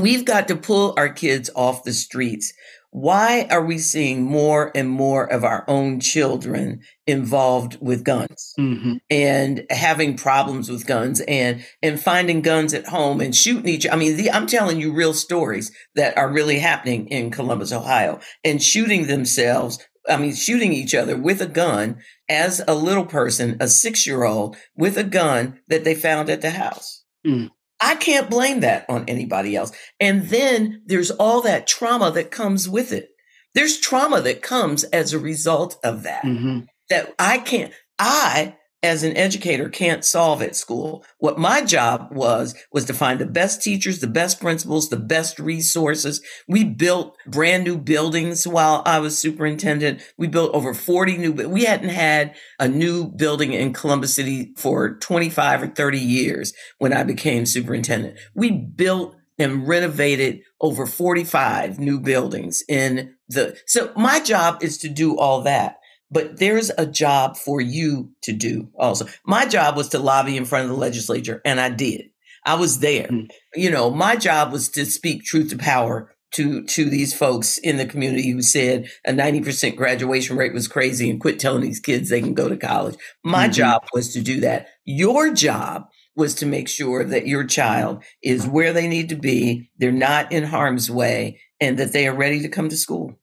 We've 0.00 0.24
got 0.24 0.48
to 0.48 0.56
pull 0.56 0.94
our 0.96 1.10
kids 1.10 1.50
off 1.54 1.84
the 1.84 1.92
streets 1.92 2.54
why 2.92 3.46
are 3.50 3.64
we 3.64 3.78
seeing 3.78 4.22
more 4.22 4.70
and 4.74 4.88
more 4.88 5.24
of 5.24 5.44
our 5.44 5.64
own 5.66 5.98
children 5.98 6.82
involved 7.06 7.78
with 7.80 8.04
guns 8.04 8.52
mm-hmm. 8.60 8.96
and 9.08 9.64
having 9.70 10.14
problems 10.14 10.70
with 10.70 10.86
guns 10.86 11.22
and 11.22 11.64
and 11.82 11.98
finding 11.98 12.42
guns 12.42 12.74
at 12.74 12.86
home 12.86 13.22
and 13.22 13.34
shooting 13.34 13.66
each 13.66 13.86
other? 13.86 13.96
i 13.96 13.98
mean 13.98 14.16
the, 14.18 14.30
i'm 14.30 14.46
telling 14.46 14.78
you 14.78 14.92
real 14.92 15.14
stories 15.14 15.72
that 15.94 16.16
are 16.18 16.30
really 16.30 16.58
happening 16.58 17.08
in 17.08 17.30
columbus 17.30 17.72
ohio 17.72 18.20
and 18.44 18.62
shooting 18.62 19.06
themselves 19.06 19.78
i 20.06 20.16
mean 20.18 20.34
shooting 20.34 20.74
each 20.74 20.94
other 20.94 21.16
with 21.16 21.40
a 21.40 21.46
gun 21.46 21.96
as 22.28 22.60
a 22.68 22.74
little 22.74 23.06
person 23.06 23.56
a 23.58 23.68
6 23.68 24.06
year 24.06 24.22
old 24.22 24.54
with 24.76 24.98
a 24.98 25.04
gun 25.04 25.58
that 25.66 25.84
they 25.84 25.94
found 25.94 26.28
at 26.28 26.42
the 26.42 26.50
house 26.50 27.04
mm. 27.26 27.48
I 27.82 27.96
can't 27.96 28.30
blame 28.30 28.60
that 28.60 28.86
on 28.88 29.04
anybody 29.08 29.56
else. 29.56 29.72
And 29.98 30.28
then 30.28 30.82
there's 30.86 31.10
all 31.10 31.42
that 31.42 31.66
trauma 31.66 32.12
that 32.12 32.30
comes 32.30 32.68
with 32.68 32.92
it. 32.92 33.08
There's 33.54 33.78
trauma 33.78 34.20
that 34.22 34.40
comes 34.40 34.84
as 34.84 35.12
a 35.12 35.18
result 35.18 35.78
of 35.84 36.04
that. 36.04 36.22
Mm-hmm. 36.24 36.60
That 36.90 37.14
I 37.18 37.38
can't, 37.38 37.72
I 37.98 38.56
as 38.82 39.04
an 39.04 39.16
educator 39.16 39.68
can't 39.68 40.04
solve 40.04 40.42
at 40.42 40.56
school. 40.56 41.04
What 41.18 41.38
my 41.38 41.62
job 41.64 42.08
was, 42.10 42.54
was 42.72 42.84
to 42.86 42.94
find 42.94 43.20
the 43.20 43.26
best 43.26 43.62
teachers, 43.62 44.00
the 44.00 44.08
best 44.08 44.40
principals, 44.40 44.88
the 44.88 44.96
best 44.96 45.38
resources. 45.38 46.20
We 46.48 46.64
built 46.64 47.16
brand 47.26 47.64
new 47.64 47.78
buildings 47.78 48.46
while 48.46 48.82
I 48.84 48.98
was 48.98 49.16
superintendent. 49.16 50.02
We 50.18 50.26
built 50.26 50.54
over 50.54 50.74
40 50.74 51.18
new, 51.18 51.32
but 51.32 51.50
we 51.50 51.64
hadn't 51.64 51.90
had 51.90 52.34
a 52.58 52.68
new 52.68 53.08
building 53.08 53.52
in 53.52 53.72
Columbus 53.72 54.14
City 54.14 54.52
for 54.56 54.98
25 54.98 55.62
or 55.62 55.68
30 55.68 55.98
years 55.98 56.52
when 56.78 56.92
I 56.92 57.04
became 57.04 57.46
superintendent. 57.46 58.18
We 58.34 58.50
built 58.50 59.14
and 59.38 59.66
renovated 59.66 60.40
over 60.60 60.86
45 60.86 61.78
new 61.78 62.00
buildings 62.00 62.62
in 62.68 63.14
the, 63.28 63.56
so 63.66 63.92
my 63.96 64.20
job 64.20 64.62
is 64.62 64.78
to 64.78 64.88
do 64.88 65.18
all 65.18 65.42
that 65.42 65.76
but 66.12 66.38
there's 66.38 66.70
a 66.76 66.86
job 66.86 67.36
for 67.36 67.60
you 67.60 68.10
to 68.22 68.32
do 68.32 68.68
also. 68.78 69.06
My 69.26 69.46
job 69.46 69.76
was 69.76 69.88
to 69.90 69.98
lobby 69.98 70.36
in 70.36 70.44
front 70.44 70.64
of 70.64 70.70
the 70.70 70.76
legislature, 70.76 71.40
and 71.44 71.58
I 71.58 71.70
did. 71.70 72.10
I 72.44 72.54
was 72.54 72.80
there. 72.80 73.06
Mm-hmm. 73.06 73.26
You 73.54 73.70
know, 73.70 73.90
my 73.90 74.16
job 74.16 74.52
was 74.52 74.68
to 74.70 74.84
speak 74.84 75.24
truth 75.24 75.50
to 75.50 75.58
power 75.58 76.14
to 76.32 76.64
to 76.64 76.88
these 76.88 77.14
folks 77.14 77.58
in 77.58 77.76
the 77.76 77.86
community 77.86 78.30
who 78.30 78.42
said 78.42 78.88
a 79.06 79.12
90% 79.12 79.76
graduation 79.76 80.36
rate 80.36 80.54
was 80.54 80.68
crazy 80.68 81.10
and 81.10 81.20
quit 81.20 81.38
telling 81.38 81.62
these 81.62 81.80
kids 81.80 82.08
they 82.08 82.20
can 82.20 82.34
go 82.34 82.48
to 82.48 82.56
college. 82.56 82.96
My 83.24 83.44
mm-hmm. 83.44 83.52
job 83.52 83.82
was 83.92 84.12
to 84.14 84.22
do 84.22 84.40
that. 84.40 84.68
Your 84.84 85.32
job 85.32 85.86
was 86.14 86.34
to 86.36 86.46
make 86.46 86.68
sure 86.68 87.04
that 87.04 87.26
your 87.26 87.44
child 87.44 88.02
is 88.22 88.46
where 88.46 88.72
they 88.72 88.86
need 88.86 89.08
to 89.08 89.16
be, 89.16 89.70
they're 89.78 89.92
not 89.92 90.30
in 90.30 90.44
harm's 90.44 90.90
way, 90.90 91.40
and 91.60 91.78
that 91.78 91.92
they 91.92 92.06
are 92.06 92.14
ready 92.14 92.40
to 92.40 92.48
come 92.48 92.68
to 92.68 92.76
school. 92.76 93.18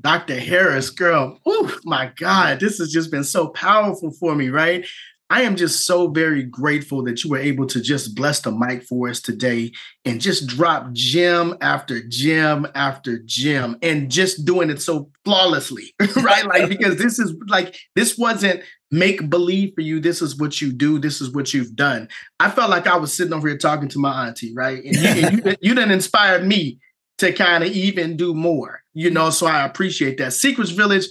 Dr. 0.00 0.38
Harris, 0.38 0.90
girl, 0.90 1.38
oh 1.46 1.78
my 1.84 2.12
God, 2.16 2.60
this 2.60 2.78
has 2.78 2.92
just 2.92 3.10
been 3.10 3.24
so 3.24 3.48
powerful 3.48 4.10
for 4.10 4.34
me, 4.34 4.48
right? 4.50 4.86
I 5.30 5.42
am 5.42 5.56
just 5.56 5.86
so 5.86 6.08
very 6.08 6.42
grateful 6.42 7.02
that 7.04 7.24
you 7.24 7.30
were 7.30 7.38
able 7.38 7.66
to 7.66 7.80
just 7.80 8.14
bless 8.14 8.40
the 8.40 8.52
mic 8.52 8.82
for 8.84 9.08
us 9.08 9.20
today 9.20 9.72
and 10.04 10.20
just 10.20 10.46
drop 10.46 10.92
gem 10.92 11.56
after 11.60 12.02
gem 12.06 12.66
after 12.74 13.18
gem 13.24 13.76
and 13.82 14.10
just 14.10 14.44
doing 14.44 14.68
it 14.68 14.82
so 14.82 15.10
flawlessly, 15.24 15.94
right? 16.16 16.46
like, 16.46 16.68
because 16.68 16.98
this 16.98 17.18
is 17.18 17.34
like, 17.48 17.76
this 17.96 18.18
wasn't 18.18 18.62
make 18.90 19.28
believe 19.28 19.72
for 19.74 19.80
you. 19.80 19.98
This 19.98 20.22
is 20.22 20.38
what 20.38 20.60
you 20.60 20.72
do. 20.72 20.98
This 20.98 21.20
is 21.20 21.32
what 21.32 21.52
you've 21.52 21.74
done. 21.74 22.08
I 22.38 22.50
felt 22.50 22.70
like 22.70 22.86
I 22.86 22.96
was 22.96 23.12
sitting 23.12 23.32
over 23.32 23.48
here 23.48 23.58
talking 23.58 23.88
to 23.88 23.98
my 23.98 24.28
auntie, 24.28 24.54
right? 24.54 24.84
And 24.84 24.94
you, 24.94 25.08
and 25.08 25.44
you, 25.44 25.56
you 25.70 25.74
done 25.74 25.90
inspired 25.90 26.46
me 26.46 26.78
to 27.18 27.32
kind 27.32 27.64
of 27.64 27.70
even 27.70 28.16
do 28.16 28.34
more, 28.34 28.83
you 28.94 29.10
know. 29.10 29.30
So 29.30 29.46
I 29.46 29.64
appreciate 29.64 30.18
that. 30.18 30.32
C-CRETS 30.32 30.70
Village, 30.70 31.06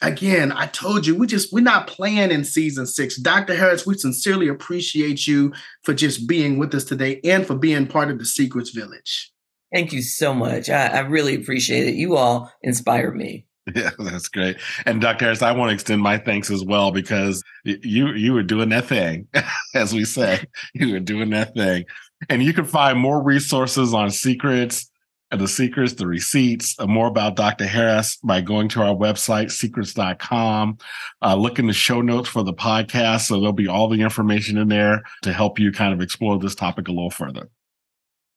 again, 0.00 0.52
I 0.52 0.66
told 0.66 1.06
you, 1.06 1.14
we 1.14 1.26
just 1.26 1.52
we're 1.52 1.60
not 1.60 1.86
playing 1.86 2.30
in 2.30 2.44
season 2.44 2.86
six. 2.86 3.16
Dr. 3.16 3.54
Harris, 3.54 3.86
we 3.86 3.96
sincerely 3.96 4.48
appreciate 4.48 5.26
you 5.26 5.52
for 5.84 5.94
just 5.94 6.26
being 6.26 6.58
with 6.58 6.74
us 6.74 6.84
today 6.84 7.20
and 7.22 7.46
for 7.46 7.54
being 7.54 7.86
part 7.86 8.10
of 8.10 8.18
the 8.18 8.26
C-CRETS 8.26 8.70
Village. 8.70 9.32
Thank 9.72 9.92
you 9.92 10.02
so 10.02 10.32
much. 10.32 10.70
I, 10.70 10.86
I 10.86 11.00
really 11.00 11.34
appreciate 11.34 11.86
it. 11.88 11.94
You 11.94 12.16
all 12.16 12.50
inspire 12.62 13.12
me. 13.12 13.46
Yeah, 13.74 13.90
that's 13.98 14.28
great. 14.28 14.58
And 14.84 15.00
Dr. 15.00 15.24
Harris, 15.24 15.42
I 15.42 15.50
want 15.50 15.70
to 15.70 15.74
extend 15.74 16.00
my 16.00 16.18
thanks 16.18 16.52
as 16.52 16.62
well 16.62 16.92
because 16.92 17.42
you 17.64 18.12
you 18.12 18.32
were 18.32 18.44
doing 18.44 18.68
that 18.68 18.86
thing, 18.86 19.26
as 19.74 19.92
we 19.92 20.04
say. 20.04 20.44
You 20.72 20.92
were 20.92 21.00
doing 21.00 21.30
that 21.30 21.52
thing. 21.54 21.84
And 22.28 22.44
you 22.44 22.52
can 22.52 22.64
find 22.64 22.96
more 22.96 23.20
resources 23.20 23.92
on 23.92 24.10
secrets 24.10 24.88
the 25.30 25.48
secrets, 25.48 25.94
the 25.94 26.06
receipts, 26.06 26.78
uh, 26.78 26.86
more 26.86 27.08
about 27.08 27.36
Dr. 27.36 27.66
Harris 27.66 28.16
by 28.16 28.40
going 28.40 28.68
to 28.70 28.82
our 28.82 28.94
website, 28.94 29.50
secrets.com. 29.50 30.78
Uh, 31.22 31.34
look 31.34 31.58
in 31.58 31.66
the 31.66 31.72
show 31.72 32.00
notes 32.00 32.28
for 32.28 32.44
the 32.44 32.54
podcast. 32.54 33.22
So 33.22 33.34
there'll 33.34 33.52
be 33.52 33.68
all 33.68 33.88
the 33.88 34.02
information 34.02 34.56
in 34.58 34.68
there 34.68 35.02
to 35.22 35.32
help 35.32 35.58
you 35.58 35.72
kind 35.72 35.92
of 35.92 36.00
explore 36.00 36.38
this 36.38 36.54
topic 36.54 36.88
a 36.88 36.92
little 36.92 37.10
further. 37.10 37.48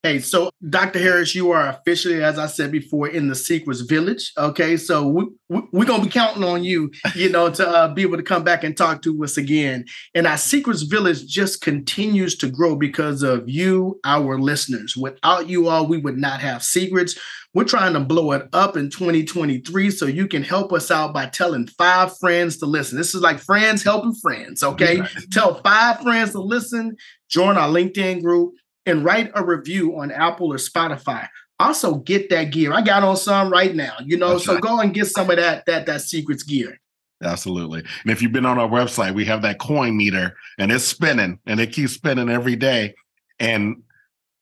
Hey, 0.01 0.19
so 0.19 0.49
Dr. 0.69 0.97
Harris, 0.97 1.35
you 1.35 1.51
are 1.51 1.67
officially, 1.67 2.23
as 2.23 2.39
I 2.39 2.45
said 2.45 2.71
before, 2.71 3.09
in 3.09 3.27
the 3.27 3.35
C-CRETS 3.35 3.81
Village. 3.81 4.31
Okay, 4.37 4.77
so 4.77 5.05
we, 5.05 5.25
we, 5.49 5.61
we're 5.73 5.85
going 5.85 5.99
to 5.99 6.05
be 6.05 6.11
counting 6.11 6.45
on 6.45 6.63
you, 6.63 6.89
you 7.15 7.29
know, 7.29 7.49
to 7.49 7.67
uh, 7.67 7.93
be 7.93 8.03
able 8.03 8.15
to 8.15 8.23
come 8.23 8.45
back 8.45 8.63
and 8.63 8.77
talk 8.77 9.01
to 9.01 9.23
us 9.25 9.35
again. 9.35 9.83
And 10.15 10.25
our 10.25 10.37
C-CRETS 10.37 10.83
Village 10.83 11.27
just 11.27 11.59
continues 11.59 12.37
to 12.37 12.49
grow 12.49 12.77
because 12.77 13.23
of 13.23 13.49
you, 13.49 13.99
our 14.05 14.39
listeners. 14.39 14.95
Without 14.95 15.49
you 15.49 15.67
all, 15.67 15.85
we 15.85 15.97
would 15.97 16.17
not 16.17 16.39
have 16.39 16.63
secrets. 16.63 17.19
We're 17.53 17.65
trying 17.65 17.91
to 17.91 17.99
blow 17.99 18.31
it 18.31 18.47
up 18.53 18.77
in 18.77 18.89
2023 18.89 19.91
so 19.91 20.05
you 20.05 20.29
can 20.29 20.43
help 20.43 20.71
us 20.71 20.91
out 20.91 21.13
by 21.13 21.25
telling 21.25 21.67
five 21.67 22.17
friends 22.19 22.55
to 22.59 22.65
listen. 22.65 22.97
This 22.97 23.13
is 23.13 23.21
like 23.21 23.39
friends 23.39 23.83
helping 23.83 24.13
friends, 24.13 24.63
okay? 24.63 25.01
Right. 25.01 25.09
Tell 25.33 25.55
five 25.61 25.99
friends 25.99 26.31
to 26.31 26.39
listen, 26.39 26.95
join 27.27 27.57
our 27.57 27.67
LinkedIn 27.67 28.21
group 28.21 28.53
and 28.89 29.03
write 29.03 29.31
a 29.35 29.45
review 29.45 29.99
on 29.99 30.11
Apple 30.11 30.51
or 30.51 30.57
Spotify. 30.57 31.27
Also 31.59 31.95
get 31.95 32.29
that 32.29 32.45
gear. 32.51 32.73
I 32.73 32.81
got 32.81 33.03
on 33.03 33.17
some 33.17 33.51
right 33.51 33.75
now, 33.75 33.93
you 34.03 34.17
know, 34.17 34.33
That's 34.33 34.45
so 34.45 34.53
right. 34.53 34.61
go 34.61 34.79
and 34.79 34.93
get 34.93 35.07
some 35.07 35.29
of 35.29 35.37
that 35.37 35.65
that 35.65 35.85
that 35.87 36.01
secrets 36.01 36.43
gear. 36.43 36.79
Absolutely. 37.21 37.79
And 38.03 38.11
if 38.11 38.21
you've 38.21 38.31
been 38.31 38.45
on 38.45 38.57
our 38.57 38.69
website, 38.69 39.13
we 39.13 39.25
have 39.25 39.41
that 39.41 39.59
coin 39.59 39.97
meter 39.97 40.37
and 40.57 40.71
it's 40.71 40.85
spinning 40.85 41.39
and 41.45 41.59
it 41.59 41.73
keeps 41.73 41.93
spinning 41.93 42.29
every 42.29 42.55
day. 42.55 42.95
And 43.39 43.83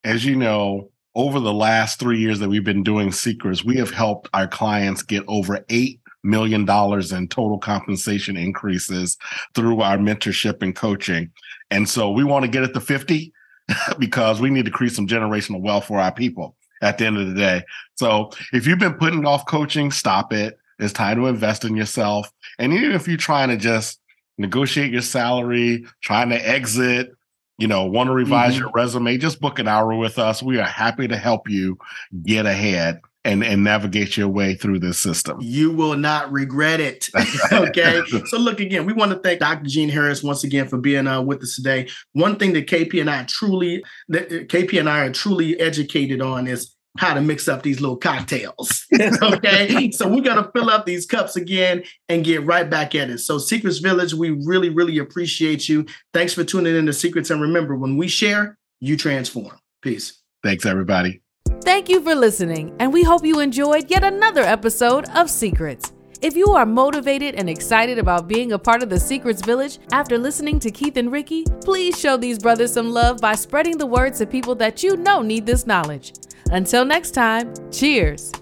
as 0.04 0.24
you 0.24 0.36
know, 0.36 0.90
over 1.16 1.40
the 1.40 1.52
last 1.52 1.98
three 1.98 2.20
years 2.20 2.38
that 2.38 2.48
we've 2.48 2.64
been 2.64 2.84
doing 2.84 3.10
secrets, 3.10 3.64
we 3.64 3.76
have 3.76 3.90
helped 3.90 4.28
our 4.32 4.46
clients 4.46 5.02
get 5.02 5.24
over 5.26 5.64
eight 5.70 6.00
million 6.22 6.64
dollars 6.64 7.10
in 7.10 7.26
total 7.26 7.58
compensation 7.58 8.36
increases 8.36 9.16
through 9.54 9.80
our 9.80 9.98
mentorship 9.98 10.62
and 10.62 10.76
coaching. 10.76 11.30
And 11.70 11.88
so 11.88 12.10
we 12.10 12.22
want 12.22 12.44
to 12.44 12.50
get 12.50 12.62
it 12.62 12.74
to 12.74 12.80
50 12.80 13.32
because 13.98 14.40
we 14.40 14.50
need 14.50 14.64
to 14.64 14.70
create 14.70 14.92
some 14.92 15.06
generational 15.06 15.60
wealth 15.60 15.86
for 15.86 15.98
our 15.98 16.12
people 16.12 16.56
at 16.82 16.98
the 16.98 17.06
end 17.06 17.18
of 17.18 17.28
the 17.28 17.34
day. 17.34 17.62
So 17.96 18.30
if 18.52 18.66
you've 18.66 18.78
been 18.78 18.94
putting 18.94 19.26
off 19.26 19.46
coaching, 19.46 19.90
stop 19.90 20.32
it. 20.32 20.58
It's 20.78 20.92
time 20.92 21.18
to 21.18 21.26
invest 21.26 21.64
in 21.64 21.76
yourself. 21.76 22.30
And 22.58 22.72
even 22.72 22.92
if 22.92 23.08
you're 23.08 23.16
trying 23.16 23.48
to 23.48 23.56
just 23.56 24.00
negotiate 24.38 24.92
your 24.92 25.02
salary, 25.02 25.84
trying 26.02 26.28
to 26.30 26.48
exit, 26.48 27.10
you 27.58 27.66
know, 27.66 27.84
want 27.84 28.08
to 28.08 28.14
revise 28.14 28.52
mm-hmm. 28.52 28.60
your 28.60 28.70
resume, 28.72 29.18
just 29.18 29.40
book 29.40 29.58
an 29.58 29.66
hour 29.66 29.94
with 29.96 30.18
us. 30.18 30.42
We 30.42 30.58
are 30.60 30.66
happy 30.66 31.08
to 31.08 31.16
help 31.16 31.48
you 31.50 31.76
get 32.22 32.46
ahead 32.46 33.00
and, 33.28 33.44
and 33.44 33.62
navigate 33.62 34.16
your 34.16 34.28
way 34.28 34.54
through 34.54 34.78
this 34.78 34.98
system. 34.98 35.38
You 35.40 35.70
will 35.70 35.96
not 35.96 36.32
regret 36.32 36.80
it. 36.80 37.08
okay. 37.52 38.00
so 38.26 38.38
look 38.38 38.58
again, 38.58 38.86
we 38.86 38.94
want 38.94 39.12
to 39.12 39.18
thank 39.18 39.40
Dr. 39.40 39.64
Gene 39.66 39.90
Harris 39.90 40.22
once 40.22 40.44
again 40.44 40.66
for 40.66 40.78
being 40.78 41.06
uh, 41.06 41.20
with 41.20 41.42
us 41.42 41.54
today. 41.54 41.88
One 42.14 42.36
thing 42.36 42.54
that 42.54 42.66
KP 42.66 43.00
and 43.00 43.10
I 43.10 43.24
truly 43.24 43.84
that 44.08 44.30
KP 44.48 44.80
and 44.80 44.88
I 44.88 45.00
are 45.04 45.12
truly 45.12 45.60
educated 45.60 46.22
on 46.22 46.46
is 46.46 46.74
how 46.96 47.14
to 47.14 47.20
mix 47.20 47.48
up 47.48 47.62
these 47.62 47.80
little 47.82 47.98
cocktails. 47.98 48.86
okay. 49.22 49.90
so 49.92 50.08
we're 50.08 50.22
going 50.22 50.42
to 50.42 50.50
fill 50.52 50.70
up 50.70 50.86
these 50.86 51.06
cups 51.06 51.36
again 51.36 51.84
and 52.08 52.24
get 52.24 52.44
right 52.46 52.68
back 52.68 52.94
at 52.94 53.10
it. 53.10 53.18
So, 53.18 53.38
C-CRETS 53.38 53.78
Village, 53.78 54.14
we 54.14 54.30
really, 54.30 54.70
really 54.70 54.98
appreciate 54.98 55.68
you. 55.68 55.86
Thanks 56.12 56.32
for 56.32 56.42
tuning 56.42 56.74
in 56.74 56.86
to 56.86 56.92
C-CRETS. 56.92 57.30
And 57.30 57.40
remember, 57.40 57.76
when 57.76 57.96
we 57.96 58.08
share, 58.08 58.58
you 58.80 58.96
transform. 58.96 59.58
Peace. 59.82 60.20
Thanks, 60.42 60.66
everybody. 60.66 61.22
Thank 61.62 61.88
you 61.88 62.00
for 62.00 62.14
listening, 62.14 62.74
and 62.78 62.92
we 62.92 63.02
hope 63.02 63.24
you 63.24 63.40
enjoyed 63.40 63.90
yet 63.90 64.02
another 64.02 64.42
episode 64.42 65.06
of 65.10 65.28
C-CRETS. 65.28 65.92
If 66.22 66.34
you 66.36 66.46
are 66.48 66.64
motivated 66.64 67.34
and 67.34 67.48
excited 67.48 67.98
about 67.98 68.26
being 68.26 68.52
a 68.52 68.58
part 68.58 68.82
of 68.82 68.88
the 68.88 68.98
C-CRETS 68.98 69.44
Village 69.44 69.78
after 69.92 70.18
listening 70.18 70.58
to 70.60 70.70
Keith 70.70 70.96
and 70.96 71.12
Ricky, 71.12 71.44
please 71.62 71.98
show 71.98 72.16
these 72.16 72.38
brothers 72.38 72.72
some 72.72 72.90
love 72.90 73.20
by 73.20 73.34
spreading 73.34 73.76
the 73.76 73.86
word 73.86 74.14
to 74.14 74.26
people 74.26 74.54
that 74.56 74.82
you 74.82 74.96
know 74.96 75.20
need 75.20 75.46
this 75.46 75.66
knowledge. 75.66 76.14
Until 76.50 76.84
next 76.84 77.10
time, 77.10 77.52
cheers. 77.70 78.32